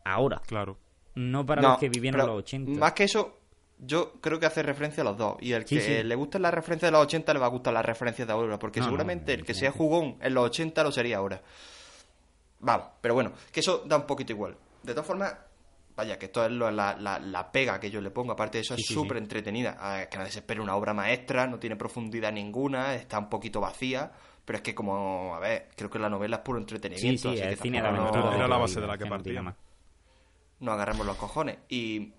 ahora, 0.04 0.40
Claro. 0.46 0.78
no 1.14 1.44
para 1.46 1.62
no, 1.62 1.68
los 1.70 1.78
que 1.78 1.88
vivieron 1.88 2.20
los 2.26 2.28
80. 2.38 2.78
Más 2.78 2.92
que 2.92 3.04
eso, 3.04 3.38
yo 3.78 4.12
creo 4.20 4.38
que 4.38 4.46
hace 4.46 4.62
referencia 4.62 5.02
a 5.02 5.04
los 5.04 5.16
dos. 5.16 5.36
Y 5.40 5.52
el 5.52 5.66
Sí, 5.66 5.76
que 5.76 5.80
sí. 5.80 6.02
le 6.04 6.14
gusten 6.14 6.42
las 6.42 6.52
referencias 6.54 6.88
de 6.90 6.96
los 6.96 7.02
80 7.06 7.32
le 7.34 7.40
va 7.40 7.46
a 7.46 7.50
gustar 7.50 7.72
las 7.74 7.84
referencias 7.84 8.26
de 8.28 8.32
ahora. 8.34 8.58
Porque 8.58 8.80
No, 8.80 8.86
no, 8.86 8.90
seguramente 8.90 9.34
el 9.34 9.44
que 9.44 9.54
sea 9.54 9.70
jugón 9.72 10.16
en 10.20 10.34
los 10.34 10.44
80 10.46 10.82
lo 10.84 10.92
sería 10.92 11.16
ahora. 11.18 11.42
Vamos, 12.60 12.86
pero 13.00 13.14
bueno, 13.14 13.32
que 13.52 13.60
eso 13.60 13.84
da 13.86 13.96
un 13.96 14.06
poquito 14.06 14.32
igual. 14.32 14.56
De 14.82 14.92
todas 14.92 15.06
formas, 15.06 15.34
vaya, 15.98 16.18
que 16.18 16.26
esto 16.26 16.44
es 16.46 16.50
lo- 16.50 16.70
la, 16.70 16.96
la- 16.96 17.18
la 17.18 17.52
pega 17.52 17.78
que 17.78 17.90
yo 17.90 18.00
le 18.00 18.10
pongo. 18.10 18.32
Aparte 18.32 18.56
de 18.58 18.62
eso, 18.62 18.74
Sí, 18.76 18.80
es 18.82 18.88
sí, 18.88 18.94
súper 18.94 19.18
entretenida. 19.18 20.00
Es 20.02 20.08
que 20.08 20.16
nadie 20.16 20.30
se 20.32 20.38
espera 20.38 20.62
una 20.62 20.74
obra 20.76 20.94
maestra, 20.94 21.46
no 21.46 21.58
tiene 21.58 21.76
profundidad 21.76 22.32
ninguna, 22.32 22.94
está 22.94 23.18
un 23.18 23.28
poquito 23.28 23.60
vacía. 23.60 24.10
Pero 24.44 24.56
es 24.56 24.62
que, 24.62 24.74
como, 24.74 25.34
a 25.34 25.40
ver, 25.40 25.68
creo 25.76 25.90
que 25.90 25.98
la 25.98 26.08
novela 26.08 26.36
es 26.36 26.42
puro 26.42 26.58
sí, 26.58 26.62
entretenimiento. 26.62 27.22
sí, 27.32 27.34
así 27.34 27.42
que 27.42 27.48
el 27.52 27.58
cine 27.58 27.78
de 27.78 27.82
tampoco 27.84 28.08
aventura. 28.08 28.30
no- 28.30 28.36
Era 28.36 28.48
la 28.48 28.56
base 28.56 28.80
de 28.80 28.86
la 28.86 28.96
que 28.96 29.04
no 29.04 29.10
partíamos. 29.10 29.44
más. 29.52 29.54
nos 30.60 30.74
agarramos 30.74 31.04
los 31.06 31.16
cojones. 31.16 31.58
Y 31.68 32.12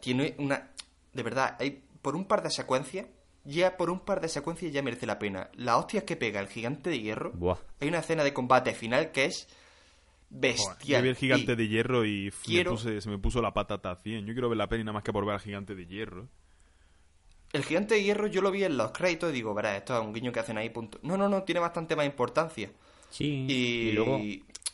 tiene 0.00 0.34
una... 0.38 0.70
De 1.12 1.22
verdad, 1.22 1.56
hay 1.58 1.82
por 2.02 2.16
un 2.16 2.24
par 2.26 2.42
de 2.42 2.50
secuencias, 2.50 3.06
ya 3.44 3.76
por 3.76 3.90
un 3.90 4.00
par 4.00 4.20
de 4.20 4.28
secuencias 4.28 4.72
ya 4.72 4.82
merece 4.82 5.06
la 5.06 5.18
pena. 5.18 5.48
La 5.54 5.76
hostia 5.76 6.04
que 6.04 6.16
pega 6.16 6.40
el 6.40 6.48
gigante 6.48 6.90
de 6.90 7.00
hierro. 7.00 7.32
Buah. 7.32 7.56
Hay 7.80 7.88
una 7.88 7.98
escena 7.98 8.22
de 8.24 8.32
combate 8.32 8.74
final 8.74 9.10
que 9.10 9.24
es... 9.26 9.48
bestial. 10.30 11.00
Yo 11.00 11.02
vi 11.02 11.08
el 11.10 11.16
gigante 11.16 11.52
Y 11.52 11.56
de 11.56 11.68
hierro 11.68 12.04
y 12.04 12.32
quiero- 12.44 12.72
me 12.72 12.76
puse- 12.76 13.00
se 13.00 13.08
me 13.10 13.18
puso 13.18 13.40
la 13.42 13.52
patata 13.54 13.90
a 13.92 13.96
100. 13.96 14.26
Yo 14.26 14.32
quiero 14.32 14.48
ver 14.48 14.58
la 14.58 14.68
peli 14.68 14.82
nada 14.84 14.92
más 14.94 15.02
que 15.02 15.12
por 15.12 15.24
ver 15.24 15.34
al 15.34 15.40
gigante 15.40 15.74
de 15.74 15.86
hierro. 15.86 16.28
El 17.52 17.62
gigante 17.64 17.94
de 17.94 18.02
hierro 18.02 18.26
yo 18.26 18.42
lo 18.42 18.50
vi 18.50 18.64
en 18.64 18.76
los 18.76 18.90
créditos 18.90 19.30
y 19.30 19.34
digo, 19.34 19.54
verás, 19.54 19.76
esto 19.78 19.96
es 19.98 20.04
un 20.04 20.12
guiño 20.12 20.32
que 20.32 20.40
hacen 20.40 20.58
ahí, 20.58 20.70
punto. 20.70 20.98
No, 21.02 21.16
no, 21.16 21.28
no, 21.28 21.44
tiene 21.44 21.60
bastante 21.60 21.94
más 21.94 22.04
importancia. 22.06 22.70
Sí, 23.10 23.46
Y, 23.48 23.52
y 23.90 23.92
luego 23.92 24.20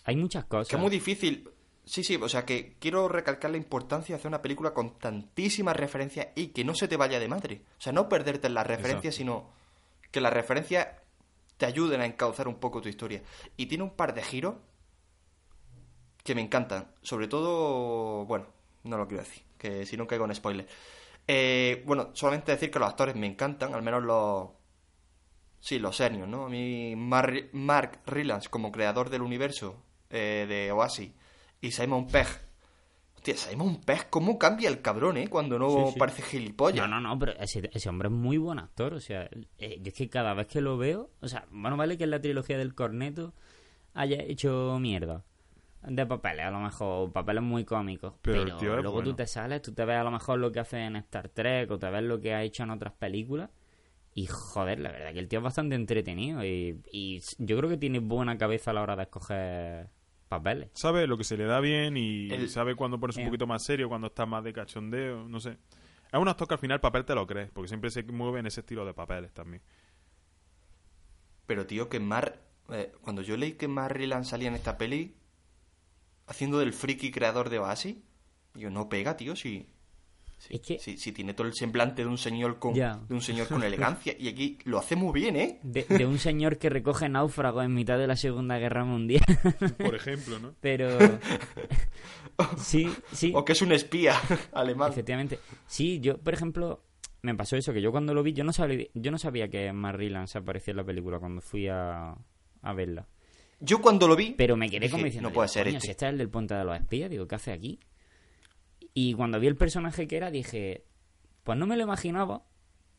hay 0.04 0.16
muchas 0.16 0.44
cosas. 0.46 0.68
que 0.68 0.76
es 0.76 0.80
muy 0.80 0.90
difícil. 0.90 1.48
Sí, 1.84 2.04
sí, 2.04 2.16
o 2.16 2.28
sea 2.28 2.44
que 2.46 2.76
quiero 2.78 3.08
recalcar 3.08 3.50
la 3.50 3.56
importancia 3.58 4.14
de 4.14 4.18
hacer 4.20 4.28
una 4.28 4.40
película 4.40 4.72
con 4.72 4.96
tantísimas 4.98 5.76
referencias 5.76 6.28
y 6.36 6.48
que 6.48 6.64
no 6.64 6.74
se 6.74 6.88
te 6.88 6.96
vaya 6.96 7.18
de 7.18 7.28
madre. 7.28 7.62
O 7.78 7.80
sea, 7.82 7.92
no 7.92 8.08
perderte 8.08 8.46
en 8.46 8.54
las 8.54 8.66
referencias, 8.66 9.14
sino 9.14 9.50
que 10.10 10.20
las 10.20 10.32
referencias 10.32 10.86
te 11.58 11.66
ayuden 11.66 12.00
a 12.00 12.06
encauzar 12.06 12.48
un 12.48 12.54
poco 12.60 12.80
tu 12.80 12.88
historia. 12.88 13.22
Y 13.58 13.66
tiene 13.66 13.84
un 13.84 13.90
par 13.90 14.14
de 14.14 14.22
giros 14.22 14.54
que 16.24 16.34
me 16.34 16.40
encantan. 16.40 16.86
Sobre 17.02 17.28
todo, 17.28 18.24
bueno, 18.26 18.46
no 18.84 18.96
lo 18.98 19.06
quiero 19.08 19.22
decir, 19.24 19.42
que 19.58 19.86
si 19.86 19.96
no 19.96 20.06
caigo 20.06 20.24
en 20.24 20.34
spoiler. 20.34 20.66
Eh, 21.26 21.82
bueno, 21.86 22.10
solamente 22.14 22.52
decir 22.52 22.70
que 22.70 22.78
los 22.78 22.88
actores 22.88 23.14
me 23.16 23.26
encantan, 23.26 23.74
al 23.74 23.82
menos 23.82 24.02
los... 24.02 24.48
Sí, 25.60 25.78
los 25.78 25.96
seniors, 25.96 26.26
¿no? 26.28 26.46
A 26.46 26.48
mí 26.48 26.94
Mar- 26.96 27.48
Mark 27.52 28.00
Rylance 28.06 28.48
como 28.48 28.72
creador 28.72 29.10
del 29.10 29.20
universo 29.22 29.76
eh, 30.08 30.46
de 30.48 30.72
Oasis 30.72 31.12
y 31.60 31.70
Simon 31.70 32.06
Pegg. 32.06 32.26
Hostia, 33.14 33.36
Simon 33.36 33.82
Pegg, 33.82 34.08
¿cómo 34.08 34.38
cambia 34.38 34.70
el 34.70 34.80
cabrón, 34.80 35.18
eh? 35.18 35.28
Cuando 35.28 35.58
no 35.58 35.68
Sí, 35.88 35.92
sí. 35.92 35.98
parece 35.98 36.22
gilipollas. 36.22 36.88
No, 36.88 36.98
no, 36.98 37.08
no, 37.10 37.18
pero 37.18 37.32
ese, 37.38 37.68
ese 37.74 37.88
hombre 37.90 38.08
es 38.08 38.14
muy 38.14 38.38
buen 38.38 38.58
actor. 38.58 38.94
O 38.94 39.00
sea, 39.00 39.28
eh, 39.58 39.78
yo 39.82 39.88
es 39.88 39.94
que 39.94 40.08
cada 40.08 40.32
vez 40.32 40.46
que 40.46 40.62
lo 40.62 40.78
veo. 40.78 41.10
O 41.20 41.28
sea, 41.28 41.46
bueno, 41.50 41.76
vale 41.76 41.98
que 41.98 42.04
en 42.04 42.10
la 42.12 42.20
trilogía 42.22 42.56
del 42.56 42.74
corneto 42.74 43.34
haya 43.92 44.16
hecho 44.22 44.78
mierda 44.80 45.26
de 45.82 46.06
papeles, 46.06 46.44
a 46.46 46.50
lo 46.50 46.60
mejor, 46.60 47.12
papeles 47.12 47.42
muy 47.42 47.64
cómicos. 47.64 48.14
Pero 48.22 48.56
tío 48.58 48.74
luego 48.76 48.98
tú 48.98 49.02
bueno. 49.10 49.16
te 49.16 49.26
sales, 49.26 49.62
tú 49.62 49.72
te 49.72 49.84
ves 49.84 49.96
a 49.96 50.04
lo 50.04 50.10
mejor 50.10 50.38
lo 50.38 50.52
que 50.52 50.60
hace 50.60 50.78
en 50.78 50.96
Star 50.96 51.28
Trek 51.30 51.70
o 51.70 51.78
te 51.78 51.88
ves 51.90 52.02
lo 52.02 52.20
que 52.20 52.34
ha 52.34 52.42
hecho 52.42 52.62
en 52.64 52.70
otras 52.70 52.92
películas. 52.94 53.50
Y 54.14 54.26
joder, 54.26 54.80
la 54.80 54.90
verdad 54.90 55.12
que 55.12 55.20
el 55.20 55.28
tío 55.28 55.38
es 55.38 55.44
bastante 55.44 55.76
entretenido. 55.76 56.44
Y, 56.44 56.80
y 56.92 57.20
yo 57.38 57.56
creo 57.56 57.70
que 57.70 57.76
tiene 57.76 58.00
buena 58.00 58.36
cabeza 58.36 58.72
a 58.72 58.74
la 58.74 58.82
hora 58.82 58.96
de 58.96 59.02
escoger 59.04 59.88
papeles. 60.28 60.70
Sabe 60.74 61.06
lo 61.06 61.16
que 61.16 61.24
se 61.24 61.36
le 61.36 61.44
da 61.44 61.60
bien 61.60 61.96
y 61.96 62.28
El- 62.30 62.48
sabe 62.50 62.74
cuándo 62.74 62.98
ponerse 63.00 63.20
un 63.20 63.26
Eh. 63.26 63.28
poquito 63.30 63.46
más 63.46 63.64
serio, 63.64 63.88
cuando 63.88 64.08
está 64.08 64.26
más 64.26 64.44
de 64.44 64.52
cachondeo, 64.52 65.28
no 65.28 65.40
sé. 65.40 65.56
Es 66.12 66.18
un 66.18 66.26
actor 66.28 66.46
que 66.48 66.54
al 66.54 66.60
final 66.60 66.74
el 66.76 66.80
papel 66.80 67.04
te 67.04 67.14
lo 67.14 67.24
crees, 67.26 67.50
porque 67.52 67.68
siempre 67.68 67.88
se 67.90 68.02
mueve 68.02 68.40
en 68.40 68.46
ese 68.46 68.60
estilo 68.60 68.84
de 68.84 68.92
papeles 68.94 69.32
también. 69.32 69.62
Pero, 71.46 71.66
tío, 71.66 71.88
que 71.88 72.00
Mar... 72.00 72.40
eh, 72.70 72.92
cuando 73.02 73.22
yo 73.22 73.36
leí 73.36 73.52
que 73.52 73.68
Mark 73.68 73.94
Rylance 73.96 74.30
salía 74.30 74.48
en 74.48 74.54
esta 74.54 74.76
peli 74.78 75.14
haciendo 76.30 76.58
del 76.58 76.72
friki 76.72 77.10
creador 77.10 77.50
de 77.50 77.58
Oasis, 77.58 77.96
yo 78.54 78.70
no 78.70 78.88
pega, 78.88 79.16
tío, 79.16 79.36
si... 79.36 79.66
Si, 80.38 80.54
Es 80.54 80.60
que- 80.62 80.78
si, 80.78 80.96
si 80.96 81.12
tiene 81.12 81.34
todo 81.34 81.46
el 81.46 81.52
semblante 81.52 82.00
de 82.02 82.08
un 82.08 82.16
señor 82.16 82.58
con 82.58 82.72
Ya. 82.74 82.98
de 83.06 83.14
un 83.14 83.20
señor 83.20 83.46
con 83.46 83.62
elegancia 83.62 84.14
y 84.18 84.26
aquí 84.28 84.56
lo 84.64 84.78
hace 84.78 84.96
muy 84.96 85.12
bien, 85.12 85.36
¿eh? 85.36 85.58
De, 85.62 85.84
de 85.84 86.06
un 86.06 86.18
señor 86.18 86.56
que 86.56 86.70
recoge 86.70 87.10
náufragos 87.10 87.62
en 87.62 87.74
mitad 87.74 87.98
de 87.98 88.06
la 88.06 88.16
Segunda 88.16 88.56
Guerra 88.58 88.86
Mundial. 88.86 89.22
Por 89.76 89.94
ejemplo, 89.94 90.38
¿no? 90.38 90.54
Pero. 90.62 90.88
Sí, 92.58 92.90
sí. 93.12 93.32
O 93.34 93.44
que 93.44 93.52
es 93.52 93.60
un 93.60 93.72
espía 93.72 94.14
alemán. 94.52 94.90
Efectivamente. 94.92 95.38
Sí, 95.66 96.00
yo, 96.00 96.16
por 96.16 96.32
ejemplo, 96.32 96.82
me 97.20 97.34
pasó 97.34 97.56
eso, 97.56 97.72
que 97.74 97.82
yo 97.82 97.90
cuando 97.92 98.14
lo 98.14 98.22
vi, 98.22 98.32
yo 98.32 98.44
no 98.44 98.52
sabía, 98.54 98.86
yo 98.94 99.10
no 99.10 99.18
sabía 99.18 99.48
que 99.50 99.70
Marrilan 99.74 100.26
se 100.26 100.38
aparecía 100.38 100.72
en 100.72 100.78
la 100.78 100.84
película 100.84 101.18
cuando 101.18 101.42
fui 101.42 101.68
a, 101.68 102.14
a 102.62 102.72
verla. 102.72 103.06
Yo 103.60 103.80
cuando 103.82 104.08
lo 104.08 104.16
vi, 104.16 104.34
Pero 104.36 104.56
me 104.56 104.68
quedé 104.70 104.80
dije, 104.80 104.90
como 104.92 105.04
diciendo, 105.04 105.28
no 105.28 105.34
puede 105.34 105.48
ser 105.48 105.64
"Coño, 105.66 105.76
este. 105.76 105.86
si 105.86 105.90
este 105.92 106.06
es 106.06 106.12
el 106.12 106.18
del 106.18 106.28
puente 106.30 106.54
de 106.54 106.64
los 106.64 106.76
espías, 106.78 107.10
digo, 107.10 107.26
¿qué 107.28 107.34
hace 107.34 107.52
aquí? 107.52 107.78
Y 108.94 109.14
cuando 109.14 109.38
vi 109.38 109.46
el 109.46 109.56
personaje 109.56 110.08
que 110.08 110.16
era, 110.16 110.30
dije, 110.30 110.84
pues 111.44 111.58
no 111.58 111.66
me 111.66 111.76
lo 111.76 111.82
imaginaba, 111.84 112.42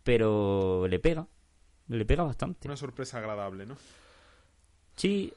pero 0.03 0.87
le 0.87 0.99
pega. 0.99 1.27
Le 1.87 2.05
pega 2.05 2.23
bastante. 2.23 2.67
Una 2.67 2.77
sorpresa 2.77 3.17
agradable, 3.17 3.65
¿no? 3.65 3.75
Sí, 4.95 5.33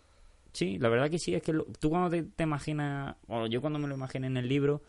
sí, 0.53 0.79
la 0.79 0.89
verdad 0.89 1.11
que 1.11 1.19
sí, 1.19 1.35
es 1.35 1.43
que 1.43 1.53
lo- 1.53 1.65
tú 1.81 1.91
cuando 1.91 2.11
te, 2.11 2.23
te 2.23 2.43
imaginas, 2.45 3.17
o 3.27 3.47
yo 3.47 3.61
cuando 3.61 3.79
me 3.79 3.89
lo 3.89 3.95
imaginé 3.95 4.27
en 4.27 4.37
el 4.37 4.49
libro, 4.49 4.83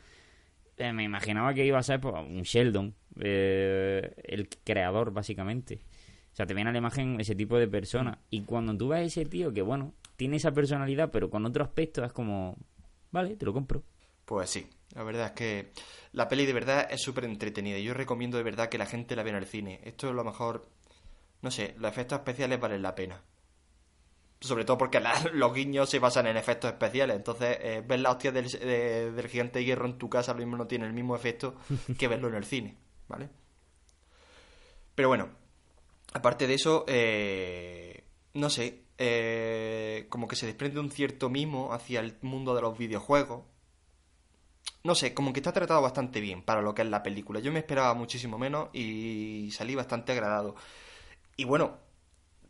eh, 0.77 0.91
me 0.91 1.03
imaginaba 1.03 1.53
que 1.53 1.65
iba 1.65 1.79
a 1.79 1.83
ser 1.83 1.99
pues, 2.01 2.13
un 2.15 2.41
Sheldon, 2.43 2.93
eh, 3.21 4.13
el 4.23 4.49
creador 4.63 5.11
básicamente. 5.11 5.79
O 6.33 6.35
sea, 6.35 6.45
te 6.45 6.53
viene 6.53 6.69
a 6.69 6.73
la 6.73 6.79
imagen 6.79 7.19
ese 7.21 7.33
tipo 7.35 7.57
de 7.57 7.67
persona. 7.67 8.19
Y 8.29 8.41
cuando 8.41 8.75
tú 8.75 8.89
ves 8.89 8.99
a 8.99 9.03
ese 9.03 9.25
tío 9.25 9.53
que, 9.53 9.61
bueno, 9.61 9.93
tiene 10.15 10.37
esa 10.37 10.51
personalidad, 10.51 11.09
pero 11.11 11.29
con 11.29 11.45
otro 11.45 11.63
aspecto, 11.63 12.03
es 12.03 12.11
como, 12.13 12.57
vale, 13.11 13.35
te 13.35 13.45
lo 13.45 13.53
compro. 13.53 13.83
Pues 14.25 14.49
sí, 14.49 14.67
la 14.95 15.03
verdad 15.03 15.27
es 15.27 15.31
que 15.33 15.71
la 16.13 16.27
peli 16.27 16.45
de 16.45 16.53
verdad 16.53 16.87
es 16.89 17.01
súper 17.01 17.25
entretenida. 17.25 17.77
y 17.77 17.83
Yo 17.83 17.93
recomiendo 17.93 18.37
de 18.37 18.43
verdad 18.43 18.69
que 18.69 18.77
la 18.77 18.85
gente 18.87 19.15
la 19.15 19.23
vea 19.23 19.33
en 19.33 19.39
el 19.39 19.45
cine. 19.45 19.81
Esto 19.83 20.09
es 20.09 20.15
lo 20.15 20.23
mejor, 20.23 20.67
no 21.41 21.51
sé, 21.51 21.75
los 21.77 21.91
efectos 21.91 22.19
especiales 22.19 22.59
valen 22.59 22.81
la 22.81 22.95
pena. 22.95 23.21
Sobre 24.41 24.65
todo 24.65 24.77
porque 24.77 24.99
la- 24.99 25.13
los 25.33 25.53
guiños 25.53 25.89
se 25.89 25.99
basan 25.99 26.27
en 26.27 26.37
efectos 26.37 26.71
especiales. 26.71 27.15
Entonces, 27.17 27.57
eh, 27.61 27.83
ver 27.85 27.99
la 27.99 28.11
hostia 28.11 28.31
del, 28.31 28.49
de- 28.51 29.11
del 29.11 29.27
gigante 29.27 29.59
de 29.59 29.65
hierro 29.65 29.85
en 29.85 29.97
tu 29.97 30.09
casa 30.09 30.33
lo 30.33 30.39
mismo 30.39 30.57
no 30.57 30.67
tiene 30.67 30.85
el 30.87 30.93
mismo 30.93 31.15
efecto 31.15 31.55
que 31.99 32.07
verlo 32.07 32.27
en 32.29 32.35
el 32.35 32.45
cine, 32.45 32.77
¿vale? 33.07 33.29
Pero 34.95 35.09
bueno, 35.09 35.29
aparte 36.13 36.47
de 36.47 36.53
eso, 36.53 36.85
eh, 36.87 38.03
no 38.33 38.49
sé, 38.49 38.84
eh, 38.97 40.07
como 40.09 40.27
que 40.27 40.35
se 40.35 40.45
desprende 40.45 40.79
un 40.79 40.91
cierto 40.91 41.29
mimo 41.29 41.73
hacia 41.73 41.99
el 41.99 42.17
mundo 42.21 42.55
de 42.55 42.61
los 42.61 42.77
videojuegos. 42.77 43.43
No 44.83 44.95
sé, 44.95 45.13
como 45.13 45.33
que 45.33 45.39
está 45.39 45.51
tratado 45.51 45.81
bastante 45.81 46.21
bien 46.21 46.43
para 46.43 46.61
lo 46.61 46.75
que 46.75 46.83
es 46.83 46.87
la 46.87 47.03
película. 47.03 47.39
Yo 47.39 47.51
me 47.51 47.59
esperaba 47.59 47.93
muchísimo 47.93 48.37
menos 48.37 48.69
y 48.73 49.49
salí 49.51 49.75
bastante 49.75 50.11
agradado. 50.11 50.55
Y 51.35 51.45
bueno, 51.45 51.79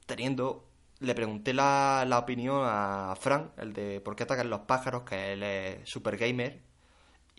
teniendo, 0.05 0.67
le 0.99 1.15
pregunté 1.15 1.53
la, 1.53 2.05
la 2.07 2.19
opinión 2.19 2.61
a 2.65 3.15
Frank, 3.19 3.51
el 3.57 3.73
de 3.73 4.01
por 4.01 4.15
qué 4.15 4.23
atacan 4.23 4.49
los 4.49 4.61
pájaros, 4.61 5.03
que 5.03 5.33
él 5.33 5.43
es 5.43 5.89
super 5.89 6.17
gamer. 6.17 6.61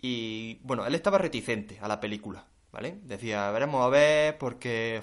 Y 0.01 0.59
bueno, 0.63 0.85
él 0.85 0.95
estaba 0.95 1.17
reticente 1.17 1.79
a 1.81 1.87
la 1.87 1.99
película, 1.99 2.47
¿vale? 2.71 2.99
Decía, 3.03 3.51
veremos 3.51 3.83
a 3.83 3.89
ver, 3.89 4.37
porque 4.37 5.01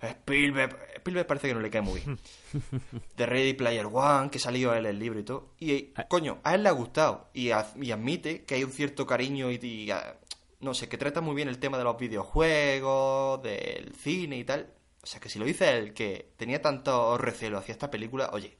Spielberg, 0.00 0.76
Spielberg 0.96 1.26
parece 1.26 1.48
que 1.48 1.54
no 1.54 1.60
le 1.60 1.70
cae 1.70 1.80
muy 1.80 2.00
bien. 2.00 2.18
De 3.16 3.26
Ready 3.26 3.54
Player 3.54 3.86
One, 3.86 4.30
que 4.30 4.38
salió 4.38 4.74
él 4.74 4.86
el 4.86 4.98
libro 4.98 5.18
y 5.18 5.24
todo. 5.24 5.54
Y, 5.58 5.92
coño, 6.08 6.38
a 6.44 6.54
él 6.54 6.62
le 6.62 6.68
ha 6.68 6.72
gustado. 6.72 7.28
Y, 7.32 7.50
ad- 7.50 7.76
y 7.80 7.90
admite 7.92 8.44
que 8.44 8.54
hay 8.56 8.64
un 8.64 8.72
cierto 8.72 9.06
cariño 9.06 9.50
y, 9.50 9.56
y, 9.62 9.90
ah, 9.90 10.18
no 10.60 10.74
sé, 10.74 10.88
que 10.88 10.98
trata 10.98 11.20
muy 11.20 11.34
bien 11.34 11.48
el 11.48 11.58
tema 11.58 11.78
de 11.78 11.84
los 11.84 11.96
videojuegos, 11.98 13.42
del 13.42 13.94
cine 13.94 14.36
y 14.38 14.44
tal. 14.44 14.72
O 15.02 15.06
sea, 15.06 15.20
que 15.20 15.28
si 15.28 15.38
lo 15.38 15.44
dice 15.44 15.70
él, 15.76 15.94
que 15.94 16.32
tenía 16.36 16.60
tanto 16.60 17.16
recelo 17.18 17.58
hacia 17.58 17.72
esta 17.72 17.90
película, 17.90 18.30
oye, 18.32 18.56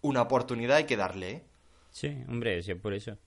una 0.00 0.22
oportunidad 0.22 0.78
hay 0.78 0.84
que 0.84 0.96
darle, 0.96 1.30
¿eh? 1.30 1.44
Sí, 1.90 2.24
hombre, 2.28 2.62
sí, 2.62 2.74
por 2.74 2.94
eso. 2.94 3.18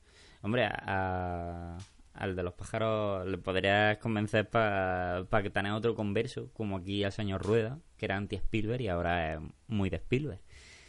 Hombre, 0.42 0.66
a- 0.66 0.84
a- 0.88 1.78
al 2.14 2.36
de 2.36 2.44
los 2.44 2.54
pájaros 2.54 3.26
le 3.28 3.38
podrías 3.38 3.98
convencer 3.98 4.50
para 4.50 5.26
que 5.42 5.50
tenga 5.50 5.76
otro 5.76 5.96
converso, 5.96 6.50
como 6.54 6.78
aquí 6.78 7.04
al 7.04 7.12
señor 7.12 7.42
Rueda, 7.44 7.80
que 7.98 8.06
era 8.06 8.18
anti-Spielberg 8.18 8.82
y 8.82 8.88
ahora 8.88 9.34
es 9.34 9.40
muy 9.68 9.90
de 9.90 9.98
Spielberg. 9.98 10.42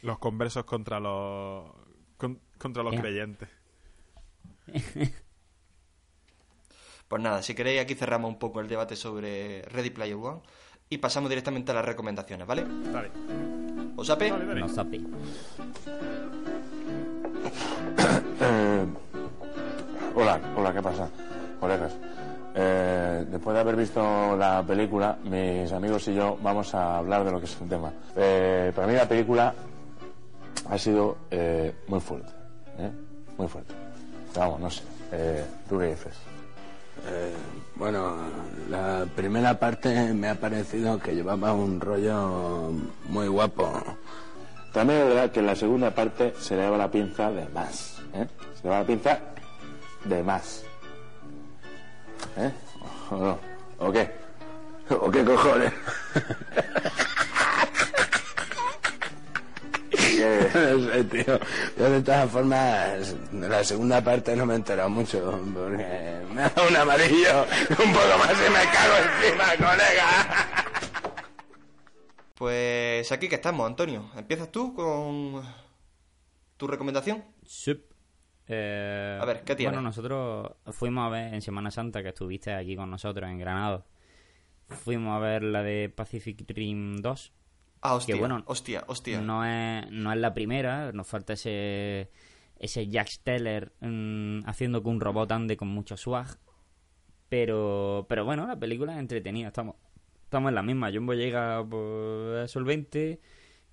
Los 0.02 0.18
conversos 0.18 0.64
contra 0.64 1.00
los 1.00 1.70
con- 2.18 2.40
contra 2.58 2.82
los 2.82 2.94
Ya. 2.94 3.00
creyentes. 3.00 3.48
Pues 7.06 7.22
nada, 7.22 7.42
si 7.42 7.54
queréis 7.54 7.82
aquí 7.82 7.94
cerramos 7.94 8.30
un 8.30 8.38
poco 8.38 8.60
el 8.60 8.66
debate 8.66 8.96
sobre 8.96 9.60
Ready 9.62 9.90
Player 9.90 10.16
One 10.16 10.40
y 10.88 10.96
pasamos 10.98 11.28
directamente 11.28 11.70
a 11.70 11.74
las 11.74 11.84
recomendaciones, 11.84 12.46
¿vale? 12.46 12.64
Dale. 12.92 13.10
¿Os 13.96 14.08
ape? 14.08 14.30
Dale, 14.30 14.46
dale. 14.46 14.60
No. 14.62 14.68
Hola, 20.16 20.40
hola, 20.56 20.72
¿qué 20.72 20.80
pasa? 20.80 21.08
Colegas. 21.58 21.92
Eh, 22.54 23.26
después 23.28 23.52
de 23.52 23.60
haber 23.60 23.74
visto 23.74 24.36
la 24.36 24.62
película, 24.62 25.18
mis 25.24 25.72
amigos 25.72 26.06
y 26.06 26.14
yo 26.14 26.38
vamos 26.40 26.72
a 26.72 26.98
hablar 26.98 27.24
de 27.24 27.32
lo 27.32 27.40
que 27.40 27.46
es 27.46 27.60
el 27.60 27.68
tema. 27.68 27.92
Eh, 28.14 28.70
para 28.76 28.86
mí 28.86 28.94
la 28.94 29.08
película 29.08 29.52
ha 30.70 30.78
sido 30.78 31.16
eh, 31.32 31.74
muy 31.88 31.98
fuerte, 31.98 32.30
¿eh? 32.78 32.92
muy 33.36 33.48
fuerte. 33.48 33.74
Vamos, 34.36 34.60
no 34.60 34.70
sé. 34.70 34.84
Eh, 35.10 35.44
¿Tú 35.68 35.80
qué 35.80 35.86
dices? 35.86 36.14
Eh, 37.08 37.32
bueno, 37.74 38.14
la 38.70 39.06
primera 39.16 39.58
parte 39.58 40.14
me 40.14 40.28
ha 40.28 40.36
parecido 40.36 40.96
que 41.00 41.12
llevaba 41.12 41.52
un 41.52 41.80
rollo 41.80 42.70
muy 43.08 43.26
guapo. 43.26 43.82
También 44.72 45.00
es 45.00 45.06
verdad 45.08 45.30
que 45.32 45.40
en 45.40 45.46
la 45.46 45.56
segunda 45.56 45.90
parte 45.90 46.34
se 46.38 46.54
le 46.54 46.62
daba 46.62 46.76
la 46.78 46.90
pinza 46.90 47.32
de 47.32 47.48
más. 47.48 48.00
Se 48.12 48.62
le 48.62 48.70
daba 48.70 48.80
la 48.80 48.86
pinza 48.86 49.18
de 50.04 50.22
más. 50.22 50.64
¿Eh? 52.36 52.50
¿O 53.10 53.16
no? 53.16 53.38
¿O 53.78 53.92
qué? 53.92 54.10
¿O 54.90 55.10
qué 55.10 55.24
cojones? 55.24 55.72
No 60.54 60.92
sé, 60.92 61.04
tío. 61.04 61.38
Yo 61.76 61.90
de 61.90 62.02
todas 62.02 62.30
formas, 62.30 63.14
de 63.32 63.48
la 63.48 63.64
segunda 63.64 64.02
parte 64.02 64.36
no 64.36 64.46
me 64.46 64.54
he 64.54 64.56
enterado 64.56 64.88
mucho, 64.88 65.20
porque 65.52 66.22
me 66.32 66.42
ha 66.42 66.48
dado 66.48 66.68
un 66.68 66.76
amarillo 66.76 67.42
un 67.70 67.92
poco 67.92 68.18
más 68.18 68.32
y 68.32 68.50
me 68.50 68.64
cago 68.72 68.94
encima, 68.96 69.68
colega. 69.68 70.74
Pues 72.34 73.12
aquí 73.12 73.28
que 73.28 73.36
estamos, 73.36 73.66
Antonio. 73.66 74.10
¿Empiezas 74.16 74.50
tú 74.50 74.74
con 74.74 75.42
tu 76.56 76.66
recomendación? 76.66 77.24
Sup. 77.44 77.93
Eh, 78.48 79.18
A 79.20 79.24
ver, 79.24 79.42
¿qué 79.42 79.54
tienes? 79.54 79.72
Bueno, 79.72 79.88
nosotros 79.88 80.52
fuimos 80.72 81.06
a 81.06 81.08
ver 81.10 81.34
en 81.34 81.42
Semana 81.42 81.70
Santa, 81.70 82.02
que 82.02 82.10
estuviste 82.10 82.52
aquí 82.52 82.76
con 82.76 82.90
nosotros 82.90 83.28
en 83.30 83.38
Granada. 83.38 83.84
Fuimos 84.68 85.16
a 85.16 85.18
ver 85.18 85.42
la 85.42 85.62
de 85.62 85.88
Pacific 85.88 86.44
Rim 86.48 86.96
2. 86.96 87.32
Ah, 87.82 87.94
hostia, 87.94 88.14
que 88.14 88.20
bueno, 88.20 88.42
hostia, 88.46 88.84
hostia. 88.86 89.20
No 89.20 89.44
es, 89.44 89.90
no 89.90 90.12
es 90.12 90.18
la 90.18 90.32
primera, 90.32 90.90
nos 90.92 91.06
falta 91.06 91.34
ese 91.34 92.10
ese 92.58 92.88
Jack 92.88 93.08
Steller 93.08 93.72
mm, 93.80 94.40
haciendo 94.46 94.82
que 94.82 94.88
un 94.88 95.00
robot 95.00 95.30
ande 95.32 95.56
con 95.56 95.68
mucho 95.68 95.96
swag. 95.96 96.38
Pero, 97.28 98.06
pero 98.08 98.24
bueno, 98.24 98.46
la 98.46 98.58
película 98.58 98.94
es 98.94 98.98
entretenida, 99.00 99.48
estamos, 99.48 99.76
estamos 100.22 100.50
en 100.50 100.54
la 100.54 100.62
misma. 100.62 100.90
John 100.92 101.06
Boyega 101.06 101.64
pues, 101.68 102.44
es 102.44 102.50
solvente, 102.50 103.20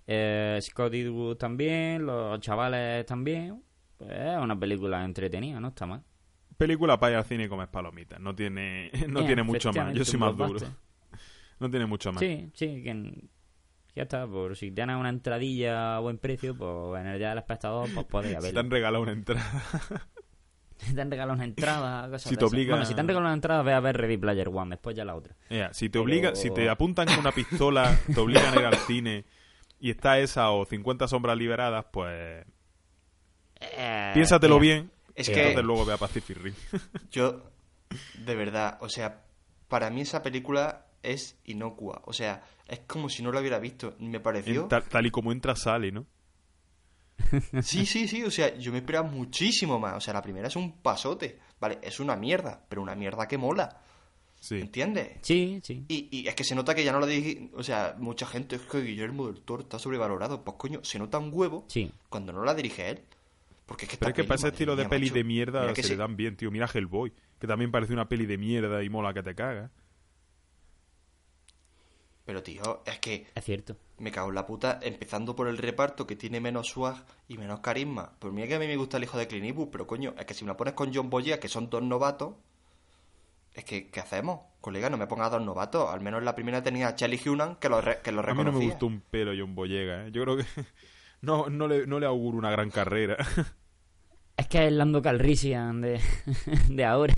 eh, 0.08 0.60
Scott 0.62 0.94
Eastwood 0.94 1.38
también, 1.38 2.06
los 2.06 2.40
chavales 2.40 3.06
también. 3.06 3.64
Pues 4.06 4.18
es 4.20 4.38
una 4.38 4.60
película 4.60 5.04
entretenida, 5.04 5.60
no 5.60 5.70
está 5.70 5.86
mal. 5.86 6.04
Película 6.58 7.00
para 7.00 7.12
ir 7.14 7.18
al 7.18 7.26
cine 7.26 7.46
y 7.46 7.48
comer 7.48 7.70
palomitas. 7.70 8.20
No 8.20 8.36
tiene, 8.36 8.92
no 9.08 9.26
tiene 9.26 9.44
mucho 9.44 9.72
más. 9.74 9.94
Yo 9.94 10.06
soy 10.06 10.20
más 10.20 10.36
duro. 10.36 10.60
No 11.60 11.70
tiene 11.70 11.86
mucho 11.86 12.12
más. 12.12 12.20
Sí, 12.20 12.50
sí, 12.54 12.84
que 12.84 13.14
ya 13.96 14.04
está. 14.04 14.26
Por 14.28 14.56
si 14.56 14.72
tienes 14.72 14.96
una 14.96 15.10
entradilla 15.10 15.98
a 15.98 16.00
buen 16.00 16.18
precio, 16.18 16.56
pues 16.56 17.02
en 17.02 17.08
el 17.08 17.20
día 17.20 17.30
del 17.30 17.38
espectador, 17.40 17.90
pues 17.94 18.06
puedes 18.08 18.32
ir 18.32 18.38
a 18.38 18.42
Si 18.42 18.52
te 18.54 18.60
han 18.60 18.72
regalado 18.72 19.04
una 19.04 19.12
entrada. 19.12 19.44
Si 20.78 20.96
te 20.96 21.02
han 21.02 21.12
regalado 21.12 21.36
una 21.36 21.44
entrada, 21.44 22.10
cosas 22.10 22.24
Si 22.24 22.36
te 22.36 22.44
obliga- 22.44 22.72
Bueno, 22.72 22.86
si 22.86 22.96
te 22.96 23.02
han 23.02 23.08
regalado 23.08 23.28
una 23.28 23.36
entrada, 23.36 23.62
ve 23.62 23.72
a 23.74 23.80
ver 23.80 23.98
Ready 23.98 24.18
Player 24.18 24.50
One, 24.52 24.72
después 24.72 24.96
ya 24.96 25.06
la 25.06 25.14
otra. 25.14 25.36
Si 25.74 25.86
te 25.86 25.92
Pero- 25.92 26.04
obliga, 26.04 26.34
si 26.36 26.50
te 26.50 26.70
apuntan 26.70 27.06
con 27.06 27.20
una 27.20 27.32
pistola, 27.32 27.96
te 28.12 28.20
obligan 28.20 28.58
a 28.58 28.60
ir 28.62 28.66
al 28.66 28.76
cine 28.78 29.26
y 29.80 29.92
está 29.92 30.18
esa 30.18 30.50
o 30.50 30.66
50 30.66 31.08
sombras 31.08 31.38
liberadas, 31.38 31.86
pues 31.94 32.44
Eh, 33.62 34.12
piénsatelo 34.14 34.60
mira, 34.60 34.76
bien. 34.76 34.92
Es 35.16 35.30
que- 35.30 35.40
entonces 35.40 35.64
luego 35.66 35.86
ve 35.86 35.94
a 35.94 35.98
Pacific 35.98 36.38
Rim. 36.38 36.54
Yo, 37.12 37.44
de 38.26 38.36
verdad, 38.36 38.78
o 38.82 38.90
sea, 38.90 39.24
para 39.68 39.90
mí 39.90 40.02
esa 40.02 40.22
película 40.24 40.86
es 41.04 41.38
inocua. 41.46 42.02
O 42.06 42.14
sea, 42.14 42.44
es 42.68 42.80
como 42.82 43.10
si 43.10 43.22
no 43.24 43.32
la 43.32 43.40
hubiera 43.40 43.60
visto. 43.60 43.96
Me 44.00 44.20
pareció. 44.20 44.66
Tal, 44.66 44.84
tal 44.86 45.06
y 45.06 45.12
como 45.12 45.32
entra, 45.32 45.56
sale, 45.56 45.92
¿no? 45.92 46.06
Sí, 47.62 47.86
sí, 47.86 48.08
sí. 48.08 48.24
O 48.24 48.32
sea, 48.32 48.56
yo 48.58 48.72
me 48.72 48.80
esperaba 48.80 49.08
muchísimo 49.08 49.80
más. 49.80 49.96
O 49.98 50.02
sea, 50.02 50.14
la 50.14 50.22
primera 50.22 50.48
es 50.48 50.56
un 50.56 50.82
pasote. 50.82 51.40
Vale, 51.60 51.80
es 51.82 52.00
una 52.00 52.16
mierda, 52.16 52.64
pero 52.68 52.82
una 52.82 52.96
mierda 52.96 53.28
que 53.28 53.38
mola. 53.38 53.82
Sí. 54.40 54.56
¿Entiendes? 54.60 55.20
Sí, 55.22 55.60
sí. 55.64 55.86
Y, 55.88 56.08
y 56.12 56.28
es 56.28 56.34
que 56.34 56.44
se 56.44 56.56
nota 56.56 56.74
que 56.74 56.84
ya 56.84 56.92
no 56.92 57.00
lo 57.00 57.06
dije. 57.06 57.52
O 57.54 57.62
sea, 57.64 57.96
mucha 58.00 58.26
gente 58.26 58.56
es 58.56 58.64
que 58.64 58.82
Guillermo 58.82 59.28
del 59.28 59.42
Toro 59.42 59.62
está 59.64 59.78
sobrevalorado. 59.78 60.44
Pues 60.44 60.58
coño, 60.58 60.84
se 60.84 60.98
nota 60.98 61.20
un 61.20 61.30
huevo 61.32 61.66
Sí. 61.68 61.92
cuando 62.10 62.34
no 62.34 62.44
la 62.44 62.56
dirige 62.56 62.90
él. 62.90 63.02
Porque 63.72 63.86
es 63.86 63.92
que 63.92 63.98
Pero 63.98 64.10
es 64.10 64.16
que 64.16 64.24
para 64.26 64.36
ese 64.36 64.48
estilo 64.50 64.76
de 64.76 64.84
mía, 64.84 64.90
peli 64.90 65.06
macho, 65.06 65.14
de 65.16 65.24
mierda 65.24 65.62
mira 65.62 65.74
que 65.74 65.82
se 65.82 65.88
sí. 65.88 65.94
le 65.94 65.98
dan 66.00 66.18
bien, 66.18 66.36
tío. 66.36 66.52
Mira 66.52 66.68
Hellboy, 66.74 67.14
que 67.40 67.48
también 67.48 67.72
parece 67.72 67.94
una 67.94 68.10
peli 68.10 68.26
de 68.26 68.38
mierda 68.38 68.84
y 68.84 68.90
mola 68.90 69.14
que 69.14 69.24
te 69.24 69.34
cagas. 69.34 69.72
Pero 72.26 72.44
tío, 72.44 72.82
es 72.86 73.00
que 73.00 73.28
Es 73.34 73.44
cierto. 73.46 73.78
me 73.98 74.12
cago 74.12 74.28
en 74.30 74.36
la 74.36 74.46
puta, 74.46 74.80
empezando 74.82 75.36
por 75.36 75.48
el 75.48 75.58
reparto 75.58 76.06
que 76.06 76.16
tiene 76.18 76.40
menos 76.42 76.68
swag 76.68 77.04
y 77.30 77.38
menos 77.38 77.62
carisma. 77.62 78.12
Pues 78.20 78.34
mira 78.34 78.48
que 78.48 78.56
a 78.56 78.60
mí 78.60 78.68
me 78.68 78.76
gusta 78.76 78.98
el 78.98 79.04
hijo 79.04 79.18
de 79.18 79.28
Clint 79.28 79.46
Eastwood, 79.46 79.70
pero 79.70 79.88
coño, 79.88 80.14
es 80.18 80.26
que 80.26 80.34
si 80.34 80.44
me 80.44 80.50
lo 80.50 80.58
pones 80.58 80.74
con 80.74 80.94
John 80.94 81.10
Boyega, 81.10 81.40
que 81.40 81.48
son 81.48 81.70
dos 81.70 81.82
novatos, 81.82 82.36
es 83.54 83.64
que, 83.66 83.90
¿qué 83.90 84.00
hacemos? 84.02 84.42
Colega, 84.62 84.90
no 84.90 84.98
me 84.98 85.08
pongas 85.08 85.32
dos 85.32 85.42
novatos. 85.42 85.90
Al 85.90 86.02
menos 86.02 86.20
en 86.20 86.26
la 86.26 86.36
primera 86.36 86.62
tenía 86.62 86.90
a 86.90 86.96
Charlie 86.96 87.20
Hunnam, 87.26 87.56
que 87.56 87.70
lo, 87.70 87.80
re- 87.82 88.02
que 88.04 88.12
lo 88.12 88.20
A 88.20 88.34
mí 88.34 88.44
no 88.44 88.52
reconocía. 88.52 88.60
me 88.60 88.66
gustó 88.66 88.86
un 88.86 89.02
pelo 89.02 89.32
John 89.38 89.56
Boyega, 89.56 90.08
¿eh? 90.08 90.12
Yo 90.12 90.22
creo 90.24 90.38
que 90.38 90.46
no, 91.22 91.50
no, 91.50 91.68
le, 91.68 91.88
no 91.88 92.00
le 92.00 92.06
auguro 92.06 92.38
una 92.38 92.52
gran 92.52 92.70
carrera. 92.70 93.18
Es 94.42 94.48
que 94.48 94.66
es 94.66 94.74
Lando 94.74 95.02
Calrissian 95.04 95.82
de, 95.82 96.00
de 96.70 96.84
ahora. 96.86 97.14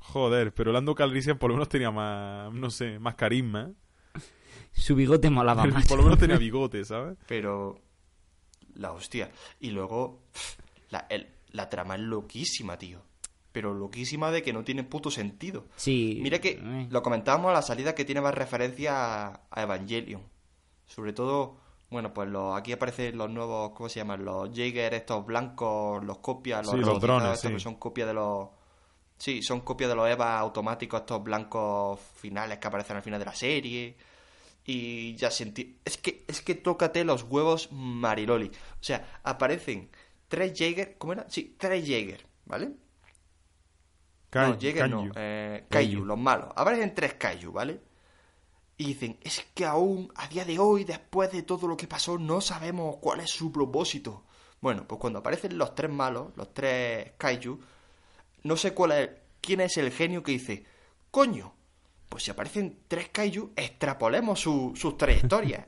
Joder, 0.00 0.52
pero 0.52 0.72
Lando 0.72 0.94
Calrissian 0.94 1.38
por 1.38 1.50
lo 1.50 1.54
menos 1.56 1.68
tenía 1.68 1.90
más, 1.92 2.52
no 2.52 2.68
sé, 2.70 2.98
más 2.98 3.14
carisma. 3.14 3.70
Su 4.72 4.96
bigote 4.96 5.30
molaba 5.30 5.66
más. 5.66 5.86
Por 5.86 5.98
lo 5.98 6.02
menos 6.04 6.18
tenía 6.18 6.36
bigote, 6.36 6.84
¿sabes? 6.84 7.16
Pero 7.28 7.78
la 8.74 8.90
hostia. 8.90 9.30
Y 9.60 9.70
luego, 9.70 10.22
la, 10.90 11.06
el- 11.10 11.28
la 11.52 11.68
trama 11.70 11.94
es 11.94 12.00
loquísima, 12.00 12.76
tío. 12.76 13.00
Pero 13.52 13.72
loquísima 13.72 14.32
de 14.32 14.42
que 14.42 14.52
no 14.52 14.64
tiene 14.64 14.82
puto 14.82 15.12
sentido. 15.12 15.66
Sí. 15.76 16.18
Mira 16.22 16.40
que 16.40 16.60
eh. 16.60 16.88
lo 16.90 17.02
comentábamos 17.04 17.50
a 17.50 17.54
la 17.54 17.62
salida 17.62 17.94
que 17.94 18.04
tiene 18.04 18.20
más 18.20 18.34
referencia 18.34 19.26
a, 19.26 19.40
a 19.48 19.62
Evangelion. 19.62 20.22
Sobre 20.86 21.12
todo, 21.12 21.56
bueno, 21.90 22.12
pues 22.12 22.28
los, 22.28 22.56
aquí 22.56 22.72
aparecen 22.72 23.16
los 23.16 23.30
nuevos, 23.30 23.70
¿cómo 23.72 23.88
se 23.88 24.00
llaman? 24.00 24.24
Los 24.24 24.50
Jaeger, 24.52 24.94
estos 24.94 25.24
blancos, 25.24 26.04
los 26.04 26.18
copias, 26.18 26.64
los, 26.66 26.74
Sí, 26.74 26.80
los 26.80 27.00
drones, 27.00 27.32
estos 27.34 27.48
sí. 27.50 27.54
que 27.54 27.60
son 27.60 27.74
copias 27.76 28.08
de 28.08 28.14
los... 28.14 28.48
Sí, 29.16 29.42
son 29.42 29.60
copias 29.60 29.90
de 29.90 29.96
los 29.96 30.08
EVA 30.08 30.38
automáticos, 30.38 31.00
estos 31.00 31.22
blancos 31.22 32.00
finales 32.16 32.58
que 32.58 32.66
aparecen 32.66 32.96
al 32.96 33.02
final 33.02 33.20
de 33.20 33.26
la 33.26 33.34
serie. 33.34 33.96
Y 34.64 35.14
ya 35.14 35.30
sentí... 35.30 35.78
Es 35.84 35.98
que, 35.98 36.24
es 36.26 36.40
que 36.42 36.54
tócate 36.56 37.04
los 37.04 37.22
huevos 37.24 37.70
Mariloli. 37.70 38.48
O 38.48 38.82
sea, 38.82 39.20
aparecen 39.22 39.90
tres 40.26 40.52
Jaeger... 40.58 40.96
¿Cómo 40.98 41.12
era? 41.12 41.26
Sí, 41.28 41.54
tres 41.58 41.86
Jaeger, 41.86 42.26
¿vale? 42.46 42.72
Kai- 44.30 44.50
no, 44.50 44.58
Kanyu. 44.58 45.12
eh, 45.14 45.66
Kaiju. 45.70 45.92
Kaiju, 45.92 46.04
los 46.06 46.18
malos. 46.18 46.48
Aparecen 46.56 46.92
tres 46.94 47.14
Kaiju, 47.14 47.52
¿vale? 47.52 47.80
Y 48.76 48.86
dicen, 48.86 49.18
es 49.22 49.46
que 49.54 49.64
aún, 49.64 50.10
a 50.16 50.26
día 50.28 50.44
de 50.44 50.58
hoy, 50.58 50.84
después 50.84 51.30
de 51.30 51.42
todo 51.42 51.68
lo 51.68 51.76
que 51.76 51.86
pasó, 51.86 52.18
no 52.18 52.40
sabemos 52.40 52.96
cuál 53.00 53.20
es 53.20 53.30
su 53.30 53.52
propósito. 53.52 54.24
Bueno, 54.60 54.86
pues 54.88 55.00
cuando 55.00 55.20
aparecen 55.20 55.56
los 55.58 55.74
tres 55.74 55.90
malos, 55.92 56.32
los 56.36 56.52
tres 56.52 57.12
Kaiju, 57.16 57.60
no 58.42 58.56
sé 58.56 58.74
cuál 58.74 58.92
es, 58.92 59.10
quién 59.40 59.60
es 59.60 59.76
el 59.76 59.92
genio 59.92 60.22
que 60.22 60.32
dice, 60.32 60.64
coño, 61.10 61.54
pues 62.08 62.24
si 62.24 62.30
aparecen 62.32 62.80
tres 62.88 63.10
Kaiju, 63.10 63.52
extrapolemos 63.56 64.40
su- 64.40 64.72
sus 64.74 64.96
trayectorias. 64.96 65.66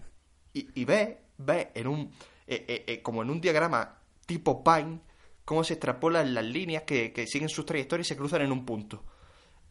y, 0.53 0.85
ve, 0.87 1.21
ve 1.37 1.71
en 1.75 1.87
un, 1.87 2.01
eh, 2.47 2.65
eh, 2.67 2.85
eh, 2.87 3.03
como 3.03 3.21
en 3.23 3.29
un 3.29 3.41
diagrama 3.43 3.99
tipo 4.25 4.65
Pine, 4.65 5.01
cómo 5.45 5.63
se 5.63 5.75
extrapolan 5.75 6.33
las 6.33 6.45
líneas 6.47 6.85
que, 6.85 7.13
que 7.13 7.27
siguen 7.27 7.51
sus 7.51 7.67
trayectorias 7.67 8.07
y 8.07 8.09
se 8.09 8.17
cruzan 8.17 8.41
en 8.41 8.53
un 8.53 8.65
punto. 8.65 9.05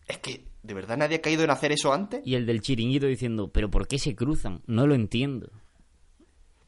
Es 0.08 0.18
que, 0.20 0.46
¿de 0.64 0.74
verdad 0.74 0.98
nadie 0.98 1.18
ha 1.18 1.22
caído 1.22 1.44
en 1.44 1.50
hacer 1.50 1.72
eso 1.72 1.92
antes? 1.94 2.22
Y 2.26 2.36
el 2.36 2.46
del 2.46 2.62
chiringuito 2.62 3.08
diciendo, 3.08 3.52
¿pero 3.52 3.70
por 3.72 3.88
qué 3.88 3.98
se 4.00 4.16
cruzan? 4.16 4.62
No 4.68 4.86
lo 4.88 4.94
entiendo. 4.96 5.50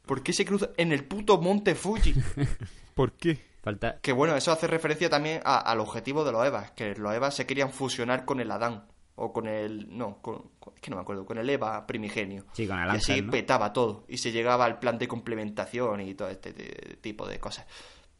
¿Por 0.06 0.22
qué 0.22 0.32
se 0.32 0.44
cruzan 0.44 0.70
en 0.76 0.92
el 0.92 1.04
puto 1.04 1.40
monte 1.40 1.74
Fuji? 1.74 2.14
¿Por 2.94 3.12
qué? 3.12 3.46
Falta. 3.62 3.98
que 4.00 4.12
bueno, 4.12 4.34
eso 4.36 4.50
hace 4.52 4.66
referencia 4.66 5.10
también 5.10 5.40
a- 5.44 5.58
al 5.58 5.80
objetivo 5.80 6.24
de 6.24 6.32
los 6.32 6.46
Evas, 6.46 6.70
que 6.70 6.94
los 6.94 7.12
Evas 7.14 7.34
se 7.34 7.44
querían 7.46 7.70
fusionar 7.70 8.24
con 8.24 8.40
el 8.40 8.50
Adán. 8.50 8.86
O 9.20 9.32
con 9.32 9.48
el. 9.48 9.88
No, 9.98 10.22
con, 10.22 10.48
es 10.76 10.80
que 10.80 10.90
no 10.90 10.96
me 10.96 11.02
acuerdo, 11.02 11.26
con 11.26 11.38
el 11.38 11.50
Eva 11.50 11.84
primigenio. 11.88 12.44
Sí, 12.52 12.68
con 12.68 12.78
el 12.78 12.86
y 12.94 12.96
así 12.98 13.20
petaba 13.22 13.72
todo. 13.72 14.04
Y 14.08 14.18
se 14.18 14.30
llegaba 14.30 14.64
al 14.64 14.78
plan 14.78 14.96
de 14.96 15.08
complementación 15.08 16.00
y 16.02 16.14
todo 16.14 16.28
este 16.28 16.52
tipo 17.00 17.26
de 17.26 17.40
cosas. 17.40 17.66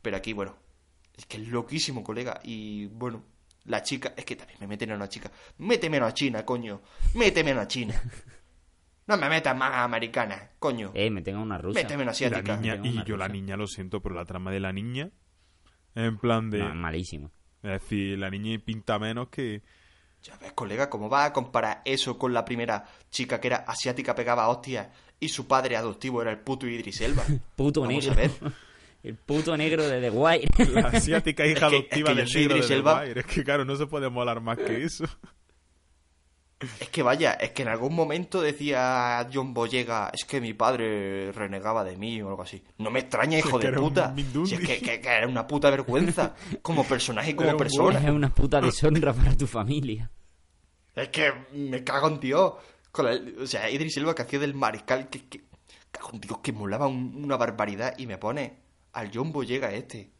Pero 0.02 0.16
aquí, 0.16 0.32
bueno, 0.32 0.56
es 1.16 1.24
que 1.26 1.36
es 1.36 1.46
loquísimo, 1.48 2.02
colega. 2.02 2.40
Y 2.42 2.86
bueno, 2.86 3.22
la 3.68 3.82
chica, 3.82 4.14
es 4.16 4.24
que 4.24 4.36
también 4.36 4.58
me 4.60 4.66
meten 4.66 4.90
a 4.92 4.96
una 4.96 5.08
chica. 5.08 5.30
Méteme 5.58 5.98
a 5.98 6.12
China, 6.12 6.44
coño. 6.44 6.80
Méteme 7.14 7.52
a 7.52 7.66
China. 7.68 7.94
No 9.06 9.16
me 9.16 9.28
metas 9.30 9.56
más 9.56 9.72
a 9.72 9.84
americana, 9.84 10.50
coño. 10.58 10.90
Eh, 10.94 11.08
me 11.10 11.22
tengo 11.22 11.40
una 11.40 11.56
rusa. 11.56 11.80
Méteme 11.80 12.02
a 12.02 12.04
Y 12.04 12.06
la 12.06 12.10
asiática. 12.12 12.56
niña, 12.56 12.74
Tengo 12.74 12.86
y 12.86 12.92
una 12.92 13.04
yo 13.04 13.16
la 13.16 13.28
niña 13.28 13.56
lo 13.56 13.66
siento, 13.66 14.02
pero 14.02 14.14
la 14.14 14.24
trama 14.26 14.50
de 14.50 14.60
la 14.60 14.72
niña, 14.72 15.10
en 15.94 16.18
plan 16.18 16.50
de... 16.50 16.58
No, 16.58 16.68
es 16.68 16.74
malísimo. 16.74 17.30
Es 17.62 17.70
decir, 17.72 18.18
la 18.18 18.28
niña 18.30 18.58
pinta 18.64 18.98
menos 18.98 19.28
que... 19.28 19.62
Ya 20.22 20.36
ves, 20.36 20.52
colega, 20.52 20.90
¿cómo 20.90 21.08
vas 21.08 21.28
a 21.28 21.32
comparar 21.32 21.80
eso 21.84 22.18
con 22.18 22.34
la 22.34 22.44
primera 22.44 22.84
chica 23.10 23.40
que 23.40 23.46
era 23.48 23.56
asiática, 23.58 24.14
pegaba 24.14 24.48
hostias 24.48 24.88
y 25.20 25.28
su 25.28 25.46
padre 25.46 25.76
adoptivo 25.76 26.20
era 26.20 26.30
el 26.30 26.40
puto 26.40 26.66
Idris 26.66 27.00
Elba? 27.00 27.22
Puto 27.56 27.86
negro. 27.86 28.12
a 28.12 28.14
ver. 28.14 28.30
El 29.02 29.16
puto 29.16 29.56
negro 29.56 29.82
de 29.88 30.00
The 30.00 30.10
Wire. 30.10 30.48
La 30.72 30.88
asiática 30.88 31.46
hija 31.46 31.52
Es 31.52 31.58
que- 31.58 31.76
adoptiva 31.76 32.10
es 32.12 32.16
que 32.16 32.22
del 32.22 32.34
negro 32.48 32.54
de 32.62 32.68
The 32.68 32.74
Elba. 32.74 33.00
Wire. 33.02 33.20
Es 33.20 33.26
que 33.26 33.44
claro, 33.44 33.64
no 33.64 33.76
se 33.76 33.86
puede 33.86 34.08
molar 34.10 34.40
más 34.40 34.58
que 34.58 34.82
eso. 34.84 35.04
Es 36.80 36.88
que 36.88 37.04
vaya, 37.04 37.34
es 37.34 37.52
que 37.52 37.62
en 37.62 37.68
algún 37.68 37.94
momento 37.94 38.40
decía 38.42 39.24
John 39.32 39.54
Boyega, 39.54 40.10
es 40.12 40.24
que 40.24 40.40
mi 40.40 40.54
padre 40.54 41.30
renegaba 41.30 41.84
de 41.84 41.96
mí 41.96 42.20
o 42.20 42.28
algo 42.30 42.42
así. 42.42 42.60
No 42.78 42.90
me 42.90 42.98
extraña, 42.98 43.38
hijo 43.38 43.60
que 43.60 43.70
de 43.70 43.78
puta. 43.78 44.12
Si 44.44 44.56
es 44.56 44.60
que, 44.60 44.78
que- 44.80 45.00
que 45.00 45.08
era 45.08 45.28
una 45.28 45.46
puta 45.46 45.70
vergüenza 45.70 46.34
como 46.60 46.82
personaje 46.82 47.30
y 47.30 47.34
como 47.34 47.50
Era 47.50 47.56
persona. 47.56 48.00
es 48.00 48.10
una 48.10 48.34
puta 48.34 48.60
deshonra 48.60 49.12
para 49.12 49.36
tu 49.36 49.46
familia. 49.46 50.10
Es 50.96 51.10
que 51.10 51.32
me 51.52 51.84
cago 51.84 52.08
en 52.08 52.18
Dios. 52.18 52.54
Con 52.90 53.04
la- 53.06 53.20
o 53.40 53.46
sea, 53.46 53.70
Idris 53.70 53.96
Elba 53.96 54.16
que 54.16 54.22
hacía 54.22 54.40
del 54.40 54.54
mariscal, 54.54 55.08
que, 55.08 55.28
que 55.28 55.44
cago 55.92 56.10
en 56.14 56.20
Dios, 56.20 56.38
que 56.42 56.50
molaba 56.52 56.88
un- 56.88 57.14
una 57.24 57.36
barbaridad 57.36 57.94
y 57.98 58.08
me 58.08 58.18
pone 58.18 58.66
al 58.98 59.10
John 59.12 59.32
Boyega 59.32 59.72
este. 59.72 60.10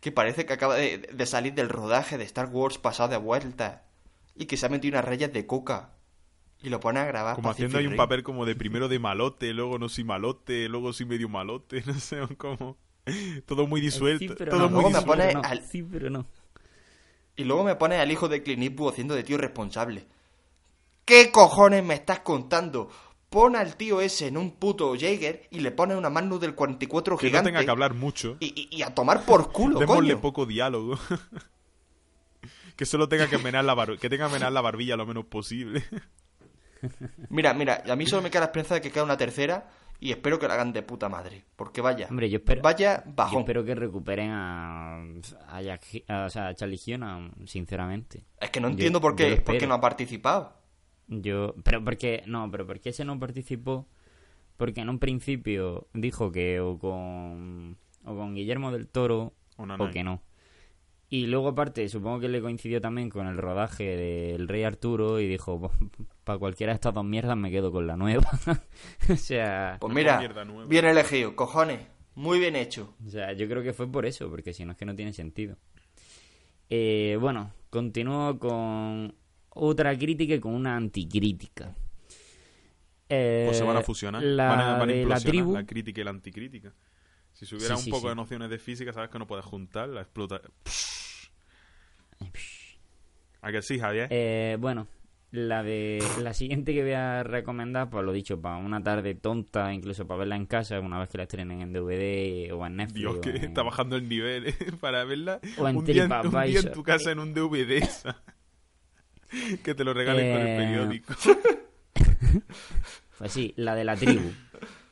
Que 0.00 0.12
parece 0.12 0.46
que 0.46 0.52
acaba 0.52 0.74
de, 0.76 0.98
de 0.98 1.26
salir 1.26 1.54
del 1.54 1.68
rodaje 1.68 2.18
de 2.18 2.24
Star 2.24 2.48
Wars 2.50 2.78
pasado 2.78 3.08
de 3.10 3.16
vuelta. 3.16 3.84
Y 4.34 4.46
que 4.46 4.56
se 4.56 4.66
ha 4.66 4.68
metido 4.68 4.92
unas 4.94 5.04
rayas 5.04 5.32
de 5.32 5.46
coca. 5.46 5.92
Y 6.62 6.68
lo 6.68 6.80
pone 6.80 7.00
a 7.00 7.04
grabar. 7.04 7.34
Como 7.34 7.48
Pacific 7.48 7.66
haciendo 7.68 7.78
ahí 7.78 7.86
un 7.86 7.96
papel 7.96 8.22
como 8.22 8.44
de 8.46 8.54
primero 8.56 8.88
de 8.88 8.98
malote, 8.98 9.52
luego 9.52 9.78
no 9.78 9.88
soy 9.88 10.04
malote, 10.04 10.68
luego 10.68 10.92
soy 10.92 11.06
medio 11.06 11.28
malote, 11.28 11.82
no 11.86 11.94
sé, 11.94 12.20
como... 12.36 12.76
Todo 13.46 13.66
muy 13.68 13.80
disuelto, 13.80 14.24
Sí, 14.32 14.34
pero 14.36 14.50
todo 14.52 14.60
no. 14.62 14.70
muy 14.70 14.82
Luego 14.82 14.90
me 14.90 14.98
disuelto. 14.98 15.22
pone 15.22 15.34
no. 15.34 15.42
al- 15.48 15.62
Sí, 15.66 15.82
pero 15.82 16.10
no. 16.10 16.26
Y 17.36 17.44
luego 17.44 17.62
me 17.64 17.76
pone 17.76 17.96
al 17.96 18.10
hijo 18.10 18.28
de 18.28 18.42
Clint 18.42 18.62
Eastwood 18.62 18.92
haciendo 18.92 19.14
de 19.14 19.22
tío 19.22 19.38
responsable. 19.38 20.06
¿Qué 21.04 21.30
cojones 21.30 21.84
me 21.84 21.94
estás 21.94 22.20
contando? 22.20 22.90
Pon 23.30 23.56
al 23.56 23.76
tío 23.76 24.00
ese 24.00 24.28
en 24.28 24.36
un 24.36 24.52
puto 24.52 24.94
Jaeger 24.98 25.48
y 25.50 25.60
le 25.60 25.70
pone 25.72 25.96
una 25.96 26.08
Magnum 26.10 26.38
del 26.38 26.54
44 26.54 27.16
Que 27.18 27.26
no 27.26 27.28
gigante. 27.30 27.48
tenga 27.50 27.64
que 27.64 27.70
hablar 27.70 27.94
mucho. 27.94 28.36
y, 28.40 28.68
y- 28.70 28.76
y 28.76 28.82
a 28.82 28.94
tomar 28.94 29.24
por 29.24 29.50
culo, 29.52 29.80
Démosle 29.80 30.12
coño. 30.12 30.20
poco 30.20 30.46
diálogo. 30.46 30.96
que 32.76 32.86
solo 32.86 33.08
tenga 33.08 33.26
que 33.28 33.38
menar 33.38 33.64
la 33.64 33.74
bar- 33.74 33.98
que 33.98 34.08
tenga 34.08 34.26
que 34.28 34.34
menar 34.34 34.52
la 34.52 34.60
barbilla 34.60 34.96
lo 34.96 35.06
menos 35.06 35.24
posible. 35.26 35.84
Mira, 37.30 37.54
mira, 37.54 37.82
a 37.88 37.96
mí 37.96 38.06
solo 38.06 38.22
me 38.22 38.30
queda 38.30 38.40
la 38.40 38.46
esperanza 38.46 38.74
de 38.74 38.80
que 38.82 38.90
quede 38.92 39.02
una 39.02 39.16
tercera 39.16 39.68
y 39.98 40.10
espero 40.12 40.38
que 40.38 40.46
la 40.46 40.54
hagan 40.54 40.72
de 40.74 40.82
puta 40.82 41.08
madre. 41.08 41.44
Porque 41.56 41.80
vaya, 41.80 42.06
Hombre, 42.10 42.28
yo 42.28 42.36
espero, 42.36 42.60
vaya 42.62 43.02
yo 43.04 43.12
bajón. 43.14 43.40
espero 43.40 43.64
que 43.64 43.74
recuperen 43.74 44.30
a, 44.30 44.98
a, 45.48 45.62
Jack- 45.62 46.04
a- 46.06 46.26
o 46.26 46.30
sea, 46.30 46.48
a 46.48 46.54
Charlie 46.54 46.78
sinceramente. 47.46 48.24
Es 48.38 48.50
que 48.50 48.60
no 48.60 48.68
Yo- 48.68 48.72
entiendo 48.72 49.00
por 49.00 49.12
yo 49.12 49.16
qué, 49.16 49.40
por 49.40 49.56
qué 49.58 49.66
no 49.66 49.74
ha 49.74 49.80
participado. 49.80 50.52
Yo, 51.08 51.54
pero 51.62 51.82
porque, 51.84 52.22
no, 52.26 52.50
pero 52.50 52.66
porque 52.66 52.88
ese 52.90 53.04
no 53.04 53.18
participó, 53.18 53.86
porque 54.56 54.80
en 54.80 54.88
un 54.88 54.98
principio 54.98 55.86
dijo 55.94 56.32
que 56.32 56.60
o 56.60 56.78
con, 56.78 57.76
o 58.04 58.14
con 58.16 58.34
Guillermo 58.34 58.72
del 58.72 58.88
Toro 58.88 59.34
O 59.56 59.66
no, 59.66 59.74
o 59.74 59.76
no. 59.76 59.90
que 59.90 60.02
no. 60.02 60.22
Y 61.08 61.26
luego 61.26 61.48
aparte, 61.48 61.88
supongo 61.88 62.18
que 62.18 62.28
le 62.28 62.40
coincidió 62.40 62.80
también 62.80 63.08
con 63.10 63.28
el 63.28 63.36
rodaje 63.36 63.84
del 63.96 64.48
Rey 64.48 64.64
Arturo 64.64 65.20
y 65.20 65.28
dijo, 65.28 65.70
para 66.24 66.38
cualquiera 66.40 66.72
de 66.72 66.74
estas 66.74 66.92
dos 66.94 67.04
mierdas 67.04 67.36
me 67.36 67.52
quedo 67.52 67.70
con 67.70 67.86
la 67.86 67.96
nueva. 67.96 68.28
o 69.08 69.16
sea, 69.16 69.76
Pues 69.78 69.94
mira, 69.94 70.18
bien 70.68 70.84
elegido, 70.84 71.36
cojones. 71.36 71.80
Muy 72.16 72.40
bien 72.40 72.56
hecho. 72.56 72.94
o 73.06 73.10
sea, 73.10 73.34
yo 73.34 73.46
creo 73.46 73.62
que 73.62 73.72
fue 73.74 73.86
por 73.86 74.06
eso, 74.06 74.28
porque 74.28 74.52
si 74.52 74.64
no 74.64 74.72
es 74.72 74.78
que 74.78 74.84
no 74.86 74.96
tiene 74.96 75.12
sentido. 75.12 75.56
Eh, 76.70 77.16
bueno, 77.20 77.52
continúo 77.70 78.38
con 78.40 79.14
otra 79.56 79.96
crítica 79.98 80.34
y 80.34 80.40
con 80.40 80.54
una 80.54 80.76
anticrítica. 80.76 81.74
Eh, 83.08 83.44
Pues 83.46 83.58
se 83.58 83.64
van 83.64 83.76
a 83.76 83.82
fusionar. 83.82 84.22
La 84.22 84.48
van 84.48 84.60
a, 84.60 84.64
van 84.78 84.82
a 84.82 84.86
la 84.86 84.96
implosionar, 84.96 85.22
tribu. 85.22 85.52
la 85.54 85.66
crítica 85.66 86.00
y 86.00 86.04
la 86.04 86.10
anticrítica. 86.10 86.72
Si 87.32 87.44
Sí, 87.46 87.54
un 87.54 87.60
sí, 87.78 87.90
poco 87.90 88.02
sí. 88.04 88.08
de 88.08 88.14
nociones 88.14 88.48
de 88.50 88.58
física, 88.58 88.92
sabes 88.92 89.10
que 89.10 89.18
no 89.18 89.26
puedes 89.26 89.44
juntar, 89.44 89.88
la 89.90 90.00
explota. 90.00 90.40
¿A 93.42 93.52
que 93.52 93.62
sí, 93.62 93.78
Javier? 93.78 94.08
Eh, 94.10 94.56
bueno, 94.58 94.88
la 95.30 95.62
de 95.62 96.02
la 96.22 96.32
siguiente 96.34 96.72
que 96.74 96.82
voy 96.82 96.92
a 96.92 97.22
recomendar, 97.22 97.90
pues 97.90 98.04
lo 98.04 98.12
dicho, 98.12 98.40
para 98.40 98.56
una 98.56 98.82
tarde 98.82 99.14
tonta, 99.14 99.72
incluso 99.72 100.06
para 100.06 100.20
verla 100.20 100.36
en 100.36 100.46
casa, 100.46 100.80
una 100.80 100.98
vez 100.98 101.08
que 101.10 101.18
la 101.18 101.24
estrenen 101.24 101.60
en 101.60 101.72
DVD 101.72 102.52
o 102.52 102.66
en 102.66 102.76
Netflix. 102.76 102.94
Dios, 103.00 103.18
que 103.18 103.30
en- 103.30 103.44
está 103.44 103.62
bajando 103.62 103.96
el 103.96 104.08
nivel 104.08 104.46
¿eh? 104.48 104.54
para 104.80 105.04
verla. 105.04 105.40
O 105.58 105.68
en 105.68 105.76
un, 105.76 105.84
día, 105.84 106.04
en- 106.04 106.12
un 106.12 106.42
día 106.44 106.60
en 106.60 106.72
tu 106.72 106.82
casa 106.82 107.12
en 107.12 107.18
un 107.18 107.34
DVD. 107.34 107.86
que 109.64 109.74
te 109.74 109.84
lo 109.84 109.92
regalen 109.94 110.32
con 110.32 110.40
el 110.42 110.48
Eh, 110.48 110.56
periódico. 110.58 111.14
Pues 113.18 113.32
sí, 113.32 113.54
la 113.56 113.74
de 113.74 113.84
la 113.84 113.96
tribu, 113.96 114.30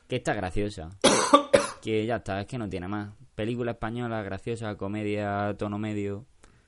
que 0.07 0.15
está 0.17 0.33
graciosa. 0.33 0.89
Que 1.81 2.03
ya 2.07 2.15
está, 2.15 2.41
es 2.41 2.47
que 2.47 2.57
no 2.57 2.67
tiene 2.67 2.87
más. 2.87 3.13
Película 3.35 3.73
española, 3.73 4.23
graciosa, 4.23 4.75
comedia, 4.75 5.55
tono 5.55 5.77
medio. 5.77 6.25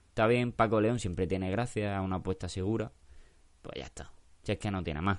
Está 0.10 0.28
bien, 0.28 0.52
Paco 0.52 0.80
León 0.80 1.00
siempre 1.00 1.26
tiene 1.26 1.50
gracia, 1.50 2.00
una 2.02 2.18
apuesta 2.18 2.48
segura. 2.48 2.92
Pues 3.64 3.78
ya 3.80 3.86
está. 3.86 4.12
Si 4.44 4.52
es 4.52 4.60
que 4.60 4.70
no 4.70 4.84
tiene 4.84 5.02
más. 5.02 5.18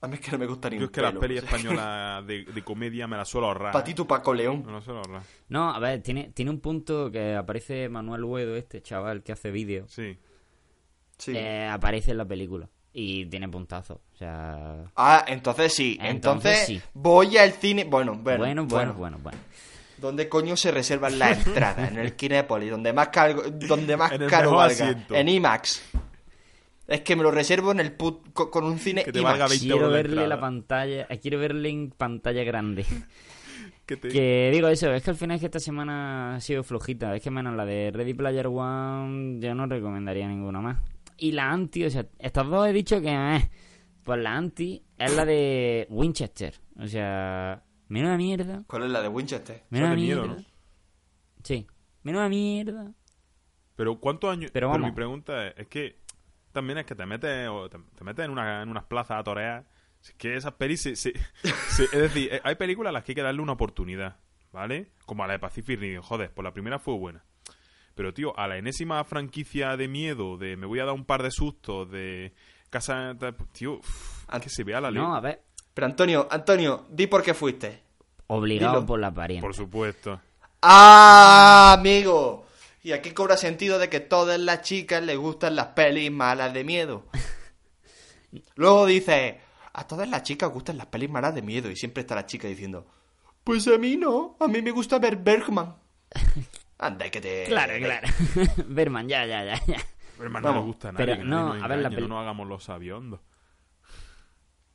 A 0.00 0.08
mí 0.08 0.14
es 0.14 0.20
que 0.20 0.30
no 0.32 0.38
me 0.38 0.46
gusta 0.46 0.70
ni 0.70 0.76
Yo 0.76 0.82
un 0.82 0.84
es 0.86 0.90
que 0.92 1.02
las 1.02 1.12
pelis 1.12 1.38
españolas 1.44 2.26
de, 2.26 2.44
de 2.44 2.62
comedia 2.64 3.06
me 3.06 3.18
las 3.18 3.28
suelo 3.28 3.48
ahorrar. 3.48 3.72
Patito 3.72 4.06
Paco 4.06 4.32
León. 4.32 4.62
Me 4.64 4.72
las 4.72 4.84
suelo 4.84 5.00
ahorrar. 5.00 5.22
No, 5.50 5.68
a 5.70 5.78
ver, 5.78 6.00
tiene, 6.00 6.30
tiene 6.32 6.50
un 6.50 6.60
punto 6.60 7.10
que 7.10 7.34
aparece 7.34 7.90
Manuel 7.90 8.24
Huedo, 8.24 8.56
este 8.56 8.80
chaval 8.80 9.22
que 9.22 9.32
hace 9.32 9.50
vídeos. 9.50 9.90
Sí. 9.92 10.16
Sí. 11.18 11.32
Eh, 11.36 11.66
aparece 11.70 12.12
en 12.12 12.18
la 12.18 12.24
película. 12.24 12.68
Y 12.92 13.26
tiene 13.26 13.48
puntazo. 13.48 14.00
O 14.12 14.16
sea. 14.16 14.84
Ah, 14.96 15.24
entonces 15.28 15.72
sí. 15.74 15.98
Entonces, 16.00 16.58
Entonces 16.58 16.66
sí. 16.66 16.80
voy 16.94 17.36
al 17.36 17.52
cine. 17.52 17.84
Bueno, 17.84 18.14
bueno, 18.14 18.38
Bueno, 18.44 18.64
bueno, 18.66 18.94
bueno, 18.94 19.18
bueno. 19.22 19.38
¿Dónde 19.98 20.28
coño 20.28 20.56
se 20.56 20.70
reservan 20.70 21.18
las 21.18 21.38
entradas? 21.46 21.90
En 21.90 21.98
el 21.98 22.14
Kinépolis, 22.14 22.70
donde 22.70 22.92
más, 22.92 23.08
cal- 23.08 23.58
donde 23.66 23.96
más 23.96 24.12
En 24.12 24.22
el 24.22 24.30
caro 24.30 24.50
mejor 24.52 24.68
valga. 24.68 24.84
asiento. 24.88 25.14
En 25.14 25.28
IMAX. 25.28 25.82
Es 26.86 27.00
que 27.02 27.16
me 27.16 27.22
lo 27.22 27.30
reservo 27.30 27.72
en 27.72 27.80
el 27.80 27.96
put- 27.98 28.32
co- 28.32 28.50
con 28.50 28.64
un 28.64 28.78
cine 28.78 29.04
Que 29.04 29.12
te 29.12 29.18
IMAX. 29.18 29.32
valga 29.32 29.48
20 29.48 29.66
Quiero 29.66 29.90
verle 29.90 30.26
la 30.26 30.40
pantalla. 30.40 31.06
eh, 31.10 31.18
Quiero 31.20 31.38
verle 31.38 31.68
en 31.68 31.90
pantalla 31.90 32.42
grande. 32.44 32.86
Que 33.86 33.96
te- 33.96 34.08
Que 34.08 34.50
digo 34.52 34.68
eso, 34.68 34.92
es 34.92 35.02
que 35.02 35.10
al 35.10 35.16
final 35.16 35.36
es 35.36 35.40
que 35.40 35.46
esta 35.46 35.60
semana 35.60 36.34
ha 36.36 36.40
sido 36.40 36.62
flojita. 36.62 37.14
Es 37.16 37.22
que 37.22 37.30
menos 37.30 37.54
la 37.56 37.64
de 37.64 37.90
Ready 37.90 38.12
Player 38.12 38.46
One, 38.46 39.40
yo 39.40 39.54
no 39.54 39.66
recomendaría 39.66 40.28
ninguna 40.28 40.60
más. 40.60 40.76
Y 41.18 41.32
la 41.32 41.50
anti, 41.50 41.84
o 41.84 41.90
sea, 41.90 42.06
estas 42.18 42.46
dos 42.48 42.66
he 42.68 42.72
dicho 42.72 43.00
que. 43.00 43.08
eh, 43.10 43.50
pues 44.04 44.20
la 44.22 44.36
anti 44.36 44.84
es 44.96 45.14
la 45.14 45.24
de 45.24 45.86
Winchester. 45.90 46.54
O 46.78 46.86
sea, 46.86 47.62
menuda 47.88 48.16
mierda. 48.16 48.64
¿Cuál 48.66 48.84
es 48.84 48.90
la 48.90 49.02
de 49.02 49.08
Winchester? 49.08 49.64
Menuda 49.70 49.90
de 49.90 49.96
miedo, 49.96 50.22
mierda. 50.26 50.40
¿no? 50.40 50.46
Sí, 51.44 51.66
menuda 52.02 52.28
mierda. 52.28 52.92
Pero 53.76 54.00
¿cuántos 54.00 54.30
años? 54.30 54.50
Pero 54.52 54.68
Pero, 54.68 54.68
vamos. 54.70 54.90
mi 54.90 54.94
pregunta 54.94 55.48
es, 55.48 55.54
es 55.58 55.66
que 55.68 56.00
también 56.52 56.78
es 56.78 56.86
que 56.86 56.94
te 56.94 57.04
metes 57.06 57.48
o 57.48 57.68
te, 57.68 57.78
te 57.96 58.04
metes 58.04 58.24
en, 58.24 58.30
una, 58.30 58.62
en 58.62 58.68
unas 58.70 58.84
plazas 58.84 59.18
a 59.20 59.24
torear. 59.24 59.68
Es 60.02 60.14
que 60.14 60.36
esas 60.36 60.52
pelis 60.54 60.80
se, 60.80 60.96
se- 60.96 61.12
se- 61.68 61.84
es 61.84 61.90
decir, 61.92 62.28
eh, 62.32 62.40
hay 62.44 62.54
películas 62.54 62.90
a 62.90 62.92
las 62.92 63.04
que 63.04 63.12
hay 63.12 63.16
que 63.16 63.22
darle 63.22 63.42
una 63.42 63.52
oportunidad, 63.52 64.16
¿vale? 64.52 64.92
Como 65.06 65.22
a 65.24 65.26
la 65.26 65.34
de 65.34 65.38
Pacific 65.38 65.78
Rim, 65.78 66.00
joder, 66.00 66.32
pues 66.32 66.44
la 66.44 66.52
primera 66.52 66.78
fue 66.78 66.94
buena. 66.96 67.24
Pero 67.98 68.14
tío, 68.14 68.38
a 68.38 68.46
la 68.46 68.58
enésima 68.58 69.02
franquicia 69.02 69.76
de 69.76 69.88
miedo, 69.88 70.36
de 70.36 70.56
me 70.56 70.66
voy 70.66 70.78
a 70.78 70.84
dar 70.84 70.94
un 70.94 71.04
par 71.04 71.20
de 71.24 71.32
sustos, 71.32 71.90
de 71.90 72.32
casa, 72.70 73.16
pues, 73.18 73.34
tío, 73.50 73.72
uf, 73.78 74.24
Ah, 74.28 74.38
que 74.38 74.48
se 74.48 74.62
vea 74.62 74.80
la 74.80 74.88
ley. 74.92 75.02
No, 75.02 75.16
a 75.16 75.20
ver, 75.20 75.42
Pero 75.74 75.84
Antonio, 75.88 76.28
Antonio, 76.30 76.86
di 76.90 77.08
por 77.08 77.24
qué 77.24 77.34
fuiste. 77.34 77.82
obligado 78.28 78.74
Dilo. 78.74 78.86
por 78.86 79.00
la 79.00 79.08
apariencia. 79.08 79.40
Por 79.44 79.52
supuesto. 79.56 80.20
¡Ah, 80.62 81.74
amigo! 81.76 82.46
Y 82.84 82.92
aquí 82.92 83.10
cobra 83.10 83.36
sentido 83.36 83.80
de 83.80 83.88
que 83.88 83.98
todas 83.98 84.38
las 84.38 84.62
chicas 84.62 85.02
les 85.02 85.16
gustan 85.18 85.56
las 85.56 85.66
pelis 85.68 86.12
malas 86.12 86.54
de 86.54 86.62
miedo. 86.62 87.02
Luego 88.54 88.86
dice, 88.86 89.40
a 89.72 89.88
todas 89.88 90.08
las 90.08 90.22
chicas 90.22 90.52
gustan 90.52 90.76
las 90.78 90.86
pelis 90.86 91.10
malas 91.10 91.34
de 91.34 91.42
miedo. 91.42 91.68
Y 91.68 91.74
siempre 91.74 92.02
está 92.02 92.14
la 92.14 92.26
chica 92.26 92.46
diciendo, 92.46 92.86
pues 93.42 93.66
a 93.66 93.76
mí 93.76 93.96
no, 93.96 94.36
a 94.38 94.46
mí 94.46 94.62
me 94.62 94.70
gusta 94.70 95.00
ver 95.00 95.16
Bergman. 95.16 95.74
Anda, 96.78 97.10
que 97.10 97.20
te... 97.20 97.44
Claro, 97.46 97.74
claro. 97.78 98.08
Berman, 98.68 99.08
ya, 99.08 99.26
ya, 99.26 99.44
ya, 99.44 99.76
hermano, 100.20 100.40
no 100.48 100.54
Vamos, 100.54 100.62
le 100.62 100.66
gusta 100.66 100.88
a 100.88 100.92
nadie. 100.92 101.06
pero 101.06 101.18
que 101.18 101.24
no, 101.24 101.48
nadie 101.48 101.54
nos 101.60 101.64
a 101.64 101.68
ver, 101.68 101.78
la 101.80 101.90
peli- 101.90 102.02
no 102.02 102.08
nos 102.08 102.20
hagamos 102.22 102.46
los 102.48 102.64
sabiondos. 102.64 103.20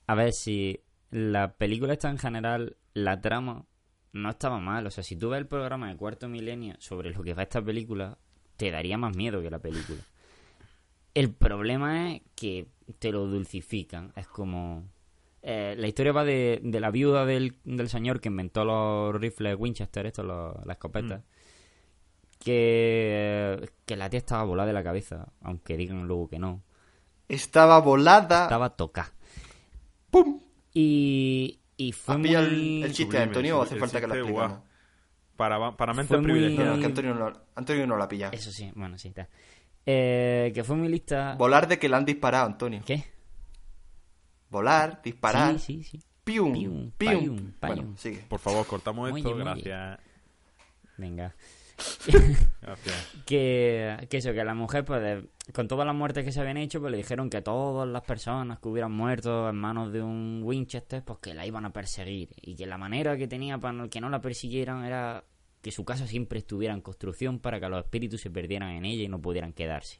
A 0.07 0.15
ver, 0.15 0.33
si 0.33 0.81
la 1.11 1.53
película 1.53 1.93
está 1.93 2.09
en 2.09 2.17
general, 2.17 2.75
la 2.93 3.21
trama 3.21 3.65
no 4.11 4.29
estaba 4.29 4.59
mal. 4.59 4.85
O 4.85 4.91
sea, 4.91 5.03
si 5.03 5.15
tú 5.15 5.29
ves 5.29 5.39
el 5.39 5.47
programa 5.47 5.87
de 5.89 5.95
Cuarto 5.95 6.27
Milenio 6.27 6.75
sobre 6.79 7.11
lo 7.11 7.23
que 7.23 7.33
va 7.33 7.43
esta 7.43 7.61
película, 7.61 8.17
te 8.57 8.69
daría 8.69 8.97
más 8.97 9.15
miedo 9.15 9.41
que 9.41 9.49
la 9.49 9.59
película. 9.59 10.01
El 11.13 11.31
problema 11.33 12.11
es 12.13 12.21
que 12.35 12.67
te 12.99 13.11
lo 13.11 13.25
dulcifican. 13.27 14.11
Es 14.15 14.27
como... 14.27 14.83
eh, 15.41 15.75
la 15.77 15.87
historia 15.87 16.11
va 16.11 16.25
de, 16.25 16.59
de 16.63 16.79
la 16.79 16.91
viuda 16.91 17.25
del, 17.25 17.57
del 17.63 17.87
señor 17.89 18.19
que 18.19 18.29
inventó 18.29 18.65
los 18.65 19.15
rifles 19.15 19.55
Winchester, 19.57 20.05
estos, 20.05 20.25
los- 20.25 20.55
las 20.65 20.75
escopetas. 20.75 21.23
Que, 22.43 23.69
que 23.85 23.95
la 23.95 24.09
tía 24.09 24.17
estaba 24.19 24.43
volada 24.43 24.67
de 24.67 24.73
la 24.73 24.83
cabeza, 24.83 25.27
aunque 25.41 25.77
digan 25.77 26.07
luego 26.07 26.27
que 26.27 26.39
no. 26.39 26.61
Estaba 27.29 27.79
volada. 27.79 28.43
Estaba 28.43 28.71
tocada. 28.75 29.13
¡Pum! 30.11 30.41
Y, 30.73 31.59
y 31.77 31.91
fue 31.93 32.15
¿Has 32.15 32.19
muy... 32.19 32.27
pillado 32.29 32.45
el, 32.47 32.83
el 32.83 32.93
chiste 32.93 33.17
de 33.17 33.23
Antonio 33.23 33.59
o 33.59 33.61
hace 33.63 33.75
el 33.75 33.79
falta 33.79 34.01
que 34.01 34.07
lo 34.07 34.15
expliquemos? 34.15 34.59
Para, 35.37 35.71
para 35.77 35.93
mentes 35.93 36.09
Fue 36.09 36.17
muy- 36.17 36.31
privilegiadas. 36.31 36.75
No, 36.75 36.79
que 36.81 36.85
Antonio 36.85 37.13
no, 37.15 37.33
Antonio 37.55 37.87
no 37.87 37.97
la 37.97 38.07
pilla. 38.07 38.29
Eso 38.33 38.51
sí, 38.51 38.71
bueno, 38.75 38.97
sí, 38.97 39.07
está. 39.07 39.29
Eh, 39.85 40.51
que 40.53 40.63
fue 40.63 40.75
muy 40.75 40.89
lista... 40.89 41.35
Volar 41.35 41.67
de 41.67 41.79
que 41.79 41.87
le 41.89 41.95
han 41.95 42.05
disparado, 42.05 42.45
Antonio. 42.45 42.81
¿Qué? 42.85 43.03
Volar, 44.49 45.01
disparar. 45.01 45.57
Sí, 45.59 45.81
sí, 45.83 45.97
sí. 45.99 46.03
Pium, 46.23 46.53
Pium, 46.53 46.91
pium. 46.97 47.51
payum. 47.59 47.75
Bueno, 47.83 47.97
sigue. 47.97 48.19
Por 48.29 48.39
favor, 48.39 48.65
cortamos 48.65 49.09
Muy 49.11 49.19
esto, 49.21 49.33
bien, 49.33 49.47
muy 49.47 49.53
bien. 49.61 49.75
gracias. 49.75 49.99
Venga. 50.97 51.35
Que, 53.25 54.07
eso, 54.11 54.33
que 54.33 54.43
la 54.43 54.53
mujer, 54.53 54.85
pues, 54.85 55.23
con 55.53 55.67
todas 55.67 55.85
las 55.85 55.95
muertes 55.95 56.23
que 56.23 56.31
se 56.31 56.39
habían 56.39 56.57
hecho, 56.57 56.79
pues 56.79 56.91
le 56.91 56.97
dijeron 56.97 57.29
que 57.29 57.41
todas 57.41 57.87
las 57.87 58.03
personas 58.03 58.59
que 58.59 58.67
hubieran 58.67 58.91
muerto 58.91 59.49
en 59.49 59.55
manos 59.55 59.91
de 59.91 60.01
un 60.01 60.41
Winchester, 60.43 61.03
pues 61.03 61.19
que 61.19 61.33
la 61.33 61.45
iban 61.45 61.65
a 61.65 61.73
perseguir. 61.73 62.29
Y 62.41 62.55
que 62.55 62.65
la 62.65 62.77
manera 62.77 63.17
que 63.17 63.27
tenía 63.27 63.57
para 63.57 63.87
que 63.89 64.01
no 64.01 64.09
la 64.09 64.21
persiguieran 64.21 64.85
era 64.85 65.23
que 65.61 65.71
su 65.71 65.85
casa 65.85 66.07
siempre 66.07 66.39
estuviera 66.39 66.73
en 66.73 66.81
construcción 66.81 67.39
para 67.39 67.59
que 67.59 67.69
los 67.69 67.83
espíritus 67.83 68.21
se 68.21 68.29
perdieran 68.29 68.71
en 68.71 68.85
ella 68.85 69.03
y 69.03 69.07
no 69.07 69.21
pudieran 69.21 69.53
quedarse. 69.53 69.99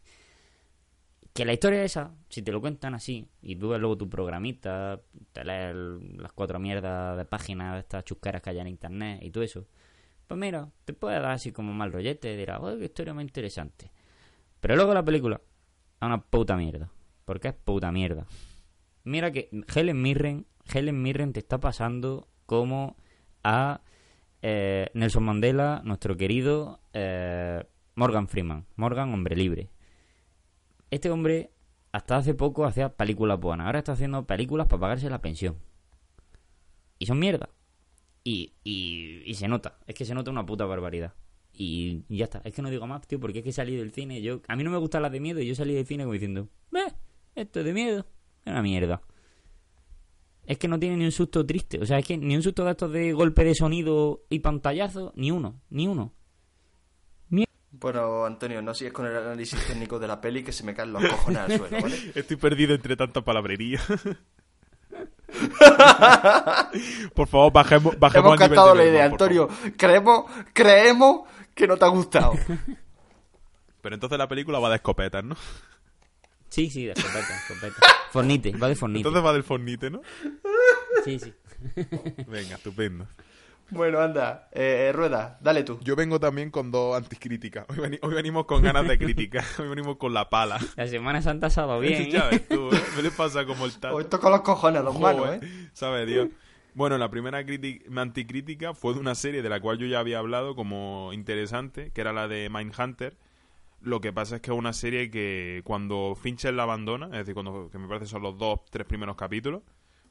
Que 1.33 1.45
la 1.45 1.53
historia 1.53 1.83
esa, 1.83 2.13
si 2.29 2.43
te 2.43 2.51
lo 2.51 2.61
cuentan 2.61 2.93
así, 2.93 3.27
y 3.41 3.55
tú 3.55 3.69
ves 3.69 3.79
luego 3.79 3.97
tu 3.97 4.07
programita, 4.09 5.01
te 5.31 5.43
lees 5.43 5.73
las 6.17 6.31
cuatro 6.33 6.59
mierdas 6.59 7.17
de 7.17 7.25
páginas 7.25 7.73
de 7.73 7.79
estas 7.79 8.03
chuscaras 8.03 8.41
que 8.41 8.51
hay 8.51 8.59
en 8.59 8.67
internet 8.67 9.19
y 9.23 9.31
todo 9.31 9.43
eso, 9.43 9.65
mira, 10.35 10.69
te 10.85 10.93
puede 10.93 11.15
dar 11.15 11.31
así 11.31 11.51
como 11.51 11.73
mal 11.73 11.91
rollete 11.91 12.33
y 12.33 12.37
dirás, 12.37 12.59
oh, 12.61 12.77
qué 12.77 12.85
historia 12.85 13.13
más 13.13 13.23
interesante. 13.23 13.91
Pero 14.59 14.75
luego 14.75 14.93
la 14.93 15.03
película 15.03 15.41
es 16.01 16.05
una 16.05 16.21
puta 16.21 16.55
mierda. 16.55 16.89
Porque 17.25 17.49
es 17.49 17.53
puta 17.53 17.91
mierda. 17.91 18.25
Mira 19.03 19.31
que 19.31 19.49
Helen 19.73 20.01
Mirren, 20.01 20.45
Helen 20.73 21.01
Mirren 21.01 21.33
te 21.33 21.39
está 21.39 21.59
pasando 21.59 22.27
como 22.45 22.95
a 23.43 23.81
eh, 24.41 24.89
Nelson 24.93 25.23
Mandela, 25.23 25.81
nuestro 25.83 26.15
querido 26.17 26.79
eh, 26.93 27.63
Morgan 27.95 28.27
Freeman. 28.27 28.65
Morgan, 28.75 29.13
hombre 29.13 29.35
libre. 29.35 29.69
Este 30.89 31.09
hombre 31.09 31.51
hasta 31.91 32.17
hace 32.17 32.33
poco 32.33 32.65
hacía 32.65 32.89
películas 32.89 33.39
buenas. 33.39 33.67
Ahora 33.67 33.79
está 33.79 33.93
haciendo 33.93 34.25
películas 34.25 34.67
para 34.67 34.81
pagarse 34.81 35.09
la 35.09 35.21
pensión. 35.21 35.57
Y 36.99 37.05
son 37.05 37.19
mierda. 37.19 37.49
Y, 38.23 38.53
y, 38.63 39.21
y 39.25 39.33
se 39.35 39.47
nota. 39.47 39.79
Es 39.85 39.95
que 39.95 40.05
se 40.05 40.13
nota 40.15 40.31
una 40.31 40.45
puta 40.45 40.65
barbaridad. 40.65 41.13
Y 41.53 42.03
ya 42.09 42.25
está. 42.25 42.41
Es 42.43 42.53
que 42.53 42.61
no 42.61 42.69
digo 42.69 42.87
más, 42.87 43.05
tío, 43.07 43.19
porque 43.19 43.39
es 43.39 43.43
que 43.43 43.51
salí 43.51 43.75
del 43.75 43.91
cine. 43.91 44.21
Yo, 44.21 44.41
a 44.47 44.55
mí 44.55 44.63
no 44.63 44.71
me 44.71 44.77
gustan 44.77 45.01
las 45.01 45.11
de 45.11 45.19
miedo 45.19 45.39
y 45.39 45.47
yo 45.47 45.55
salí 45.55 45.73
del 45.73 45.85
cine 45.85 46.03
como 46.03 46.13
diciendo, 46.13 46.47
"Meh, 46.71 46.93
esto 47.35 47.59
es 47.59 47.65
de 47.65 47.73
miedo. 47.73 48.05
Es 48.45 48.51
una 48.51 48.61
mierda. 48.61 49.01
Es 50.45 50.57
que 50.57 50.67
no 50.67 50.79
tiene 50.79 50.97
ni 50.97 51.05
un 51.05 51.11
susto 51.11 51.45
triste. 51.45 51.79
O 51.79 51.85
sea, 51.85 51.99
es 51.99 52.05
que 52.05 52.17
ni 52.17 52.35
un 52.35 52.41
susto 52.43 52.65
de 52.65 52.71
estos 52.71 52.91
de 52.91 53.13
golpe 53.13 53.43
de 53.43 53.55
sonido 53.55 54.25
y 54.29 54.39
pantallazo, 54.39 55.13
ni 55.15 55.31
uno, 55.31 55.61
ni 55.69 55.87
uno. 55.87 56.13
Bueno, 57.75 58.23
Antonio, 58.23 58.61
no 58.61 58.73
sigues 58.73 58.93
con 58.93 59.07
el 59.07 59.17
análisis 59.17 59.59
técnico 59.65 59.97
de 59.97 60.07
la 60.07 60.21
peli 60.21 60.43
que 60.43 60.51
se 60.51 60.63
me 60.63 60.75
caen 60.75 60.93
los 60.93 61.03
cojones 61.03 61.39
al 61.39 61.57
suelo, 61.57 61.81
¿vale? 61.81 61.97
Estoy 62.15 62.37
perdido 62.37 62.75
entre 62.75 62.95
tanta 62.95 63.25
palabrería. 63.25 63.81
Por 67.15 67.27
favor, 67.27 67.51
bajemos, 67.51 67.99
bajemos 67.99 68.39
Hemos 68.39 68.69
de 68.71 68.75
la 68.75 68.85
idea, 68.85 69.05
Antonio. 69.05 69.49
Creemos, 69.77 70.25
creemos 70.53 71.21
que 71.53 71.67
no 71.67 71.77
te 71.77 71.85
ha 71.85 71.89
gustado. 71.89 72.33
Pero 73.81 73.95
entonces 73.95 74.17
la 74.17 74.27
película 74.27 74.59
va 74.59 74.69
de 74.69 74.75
escopetas, 74.75 75.23
¿no? 75.23 75.35
Sí, 76.49 76.69
sí, 76.69 76.85
de 76.85 76.93
escopeta, 76.93 77.35
escopeta. 77.35 77.75
Fornite, 78.11 78.51
va 78.57 78.69
de 78.69 78.75
Fornite. 78.75 78.99
Entonces 78.99 79.25
va 79.25 79.33
del 79.33 79.43
fornite, 79.43 79.89
¿no? 79.89 80.01
Sí, 81.03 81.19
sí. 81.19 81.33
Venga, 82.27 82.55
estupendo. 82.55 83.07
Bueno, 83.73 83.99
anda, 83.99 84.47
eh, 84.51 84.91
Rueda, 84.93 85.37
dale 85.41 85.63
tú. 85.63 85.79
Yo 85.83 85.95
vengo 85.95 86.19
también 86.19 86.51
con 86.51 86.71
dos 86.71 86.95
anticríticas. 86.95 87.65
Hoy, 87.69 87.77
veni- 87.77 87.99
hoy 88.01 88.13
venimos 88.13 88.45
con 88.45 88.61
ganas 88.61 88.87
de 88.87 88.97
crítica. 88.97 89.43
Hoy 89.59 89.67
venimos 89.67 89.97
con 89.97 90.13
la 90.13 90.29
pala. 90.29 90.59
La 90.75 90.87
Semana 90.87 91.21
Santa 91.21 91.47
ha 91.47 91.49
estado 91.49 91.79
bien. 91.79 92.09
ya 92.11 92.27
¿eh? 92.29 92.31
ves 92.31 92.47
tú, 92.47 92.69
¿eh? 92.69 92.81
Me 92.95 93.01
le 93.01 93.11
pasa 93.11 93.45
como 93.45 93.65
el 93.65 93.77
tal. 93.79 93.93
Hoy 93.93 94.05
toca 94.05 94.29
los 94.29 94.41
cojones 94.41 94.83
los 94.83 94.95
Joder, 94.95 95.43
¿eh? 95.43 95.69
Sabe 95.73 96.05
Dios. 96.05 96.29
Bueno, 96.75 96.97
la 96.97 97.09
primera 97.09 97.45
crítica, 97.45 97.85
anticrítica 98.01 98.73
fue 98.73 98.93
de 98.95 98.99
una 98.99 99.13
serie 99.15 99.41
de 99.43 99.49
la 99.49 99.59
cual 99.59 99.77
yo 99.77 99.85
ya 99.85 99.99
había 99.99 100.19
hablado 100.19 100.55
como 100.55 101.11
interesante, 101.13 101.91
que 101.91 102.01
era 102.01 102.13
la 102.13 102.27
de 102.27 102.49
Mindhunter. 102.49 103.15
Lo 103.81 104.01
que 104.01 104.13
pasa 104.13 104.37
es 104.37 104.41
que 104.41 104.49
es 104.51 104.57
una 104.57 104.73
serie 104.73 105.11
que 105.11 105.61
cuando 105.65 106.15
Fincher 106.19 106.53
la 106.53 106.63
abandona, 106.63 107.07
es 107.07 107.11
decir, 107.19 107.33
cuando 107.33 107.69
que 107.69 107.77
me 107.77 107.87
parece 107.87 108.05
son 108.07 108.23
los 108.23 108.37
dos, 108.37 108.61
tres 108.71 108.87
primeros 108.87 109.15
capítulos, 109.15 109.61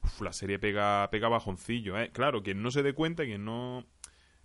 uf, 0.03 0.21
la 0.21 0.33
serie 0.33 0.59
pega, 0.59 1.09
pega 1.11 1.29
bajoncillo, 1.29 1.97
¿eh? 1.99 2.11
Claro, 2.13 2.43
quien 2.43 2.61
no 2.61 2.71
se 2.71 2.83
dé 2.83 2.93
cuenta, 2.93 3.23
quien 3.23 3.45
no... 3.45 3.85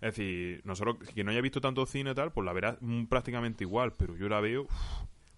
Es 0.01 0.15
decir, 0.15 0.61
nosotros, 0.63 0.97
quien 1.13 1.25
no 1.25 1.31
haya 1.33 1.41
visto 1.41 1.59
tanto 1.59 1.85
cine 1.85 2.11
y 2.11 2.15
tal, 2.15 2.31
pues 2.31 2.45
la 2.45 2.53
verá 2.53 2.77
mm, 2.79 3.05
prácticamente 3.05 3.65
igual, 3.65 3.93
pero 3.93 4.15
yo 4.15 4.29
la 4.29 4.39
veo 4.39 4.61
uf, 4.63 4.71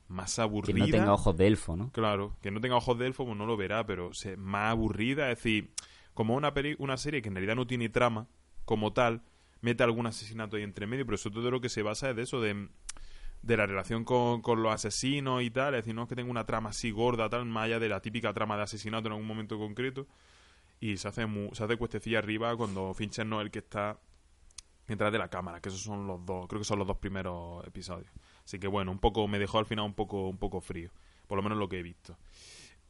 más 0.08 0.36
Que 0.36 0.42
aburrida. 0.42 0.78
no 0.86 0.92
tenga 0.92 1.14
ojos 1.14 1.36
de 1.38 1.48
elfo, 1.48 1.76
¿no? 1.76 1.90
Claro, 1.92 2.38
que 2.42 2.52
no 2.52 2.62
tenga 2.62 2.76
ojos 2.76 2.98
de 3.00 3.08
elfo, 3.08 3.26
pues 3.26 3.36
no 3.38 3.46
lo 3.48 3.58
verá, 3.58 3.86
pero 3.88 4.14
se, 4.14 4.38
más 4.38 4.72
aburrida, 4.72 5.32
es 5.32 5.38
decir, 5.40 5.72
como 6.14 6.36
una, 6.36 6.54
peli- 6.54 6.76
una 6.78 6.98
serie 6.98 7.22
que 7.24 7.30
en 7.30 7.36
realidad 7.36 7.56
no 7.56 7.66
tiene 7.66 7.90
trama 7.90 8.28
como 8.66 8.94
tal, 8.94 9.24
mete 9.62 9.84
algún 9.84 10.06
asesinato 10.06 10.58
ahí 10.58 10.64
entre 10.64 10.86
medio, 10.86 11.06
pero 11.06 11.16
eso 11.16 11.32
todo 11.32 11.50
lo 11.50 11.60
que 11.60 11.70
se 11.70 11.82
basa 11.82 12.12
es 12.12 12.16
de 12.16 12.22
eso, 12.22 12.40
de, 12.40 12.68
de 13.42 13.58
la 13.58 13.66
relación 13.66 14.06
con, 14.06 14.42
con 14.42 14.62
los 14.62 14.74
asesinos 14.74 15.42
y 15.42 15.50
tal, 15.50 15.74
es 15.74 15.80
decir, 15.82 15.96
no 15.96 16.04
es 16.04 16.10
que 16.10 16.16
tenga 16.16 16.30
una 16.30 16.46
trama 16.46 16.70
así 16.70 16.92
gorda, 16.92 17.28
tal, 17.30 17.46
más 17.46 17.66
allá 17.66 17.80
de 17.80 17.90
la 17.90 18.00
típica 18.02 18.34
trama 18.34 18.56
de 18.56 18.64
asesinato 18.64 19.08
en 19.08 19.14
algún 19.14 19.28
momento 19.28 19.58
concreto, 19.58 20.08
y 20.80 20.98
se 20.98 21.08
hace, 21.08 21.26
mu- 21.26 21.54
se 21.54 21.64
hace 21.64 21.76
cuestecilla 21.78 22.20
arriba 22.20 22.56
cuando 22.56 22.94
Fincher 22.94 23.26
no 23.26 23.42
es 23.42 23.46
el 23.46 23.52
que 23.52 23.60
está 23.60 24.00
detrás 24.88 25.12
de 25.12 25.18
la 25.18 25.30
cámara, 25.30 25.60
que 25.62 25.70
esos 25.70 25.82
son 25.82 26.06
los 26.06 26.26
dos, 26.26 26.48
creo 26.48 26.60
que 26.60 26.66
son 26.66 26.78
los 26.80 26.88
dos 26.88 26.98
primeros 26.98 27.66
episodios. 27.66 28.12
Así 28.44 28.60
que 28.60 28.68
bueno, 28.68 28.92
un 28.92 29.00
poco, 29.00 29.28
me 29.28 29.40
dejó 29.40 29.60
al 29.60 29.66
final 29.66 29.86
un 29.86 29.94
poco, 29.94 30.28
un 30.28 30.38
poco 30.38 30.60
frío, 30.62 30.92
por 31.28 31.38
lo 31.38 31.44
menos 31.44 31.58
lo 31.58 31.70
que 31.70 31.80
he 31.80 31.84
visto. 31.84 32.18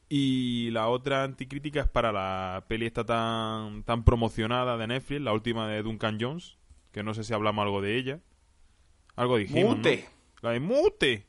Y 0.09 0.69
la 0.71 0.89
otra 0.89 1.23
anticrítica 1.23 1.81
es 1.81 1.87
para 1.87 2.11
la 2.11 2.65
peli 2.67 2.85
esta 2.85 3.05
tan, 3.05 3.83
tan 3.83 4.03
promocionada 4.03 4.75
de 4.77 4.87
Netflix, 4.87 5.21
la 5.21 5.31
última 5.31 5.67
de 5.69 5.81
Duncan 5.83 6.17
Jones, 6.19 6.57
que 6.91 7.03
no 7.03 7.13
sé 7.13 7.23
si 7.23 7.33
hablamos 7.33 7.63
algo 7.63 7.81
de 7.81 7.97
ella. 7.97 8.19
Algo 9.15 9.37
dijimos. 9.37 9.77
Mute. 10.41 10.47
La 10.47 10.51
de 10.51 10.59
Mute. 10.59 11.27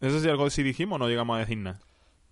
Eso 0.00 0.20
sí, 0.20 0.28
algo 0.28 0.48
sí 0.50 0.62
dijimos 0.62 0.96
o 0.96 0.98
no 0.98 1.08
llegamos 1.08 1.36
a 1.36 1.40
decir 1.40 1.58
nada. 1.58 1.80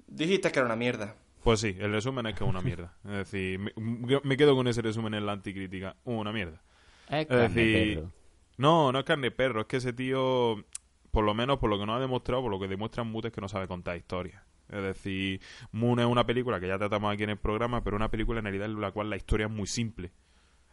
Dijiste 0.07 0.53
que 0.53 0.59
era 0.59 0.67
una 0.67 0.77
mierda. 0.77 1.17
Pues 1.43 1.61
sí, 1.61 1.77
el 1.79 1.93
resumen 1.93 2.27
es 2.27 2.35
que 2.35 2.45
es 2.45 2.51
una 2.51 2.61
mierda. 2.63 2.97
Es 3.05 3.11
decir, 3.31 3.59
me, 3.59 4.21
me 4.23 4.37
quedo 4.37 4.55
con 4.55 4.67
ese 4.67 4.81
resumen 4.83 5.15
en 5.15 5.27
la 5.27 5.33
anticrítica. 5.33 5.97
Una 6.05 6.33
mierda. 6.33 6.63
Es 7.09 7.27
Es 7.29 7.39
carne 7.39 7.49
decir, 7.49 7.95
perro. 7.97 8.13
no, 8.57 8.93
no 8.93 8.99
es 8.99 9.05
carne 9.05 9.27
de 9.27 9.31
perro, 9.31 9.61
es 9.63 9.67
que 9.67 9.77
ese 9.77 9.93
tío, 9.93 10.65
por 11.11 11.25
lo 11.25 11.35
menos 11.35 11.59
por 11.59 11.69
lo 11.69 11.79
que 11.79 11.85
nos 11.87 11.97
ha 11.97 12.01
demostrado, 12.01 12.43
por 12.43 12.51
lo 12.51 12.59
que 12.59 12.69
demuestra 12.69 13.03
en 13.03 13.11
Mute 13.11 13.29
es 13.29 13.35
que 13.35 13.41
no 13.43 13.49
sabe 13.49 13.69
contar 13.69 13.97
historias. 13.97 14.43
Es 14.71 14.83
decir, 14.83 15.41
Moon 15.73 16.01
es 16.01 16.07
una 16.07 16.25
película 16.25 16.59
que 16.61 16.67
ya 16.69 16.79
tratamos 16.79 17.13
aquí 17.13 17.25
en 17.25 17.31
el 17.31 17.37
programa, 17.37 17.85
pero 17.85 17.97
una 17.97 18.11
película 18.11 18.39
en 18.39 18.45
realidad 18.47 18.67
en 18.71 18.81
la 18.81 18.91
cual 18.93 19.11
la 19.11 19.17
historia 19.17 19.47
es 19.47 19.53
muy 19.53 19.67
simple. 19.67 20.13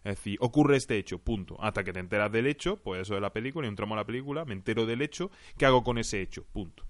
Es 0.03 0.15
decir, 0.15 0.37
ocurre 0.41 0.77
este 0.77 0.97
hecho, 0.97 1.19
punto. 1.19 1.61
Hasta 1.61 1.83
que 1.83 1.93
te 1.93 1.99
enteras 1.99 2.31
del 2.31 2.47
hecho, 2.47 2.77
pues 2.77 3.01
eso 3.01 3.15
es 3.15 3.21
la 3.21 3.31
película, 3.33 3.67
y 3.67 3.69
entramos 3.69 3.95
a 3.95 4.01
la 4.01 4.05
película, 4.05 4.45
me 4.45 4.53
entero 4.53 4.85
del 4.85 5.01
hecho, 5.01 5.29
¿qué 5.57 5.65
hago 5.65 5.83
con 5.83 5.97
ese 5.97 6.21
hecho? 6.21 6.45
Punto. 6.51 6.85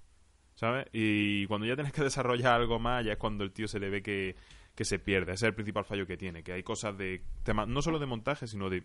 ¿Sabes? 0.54 0.86
Y 0.92 1.46
cuando 1.46 1.66
ya 1.66 1.74
tienes 1.74 1.92
que 1.92 2.02
desarrollar 2.04 2.60
algo 2.60 2.78
más, 2.78 3.04
ya 3.04 3.12
es 3.12 3.18
cuando 3.18 3.44
el 3.44 3.52
tío 3.52 3.68
se 3.68 3.80
le 3.80 3.90
ve 3.90 4.02
que, 4.02 4.36
que 4.74 4.84
se 4.84 4.98
pierde. 4.98 5.32
Ese 5.32 5.46
es 5.46 5.48
el 5.48 5.54
principal 5.54 5.84
fallo 5.84 6.06
que 6.06 6.16
tiene, 6.16 6.42
que 6.42 6.52
hay 6.52 6.62
cosas 6.62 6.96
de 6.96 7.22
temas, 7.42 7.68
no 7.68 7.82
solo 7.82 7.98
de 7.98 8.06
montaje, 8.06 8.46
sino 8.46 8.70
de, 8.70 8.84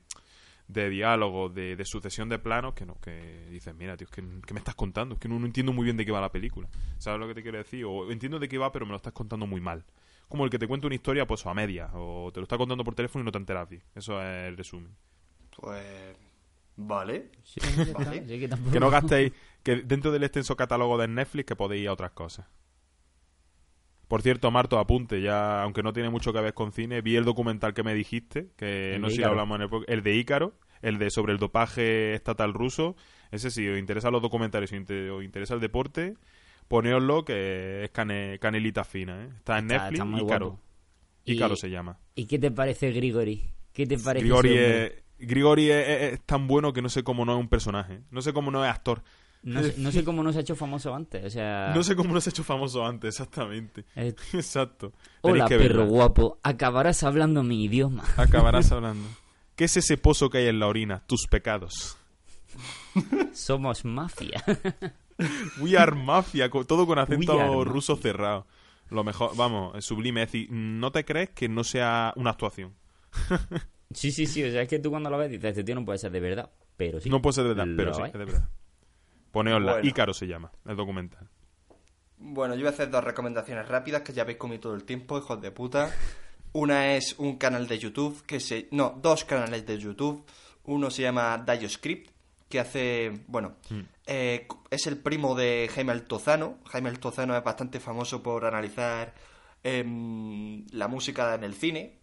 de 0.68 0.90
diálogo, 0.90 1.50
de, 1.50 1.76
de 1.76 1.86
sucesión 1.86 2.28
de 2.28 2.40
planos, 2.40 2.74
que 2.74 2.86
no, 2.86 3.00
que 3.00 3.48
dices, 3.50 3.74
mira, 3.76 3.96
tío, 3.96 4.08
¿qué 4.12 4.22
me 4.22 4.60
estás 4.60 4.76
contando? 4.76 5.16
Es 5.16 5.22
que 5.22 5.30
no, 5.30 5.40
no 5.40 5.46
entiendo 5.46 5.72
muy 5.72 5.86
bien 5.86 5.96
de 5.96 6.06
qué 6.06 6.12
va 6.12 6.20
la 6.20 6.32
película. 6.32 6.68
¿Sabes 6.98 7.20
lo 7.20 7.28
que 7.28 7.34
te 7.34 7.42
quiero 7.42 7.58
decir? 7.58 7.86
O 7.86 8.12
entiendo 8.12 8.40
de 8.40 8.50
qué 8.50 8.58
va, 8.58 8.72
pero 8.72 8.86
me 8.86 8.92
lo 8.92 8.98
estás 8.98 9.14
contando 9.14 9.48
muy 9.48 9.62
mal. 9.62 9.86
Como 10.28 10.44
el 10.44 10.50
que 10.50 10.60
te 10.60 10.68
cuenta 10.68 10.88
una 10.88 10.96
historia, 10.96 11.26
pues 11.26 11.46
a 11.46 11.54
media, 11.54 11.90
o 11.94 12.32
te 12.34 12.40
lo 12.40 12.44
está 12.44 12.58
contando 12.58 12.84
por 12.84 12.96
teléfono 12.96 13.24
y 13.24 13.26
no 13.26 13.32
te 13.32 13.38
enteras 13.38 13.70
bien. 13.70 13.82
Eso 13.96 14.22
es 14.22 14.48
el 14.50 14.58
resumen. 14.58 14.92
Pues. 15.56 15.84
Vale. 16.76 17.32
Sí. 17.44 17.60
Vale. 17.94 18.28
Sí, 18.28 18.40
que 18.40 18.48
tampoco- 18.48 18.72
Que 18.72 18.80
no 18.80 18.90
gastéis, 18.90 19.32
que 19.64 19.78
dentro 19.78 20.12
del 20.12 20.24
extenso 20.24 20.56
catálogo 20.56 20.98
de 20.98 21.08
Netflix 21.08 21.46
que 21.48 21.56
podéis 21.56 21.84
ir 21.84 21.88
a 21.90 21.94
otras 21.94 22.12
cosas. 22.12 22.46
Por 24.08 24.22
cierto, 24.22 24.52
Marto, 24.52 24.80
apunte, 24.80 25.22
ya, 25.22 25.64
aunque 25.64 25.84
no 25.84 25.92
tiene 25.92 26.10
mucho 26.10 26.32
que 26.32 26.40
ver 26.40 26.54
con 26.54 26.72
cine, 26.72 27.02
vi 27.02 27.18
el 27.18 27.26
documental 27.26 27.74
que 27.74 27.84
me 27.84 27.94
dijiste, 27.94 28.48
que 28.56 28.96
El 28.96 29.02
no 29.02 29.10
sé 29.10 29.18
si 29.18 29.24
hablamos 29.24 29.60
en 29.60 29.64
el, 29.64 29.70
el 29.88 30.02
de 30.04 30.16
Ícaro, 30.16 30.54
el 30.82 30.98
de 30.98 31.10
sobre 31.10 31.34
el 31.34 31.40
dopaje 31.40 32.14
estatal 32.14 32.54
ruso. 32.54 32.96
Ese 33.32 33.52
sí, 33.52 33.68
os 33.68 33.78
interesan 33.78 34.14
los 34.14 34.22
documentales, 34.22 34.72
os 34.72 35.24
interesa 35.24 35.56
el 35.56 35.60
deporte, 35.60 36.16
poneoslo, 36.68 37.24
que 37.26 37.84
es 37.86 37.90
cane- 37.92 38.40
canelita 38.40 38.84
fina, 38.84 39.24
¿eh? 39.24 39.30
Está 39.38 39.60
en 39.60 39.72
Está- 39.72 39.90
Netflix, 39.92 40.00
está 40.20 40.22
guapo. 40.24 40.60
Ícaro 41.26 41.54
Y- 41.54 41.58
se 41.58 41.70
llama. 41.70 42.00
¿Y 42.16 42.26
qué 42.26 42.40
te 42.40 42.52
parece 42.52 42.92
Grigori? 42.92 43.50
¿Qué 43.74 43.86
te 43.86 43.98
parece 43.98 44.24
Grigori, 44.26 44.58
es, 44.58 44.92
Grigori 45.20 45.70
es, 45.72 45.88
es- 45.88 46.14
es 46.14 46.22
tan 46.26 46.48
bueno 46.48 46.74
que 46.74 46.82
no 46.82 46.90
sé 46.90 47.04
cómo 47.04 47.26
no 47.26 47.34
es 47.34 47.40
un 47.40 47.50
personaje. 47.50 47.94
¿eh? 47.96 48.02
No 48.12 48.22
sé 48.22 48.34
cómo 48.34 48.50
no 48.52 48.64
es 48.66 48.72
actor. 48.72 49.04
No 49.44 49.62
sé, 49.64 49.76
no 49.78 49.92
sé 49.92 50.04
cómo 50.04 50.24
no 50.24 50.32
se 50.34 50.40
ha 50.40 50.42
hecho 50.42 50.56
famoso 50.56 50.94
antes, 50.96 51.24
o 51.24 51.30
sea... 51.30 51.72
No 51.76 51.84
sé 51.84 51.96
cómo 51.96 52.14
no 52.14 52.20
se 52.22 52.30
ha 52.30 52.32
hecho 52.32 52.44
famoso 52.44 52.86
antes, 52.86 53.10
exactamente. 53.16 53.86
eh, 53.96 54.14
Exacto. 54.34 54.94
Hola, 55.22 55.48
que 55.48 55.58
perro 55.58 55.86
guapo, 55.86 56.40
acabarás 56.44 57.04
hablando 57.04 57.44
mi 57.44 57.64
idioma. 57.66 58.04
Acabarás 58.18 58.72
hablando. 58.72 59.08
¿Qué 59.56 59.66
es 59.66 59.78
ese 59.78 59.98
pozo 59.98 60.30
que 60.30 60.40
hay 60.40 60.48
en 60.48 60.60
la 60.60 60.68
orina? 60.68 61.04
Tus 61.08 61.28
pecados. 61.28 61.98
Somos 63.34 63.86
mafia. 63.86 64.44
We 65.62 65.78
are 65.78 65.96
mafia, 65.96 66.50
todo 66.50 66.86
con 66.86 67.00
acento 67.00 67.64
ruso 67.64 67.96
cerrado. 67.96 68.46
Lo 68.90 69.04
mejor, 69.04 69.36
vamos, 69.36 69.76
es 69.76 69.86
sublime. 69.86 70.24
Es 70.24 70.32
decir, 70.32 70.50
no 70.52 70.92
te 70.92 71.04
crees 71.04 71.30
que 71.32 71.50
no 71.50 71.64
sea 71.64 72.14
una 72.16 72.32
actuación. 72.32 72.74
sí, 73.92 74.12
sí, 74.12 74.26
sí, 74.26 74.44
o 74.44 74.52
sea, 74.52 74.62
es 74.62 74.70
que 74.70 74.80
tú 74.80 74.90
cuando 74.90 75.10
lo 75.10 75.18
ves 75.18 75.30
dices, 75.30 75.50
este 75.50 75.64
tío 75.64 75.76
no 75.76 75.84
puede 75.84 76.00
ser 76.00 76.12
de 76.12 76.20
verdad. 76.20 76.50
Pero 76.78 77.00
sí. 77.00 77.10
No 77.10 77.22
puede 77.22 77.34
ser 77.34 77.44
de 77.44 77.50
verdad, 77.54 77.68
pero 77.76 77.94
sí, 77.94 78.02
es. 78.02 78.08
es 78.08 78.14
de 78.14 78.26
verdad. 78.26 78.50
Poneosla. 79.32 79.74
Bueno. 79.74 79.88
Ícaro 79.88 80.14
se 80.14 80.28
llama, 80.28 80.52
el 80.66 80.76
documental. 80.76 81.28
Bueno, 82.20 82.56
yo 82.56 82.62
voy 82.62 82.68
a 82.68 82.72
hacer 82.72 82.90
dos 82.90 83.04
recomendaciones 83.04 83.68
rápidas 83.68 84.02
que 84.02 84.14
ya 84.14 84.24
habéis 84.24 84.38
comido 84.38 84.62
todo 84.62 84.76
el 84.76 84.84
tiempo, 84.84 85.18
hijos 85.18 85.42
de 85.42 85.52
puta. 85.52 85.92
Una 86.54 86.96
es 86.96 87.16
un 87.20 87.38
canal 87.38 87.68
de 87.68 87.78
YouTube 87.78 88.24
que 88.26 88.40
se... 88.40 88.68
No, 88.72 88.98
dos 89.02 89.26
canales 89.26 89.66
de 89.66 89.78
YouTube. 89.78 90.26
Uno 90.64 90.90
se 90.90 91.04
llama 91.04 91.44
DioScript, 91.46 92.10
que 92.50 92.60
hace... 92.60 93.22
Bueno, 93.28 93.58
eh, 94.08 94.48
es 94.70 94.88
el 94.88 94.98
primo 94.98 95.36
de 95.36 95.70
Jaime 95.74 95.92
Altozano. 95.92 96.60
Jaime 96.66 96.90
Altozano 96.90 97.36
es 97.36 97.44
bastante 97.44 97.80
famoso 97.80 98.24
por 98.24 98.46
analizar 98.46 99.14
em, 99.64 100.66
la 100.72 100.88
música 100.88 101.36
en 101.36 101.44
el 101.44 101.54
cine. 101.54 102.00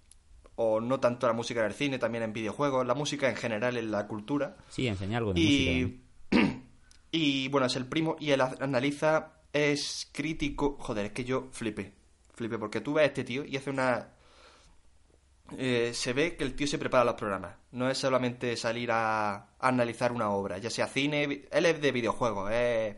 O 0.57 0.81
no 0.81 1.01
tanto 1.01 1.27
la 1.27 1.33
música 1.33 1.61
en 1.61 1.67
el 1.67 1.73
cine, 1.73 1.99
también 1.99 2.23
en 2.23 2.33
videojuegos. 2.33 2.87
La 2.87 2.95
música 2.95 3.29
en 3.29 3.37
general 3.37 3.77
en 3.77 3.91
la 3.91 4.07
cultura. 4.07 4.57
Sí, 4.69 4.87
enseña 4.87 5.19
algo 5.19 5.33
de 5.33 5.41
música. 5.41 5.71
Y, 5.71 6.63
y 7.11 7.49
bueno, 7.49 7.67
es 7.67 7.77
el 7.77 7.87
primo 7.87 8.17
y 8.21 8.31
él 8.31 8.43
analiza, 8.43 9.41
es 9.53 10.09
crítico. 10.13 10.77
Joder, 10.79 11.07
es 11.07 11.13
que 11.13 11.25
yo 11.25 11.49
flipé. 11.53 11.95
Flipé, 12.35 12.59
porque 12.59 12.81
tú 12.81 12.93
ves 12.93 13.05
a 13.05 13.07
este 13.07 13.25
tío 13.25 13.45
y 13.45 13.57
hace 13.57 13.71
una. 13.71 14.14
Eh, 15.59 15.93
se 15.95 16.13
ve 16.13 16.37
que 16.37 16.45
el 16.45 16.55
tío 16.55 16.67
se 16.67 16.79
prepara 16.79 17.05
los 17.05 17.15
programas. 17.15 17.57
No 17.73 17.91
es 17.91 17.99
solamente 17.99 18.57
salir 18.57 18.91
a, 18.93 19.49
analizar 19.59 20.13
una 20.13 20.31
obra, 20.31 20.59
ya 20.59 20.71
sea 20.71 20.87
cine. 20.87 21.47
Él 21.51 21.67
es 21.67 21.81
de 21.81 21.93
videojuegos, 21.93 22.51
es 22.53 22.97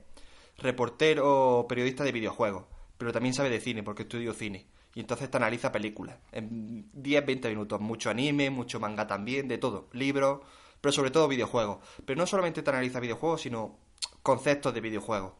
reportero 0.58 1.58
o 1.60 1.68
periodista 1.68 2.04
de 2.04 2.12
videojuegos. 2.12 2.64
Pero 2.98 3.12
también 3.12 3.34
sabe 3.34 3.50
de 3.50 3.60
cine, 3.60 3.82
porque 3.82 4.02
estudió 4.02 4.32
cine. 4.34 4.66
Y 4.94 5.00
entonces 5.00 5.30
te 5.30 5.36
analiza 5.36 5.72
películas. 5.72 6.16
En 6.32 6.90
10-20 6.92 7.48
minutos. 7.50 7.80
Mucho 7.80 8.10
anime, 8.10 8.50
mucho 8.50 8.80
manga 8.80 9.06
también, 9.06 9.48
de 9.48 9.58
todo. 9.58 9.88
Libros, 9.92 10.40
pero 10.80 10.92
sobre 10.92 11.10
todo 11.10 11.28
videojuegos. 11.28 11.78
Pero 12.04 12.18
no 12.18 12.26
solamente 12.26 12.62
te 12.62 12.70
analiza 12.70 13.00
videojuegos, 13.00 13.42
sino 13.42 13.78
conceptos 14.22 14.72
de 14.72 14.80
videojuegos. 14.80 15.34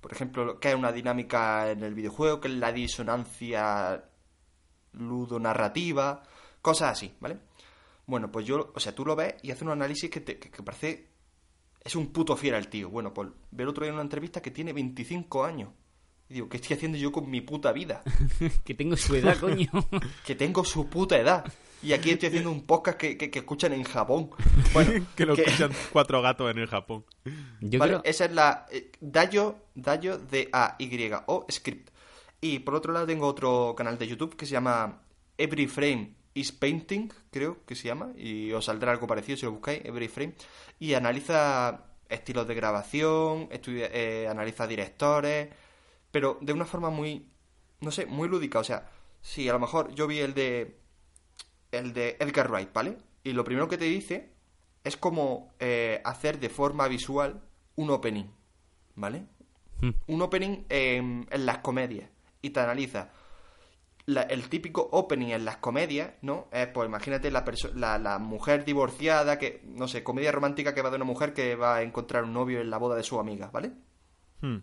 Por 0.00 0.12
ejemplo, 0.12 0.58
qué 0.60 0.70
es 0.70 0.74
una 0.74 0.92
dinámica 0.92 1.70
en 1.70 1.82
el 1.82 1.94
videojuego, 1.94 2.40
qué 2.40 2.48
es 2.48 2.54
la 2.54 2.72
disonancia 2.72 4.04
ludonarrativa, 4.92 6.22
cosas 6.64 6.92
así, 6.92 7.12
¿vale? 7.20 7.36
Bueno, 8.06 8.32
pues 8.32 8.46
yo, 8.46 8.72
o 8.74 8.80
sea, 8.80 8.94
tú 8.94 9.04
lo 9.04 9.14
ves 9.14 9.34
y 9.42 9.50
hace 9.50 9.64
un 9.64 9.70
análisis 9.70 10.08
que, 10.10 10.20
te, 10.20 10.38
que, 10.38 10.50
que 10.50 10.62
parece... 10.62 11.10
Es 11.84 11.94
un 11.94 12.06
puto 12.06 12.34
fiera 12.34 12.56
el 12.56 12.68
tío. 12.68 12.88
Bueno, 12.88 13.12
pues 13.12 13.28
ve 13.50 13.62
el 13.64 13.68
otro 13.68 13.82
día 13.84 13.90
en 13.90 13.94
una 13.96 14.02
entrevista 14.02 14.40
que 14.40 14.50
tiene 14.50 14.72
25 14.72 15.44
años. 15.44 15.68
Y 16.30 16.34
digo, 16.34 16.48
¿qué 16.48 16.56
estoy 16.56 16.76
haciendo 16.76 16.96
yo 16.96 17.12
con 17.12 17.28
mi 17.28 17.42
puta 17.42 17.72
vida? 17.72 18.02
que 18.64 18.72
tengo 18.72 18.96
su 18.96 19.14
edad, 19.14 19.38
coño. 19.38 19.68
que 20.24 20.34
tengo 20.34 20.64
su 20.64 20.88
puta 20.88 21.18
edad. 21.18 21.44
Y 21.82 21.92
aquí 21.92 22.08
estoy 22.10 22.28
haciendo 22.30 22.50
un 22.50 22.62
podcast 22.64 22.96
que, 22.96 23.18
que, 23.18 23.30
que 23.30 23.40
escuchan 23.40 23.74
en 23.74 23.84
Japón. 23.84 24.30
Bueno, 24.72 25.06
que 25.16 25.26
lo 25.26 25.36
que- 25.36 25.42
escuchan 25.42 25.72
cuatro 25.92 26.22
gatos 26.22 26.50
en 26.50 26.58
el 26.58 26.66
Japón. 26.66 27.04
Yo 27.60 27.78
Vale, 27.78 27.92
creo... 27.92 28.02
esa 28.04 28.24
es 28.24 28.32
la 28.32 28.64
eh, 28.72 28.90
Dayo, 29.02 29.56
Dayo 29.74 30.16
D-A-Y-O 30.16 31.46
Script. 31.50 31.90
Y 32.40 32.60
por 32.60 32.74
otro 32.74 32.94
lado 32.94 33.06
tengo 33.06 33.26
otro 33.26 33.74
canal 33.76 33.98
de 33.98 34.06
YouTube 34.08 34.36
que 34.36 34.46
se 34.46 34.52
llama 34.52 35.02
Every 35.36 35.66
Frame 35.66 36.14
is 36.34 36.52
Painting, 36.52 37.12
creo 37.30 37.64
que 37.64 37.74
se 37.74 37.88
llama, 37.88 38.12
y 38.16 38.52
os 38.52 38.64
saldrá 38.64 38.92
algo 38.92 39.06
parecido 39.06 39.36
si 39.38 39.46
lo 39.46 39.52
buscáis, 39.52 39.84
Every 39.84 40.08
Frame, 40.08 40.34
y 40.80 40.94
analiza 40.94 41.84
estilos 42.08 42.46
de 42.48 42.54
grabación, 42.54 43.48
estudia- 43.50 43.88
eh, 43.92 44.28
analiza 44.28 44.66
directores, 44.66 45.48
pero 46.10 46.38
de 46.40 46.52
una 46.52 46.64
forma 46.64 46.90
muy, 46.90 47.28
no 47.80 47.90
sé, 47.90 48.06
muy 48.06 48.28
lúdica, 48.28 48.58
o 48.58 48.64
sea, 48.64 48.90
si 49.22 49.48
a 49.48 49.52
lo 49.52 49.58
mejor 49.58 49.94
yo 49.94 50.06
vi 50.06 50.18
el 50.18 50.34
de 50.34 50.76
el 51.72 51.92
de 51.92 52.16
Edgar 52.20 52.50
Wright, 52.50 52.72
¿vale? 52.72 52.98
Y 53.24 53.32
lo 53.32 53.42
primero 53.42 53.66
que 53.68 53.78
te 53.78 53.86
dice 53.86 54.30
es 54.84 54.96
como 54.96 55.54
eh, 55.58 56.00
hacer 56.04 56.38
de 56.38 56.48
forma 56.48 56.86
visual 56.88 57.40
un 57.74 57.90
opening, 57.90 58.26
¿vale? 58.94 59.24
Hmm. 59.80 59.90
Un 60.06 60.22
opening 60.22 60.64
en, 60.68 61.26
en 61.30 61.46
las 61.46 61.58
comedias 61.58 62.08
y 62.42 62.50
te 62.50 62.60
analiza 62.60 63.10
la- 64.06 64.22
el 64.22 64.48
típico 64.48 64.88
opening 64.92 65.28
en 65.28 65.44
las 65.44 65.56
comedias, 65.58 66.10
¿no? 66.22 66.48
Es, 66.52 66.66
pues 66.68 66.86
imagínate 66.88 67.30
la, 67.30 67.44
la, 67.74 67.98
la 67.98 68.18
mujer 68.18 68.64
divorciada, 68.64 69.38
que, 69.38 69.62
no 69.64 69.88
sé, 69.88 70.02
comedia 70.04 70.32
romántica 70.32 70.74
que 70.74 70.82
va 70.82 70.90
de 70.90 70.96
una 70.96 71.04
mujer 71.04 71.32
que 71.32 71.56
va 71.56 71.76
a 71.76 71.82
encontrar 71.82 72.24
un 72.24 72.32
novio 72.34 72.60
en 72.60 72.70
la 72.70 72.78
boda 72.78 72.96
de 72.96 73.02
su 73.02 73.18
amiga, 73.18 73.50
¿vale? 73.52 73.72
Hmm. 74.40 74.58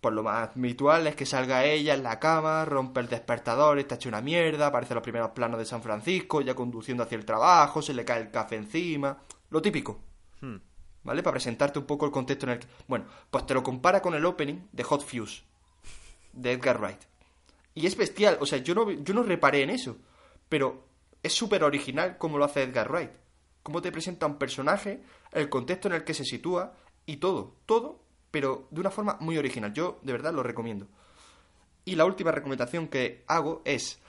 Pues 0.00 0.14
lo 0.14 0.24
más 0.24 0.50
habitual 0.56 1.06
es 1.06 1.14
que 1.14 1.26
salga 1.26 1.64
ella 1.64 1.94
en 1.94 2.02
la 2.02 2.18
cama, 2.18 2.64
rompe 2.64 2.98
el 2.98 3.08
despertador, 3.08 3.78
está 3.78 3.94
hecho 3.94 4.08
una 4.08 4.20
mierda, 4.20 4.66
aparece 4.66 4.94
los 4.94 5.02
primeros 5.04 5.30
planos 5.30 5.58
de 5.60 5.64
San 5.64 5.80
Francisco, 5.80 6.40
ya 6.40 6.56
conduciendo 6.56 7.04
hacia 7.04 7.16
el 7.18 7.24
trabajo, 7.24 7.82
se 7.82 7.94
le 7.94 8.04
cae 8.04 8.20
el 8.22 8.30
café 8.32 8.56
encima, 8.56 9.18
lo 9.50 9.62
típico, 9.62 10.00
Hmm. 10.40 10.56
¿vale? 11.04 11.22
Para 11.22 11.34
presentarte 11.34 11.78
un 11.78 11.84
poco 11.86 12.04
el 12.04 12.10
contexto 12.10 12.46
en 12.46 12.52
el 12.54 12.58
que... 12.58 12.66
Bueno, 12.88 13.04
pues 13.30 13.46
te 13.46 13.54
lo 13.54 13.62
compara 13.62 14.02
con 14.02 14.14
el 14.14 14.24
opening 14.24 14.66
de 14.72 14.82
Hot 14.82 15.04
Fuse, 15.04 15.44
de 16.32 16.50
Edgar 16.50 16.80
Wright. 16.80 16.98
Y 17.74 17.86
es 17.86 17.96
bestial, 17.96 18.38
o 18.40 18.46
sea, 18.46 18.58
yo 18.58 18.74
no, 18.74 18.90
yo 18.90 19.14
no 19.14 19.22
reparé 19.22 19.62
en 19.62 19.70
eso, 19.70 19.96
pero 20.48 20.84
es 21.22 21.32
súper 21.32 21.64
original 21.64 22.18
como 22.18 22.38
lo 22.38 22.44
hace 22.44 22.62
Edgar 22.62 22.90
Wright. 22.90 23.10
Cómo 23.62 23.80
te 23.80 23.92
presenta 23.92 24.26
un 24.26 24.38
personaje, 24.38 25.02
el 25.32 25.48
contexto 25.48 25.88
en 25.88 25.94
el 25.94 26.04
que 26.04 26.14
se 26.14 26.24
sitúa 26.24 26.74
y 27.06 27.16
todo, 27.18 27.56
todo, 27.64 28.02
pero 28.30 28.66
de 28.70 28.80
una 28.80 28.90
forma 28.90 29.16
muy 29.20 29.38
original. 29.38 29.72
Yo 29.72 30.00
de 30.02 30.12
verdad 30.12 30.32
lo 30.32 30.42
recomiendo. 30.42 30.88
Y 31.84 31.94
la 31.94 32.04
última 32.04 32.32
recomendación 32.32 32.88
que 32.88 33.24
hago 33.26 33.62
es, 33.64 34.00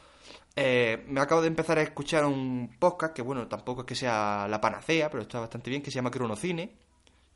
eh, 0.55 1.03
me 1.07 1.21
acabo 1.21 1.41
de 1.41 1.47
empezar 1.47 1.77
a 1.77 1.83
escuchar 1.83 2.25
un 2.25 2.75
podcast 2.79 3.13
que 3.13 3.21
bueno, 3.21 3.47
tampoco 3.47 3.81
es 3.81 3.87
que 3.87 3.95
sea 3.95 4.47
la 4.49 4.61
panacea, 4.61 5.09
pero 5.09 5.23
está 5.23 5.39
bastante 5.39 5.69
bien, 5.69 5.81
que 5.81 5.91
se 5.91 5.95
llama 5.95 6.11
Cronocine. 6.11 6.75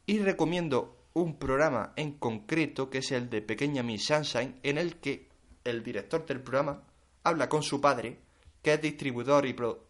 Y 0.05 0.19
recomiendo 0.19 0.97
un 1.13 1.37
programa 1.37 1.93
en 1.95 2.13
concreto, 2.13 2.89
que 2.89 2.99
es 2.99 3.11
el 3.11 3.29
de 3.29 3.41
Pequeña 3.41 3.83
Miss 3.83 4.05
Sunshine, 4.05 4.59
en 4.63 4.77
el 4.77 4.97
que 4.97 5.26
el 5.69 5.83
director 5.83 6.25
del 6.25 6.41
programa 6.41 6.81
habla 7.23 7.49
con 7.49 7.63
su 7.63 7.81
padre, 7.81 8.19
que 8.61 8.73
es 8.73 8.81
distribuidor 8.81 9.45
y... 9.45 9.53
Pro... 9.53 9.85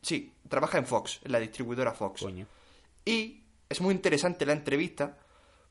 Sí, 0.00 0.32
trabaja 0.48 0.78
en 0.78 0.86
Fox, 0.86 1.20
en 1.24 1.32
la 1.32 1.40
distribuidora 1.40 1.92
Fox. 1.92 2.22
Coño. 2.22 2.46
Y 3.04 3.42
es 3.68 3.80
muy 3.80 3.94
interesante 3.94 4.46
la 4.46 4.52
entrevista 4.52 5.18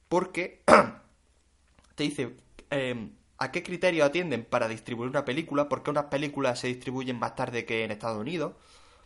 porque 0.07 0.63
te 1.95 2.03
dice 2.03 2.35
eh, 2.69 3.09
a 3.37 3.51
qué 3.51 3.63
criterio 3.63 4.05
atienden 4.05 4.45
para 4.45 4.67
distribuir 4.67 5.09
una 5.09 5.25
película, 5.25 5.69
por 5.69 5.83
qué 5.83 5.91
unas 5.91 6.05
películas 6.05 6.59
se 6.59 6.67
distribuyen 6.67 7.19
más 7.19 7.35
tarde 7.35 7.65
que 7.65 7.83
en 7.83 7.91
Estados 7.91 8.17
Unidos, 8.17 8.53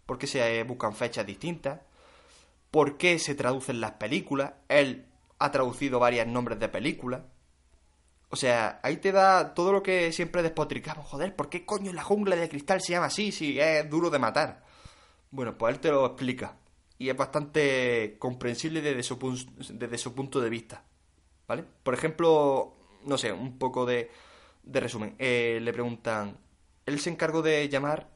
por 0.06 0.18
qué 0.18 0.28
se 0.28 0.60
eh, 0.60 0.64
buscan 0.64 0.96
fechas 0.96 1.26
distintas, 1.26 1.82
por 2.70 2.98
qué 2.98 3.20
se 3.20 3.36
traducen 3.36 3.82
las 3.82 3.92
películas. 3.92 4.54
Él 4.70 5.06
ha 5.40 5.52
traducido 5.52 6.00
varios 6.00 6.28
nombres 6.28 6.60
de 6.60 6.70
películas. 6.70 7.22
O 8.32 8.36
sea, 8.38 8.80
ahí 8.84 8.98
te 8.98 9.12
da 9.12 9.54
todo 9.54 9.72
lo 9.74 9.84
que 9.84 10.12
siempre 10.14 10.42
despotricamos. 10.42 11.06
Joder, 11.08 11.36
¿por 11.36 11.50
qué 11.50 11.66
coño 11.66 11.92
la 11.94 12.04
jungla 12.04 12.36
de 12.38 12.48
cristal 12.50 12.82
se 12.82 12.94
llama 12.94 13.08
así 13.08 13.32
si 13.32 13.60
es 13.60 13.90
duro 13.90 14.10
de 14.10 14.20
matar? 14.20 14.64
Bueno, 15.32 15.58
pues 15.58 15.76
él 15.76 15.82
te 15.82 15.90
lo 15.92 16.06
explica. 16.06 16.56
Y 16.98 17.10
es 17.10 17.18
bastante 17.18 18.16
comprensible 18.20 18.82
desde 18.82 19.04
su, 19.04 19.20
pun- 19.20 19.46
desde 19.74 19.98
su 19.98 20.14
punto 20.16 20.40
de 20.40 20.50
vista. 20.50 20.84
¿Vale? 21.48 21.66
Por 21.84 21.94
ejemplo, 21.94 22.74
no 23.06 23.18
sé, 23.18 23.34
un 23.34 23.58
poco 23.58 23.86
de, 23.86 24.10
de 24.64 24.80
resumen. 24.80 25.16
Eh, 25.20 25.60
le 25.62 25.74
preguntan... 25.74 26.38
Él 26.86 27.00
se 27.00 27.10
encargó 27.10 27.42
de 27.42 27.68
llamar 27.70 28.10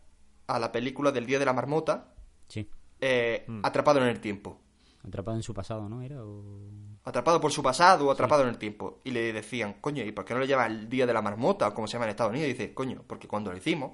a 0.48 0.60
la 0.60 0.72
película 0.72 1.12
del 1.12 1.26
Día 1.26 1.40
de 1.40 1.46
la 1.46 1.54
Marmota 1.54 2.14
Sí. 2.48 2.70
eh, 3.02 3.46
Atrapado 3.64 4.00
en 4.02 4.08
el 4.08 4.20
Tiempo. 4.22 4.60
Atrapado 5.08 5.38
en 5.38 5.44
su 5.44 5.54
pasado, 5.54 5.88
¿no? 5.88 6.02
Era 6.02 6.24
o... 6.24 6.44
Atrapado 7.04 7.40
por 7.40 7.52
su 7.52 7.62
pasado 7.62 8.08
o 8.08 8.12
atrapado 8.12 8.42
en 8.44 8.50
el 8.50 8.58
tiempo. 8.58 9.00
Y 9.04 9.12
le 9.12 9.32
decían, 9.34 9.76
coño, 9.80 10.04
¿y 10.04 10.12
por 10.12 10.26
qué 10.26 10.34
no 10.34 10.40
le 10.40 10.48
llama 10.48 10.66
el 10.66 10.90
Día 10.90 11.06
de 11.06 11.14
la 11.14 11.22
Marmota 11.22 11.68
o 11.68 11.74
como 11.74 11.88
se 11.88 11.94
llama 11.94 12.06
en 12.06 12.12
Estados 12.12 12.32
Unidos? 12.32 12.50
Y 12.50 12.54
dice, 12.54 12.74
coño, 12.74 13.04
porque 13.06 13.28
cuando 13.28 13.52
lo 13.52 13.58
hicimos, 13.58 13.92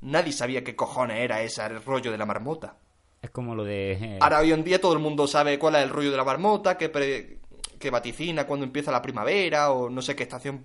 nadie 0.00 0.32
sabía 0.32 0.64
qué 0.64 0.74
cojones 0.74 1.18
era 1.20 1.40
ese 1.42 1.66
rollo 1.80 2.10
de 2.10 2.18
la 2.18 2.26
marmota. 2.26 2.76
Es 3.22 3.30
como 3.30 3.54
lo 3.54 3.62
de... 3.64 3.92
eh, 3.92 4.18
Ahora 4.20 4.40
hoy 4.40 4.52
en 4.52 4.64
día 4.64 4.80
todo 4.80 4.92
el 4.92 4.98
mundo 4.98 5.26
sabe 5.26 5.58
cuál 5.58 5.76
es 5.76 5.82
el 5.84 5.90
rollo 5.90 6.10
de 6.10 6.16
la 6.16 6.24
marmota, 6.24 6.76
que, 6.76 6.88
pre- 6.88 7.38
que 7.78 7.90
vaticina 7.90 8.46
cuando 8.46 8.66
empieza 8.66 8.90
la 8.90 9.00
primavera 9.00 9.70
o 9.70 9.88
no 9.88 10.02
sé 10.02 10.16
qué 10.16 10.24
estación. 10.24 10.64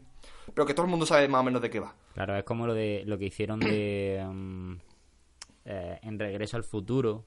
Pero 0.53 0.65
que 0.65 0.73
todo 0.73 0.85
el 0.85 0.89
mundo 0.89 1.05
sabe 1.05 1.27
más 1.27 1.41
o 1.41 1.43
menos 1.43 1.61
de 1.61 1.69
qué 1.69 1.79
va. 1.79 1.93
Claro, 2.15 2.35
es 2.35 2.43
como 2.43 2.65
lo 2.65 2.73
de 2.73 3.03
lo 3.05 3.17
que 3.19 3.25
hicieron 3.25 3.59
de 3.59 4.25
mm, 4.27 4.73
eh, 5.65 5.99
en 6.01 6.17
Regreso 6.17 6.57
al 6.57 6.63
Futuro 6.63 7.23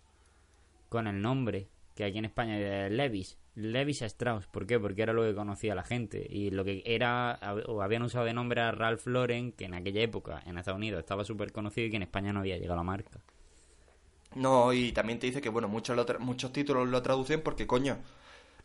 con 0.89 1.07
el 1.07 1.23
nombre 1.23 1.69
que 1.95 2.05
aquí 2.05 2.19
en 2.19 2.25
España 2.25 2.59
es 2.87 2.91
Levis, 2.93 3.39
Levis 3.55 4.03
Strauss. 4.03 4.47
¿Por 4.47 4.67
qué? 4.67 4.79
Porque 4.81 5.03
era 5.03 5.13
lo 5.13 5.23
que 5.23 5.35
conocía 5.35 5.75
la 5.75 5.83
gente 5.85 6.27
y 6.29 6.51
lo 6.51 6.65
que 6.65 6.83
era 6.87 7.39
o 7.67 7.83
habían 7.83 8.03
usado 8.03 8.25
de 8.25 8.33
nombre 8.33 8.61
a 8.63 8.73
Ralph 8.73 9.07
Lauren, 9.07 9.53
que 9.53 9.67
en 9.67 9.75
aquella 9.75 10.01
época 10.01 10.43
en 10.47 10.57
Estados 10.59 10.79
Unidos 10.79 11.01
estaba 11.01 11.25
súper 11.25 11.53
conocido 11.53 11.87
y 11.87 11.91
que 11.91 11.97
en 11.97 12.03
España 12.03 12.33
no 12.33 12.41
había 12.41 12.57
llegado 12.57 12.77
la 12.77 12.83
marca. 12.83 13.21
No, 14.35 14.73
y 14.73 14.93
también 14.93 15.19
te 15.19 15.27
dice 15.27 15.43
que, 15.43 15.51
bueno, 15.51 15.69
muchos, 15.69 15.95
lo 15.95 16.07
muchos 16.21 16.53
títulos 16.53 16.89
lo 16.89 17.03
traducen 17.03 17.43
porque, 17.43 17.67
coño, 17.67 17.99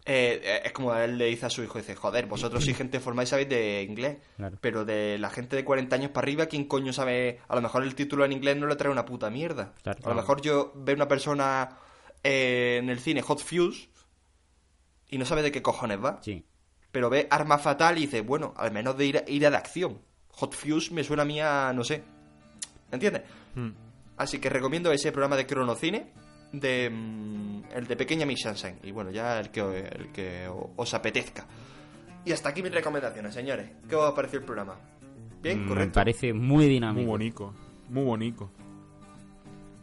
eh, 0.06 0.62
es 0.64 0.72
como 0.72 0.96
él 0.96 1.18
le 1.18 1.26
dice 1.26 1.46
a 1.48 1.50
su 1.50 1.62
hijo, 1.62 1.78
dice, 1.78 1.94
joder, 1.96 2.26
vosotros 2.28 2.64
sois 2.64 2.78
gente 2.78 3.02
formal 3.02 3.24
y 3.26 3.28
sabéis 3.28 3.50
de 3.50 3.84
inglés, 3.84 4.18
Claro. 4.38 4.58
pero 4.62 4.86
de 4.86 5.18
la 5.20 5.30
gente 5.30 5.58
de 5.58 5.66
40 5.66 5.94
años 5.98 6.12
para 6.12 6.24
arriba, 6.24 6.46
¿quién 6.46 6.64
coño 6.64 6.94
sabe? 6.94 7.40
A 7.50 7.56
lo 7.58 7.62
mejor 7.62 7.84
el 7.84 7.96
título 7.96 8.24
en 8.24 8.32
inglés 8.32 8.56
no 8.56 8.68
le 8.68 8.78
trae 8.78 8.90
una 8.90 9.04
puta 9.04 9.30
mierda. 9.30 9.74
Claro, 9.84 9.98
a 9.98 10.00
lo 10.00 10.04
claro. 10.04 10.16
mejor 10.16 10.42
yo 10.42 10.72
veo 10.76 10.96
una 10.96 11.10
persona 11.10 11.78
eh, 12.24 12.78
en 12.82 12.90
el 12.90 13.00
cine, 13.00 13.22
Hot 13.22 13.40
Fuse, 13.40 13.90
y 15.10 15.18
no 15.18 15.26
sabe 15.26 15.42
de 15.42 15.52
qué 15.52 15.62
cojones 15.62 16.04
va. 16.04 16.20
Sí. 16.22 16.46
Pero 16.92 17.10
ve 17.10 17.28
Arma 17.30 17.58
Fatal 17.58 17.98
y 17.98 18.02
dice, 18.02 18.22
bueno, 18.22 18.54
al 18.58 18.72
menos 18.72 18.98
de 18.98 19.06
ira, 19.06 19.24
ira 19.28 19.50
de 19.50 19.58
acción. 19.58 20.00
Hot 20.30 20.54
Fuse 20.56 20.94
me 20.94 21.04
suena 21.04 21.24
a 21.24 21.26
mí 21.26 21.40
a, 21.40 21.72
no 21.74 21.84
sé. 21.84 22.04
¿Entiendes? 22.92 23.24
Hmm. 23.56 23.70
Así 24.18 24.40
que 24.40 24.50
recomiendo 24.50 24.92
ese 24.92 25.12
programa 25.12 25.36
de 25.36 25.46
Cronocine, 25.46 26.12
de 26.52 26.90
mm, 26.90 27.64
el 27.76 27.88
de 27.88 27.96
Pequeña 27.96 28.26
Miss 28.26 28.42
Sunshine. 28.42 28.80
Y 28.84 28.92
bueno, 28.92 29.12
ya 29.12 29.40
el 29.40 29.50
que, 29.52 29.62
el 29.62 30.12
que 30.12 30.48
os 30.76 30.94
apetezca. 30.94 31.46
Y 32.26 32.32
hasta 32.32 32.50
aquí 32.50 32.62
mis 32.64 32.72
recomendaciones, 32.74 33.34
señores. 33.34 33.70
¿Qué 33.88 33.96
os 33.96 34.10
ha 34.10 34.16
parecido 34.16 34.40
el 34.40 34.46
programa? 34.46 34.76
Bien, 35.42 35.62
Me 35.62 35.68
correcto. 35.68 35.94
parece 35.94 36.34
muy 36.34 36.66
Muy 36.66 36.68
dinámico. 36.68 37.08
bonito. 37.10 37.54
Muy 37.90 38.04
bonito. 38.04 38.52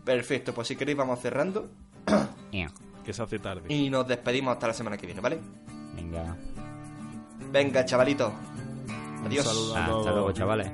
Perfecto, 0.05 0.53
pues 0.53 0.69
si 0.69 0.77
queréis 0.77 0.99
vamos 0.99 1.21
cerrando. 1.21 1.71
Que 3.05 3.13
se 3.13 3.23
hace 3.23 3.39
tarde. 3.39 3.63
Y 3.69 3.91
nos 3.91 4.09
despedimos 4.09 4.53
hasta 4.55 4.69
la 4.69 4.73
semana 4.73 4.97
que 4.97 5.05
viene, 5.05 5.21
¿vale? 5.21 5.39
Venga. 5.95 6.35
Venga, 7.53 7.85
chavalitos. 7.85 8.33
Adiós. 9.27 9.45
saludo 9.45 9.77
a 9.77 9.81
Hasta 9.81 9.91
todos. 9.93 10.07
luego, 10.07 10.33
chavales. 10.33 10.71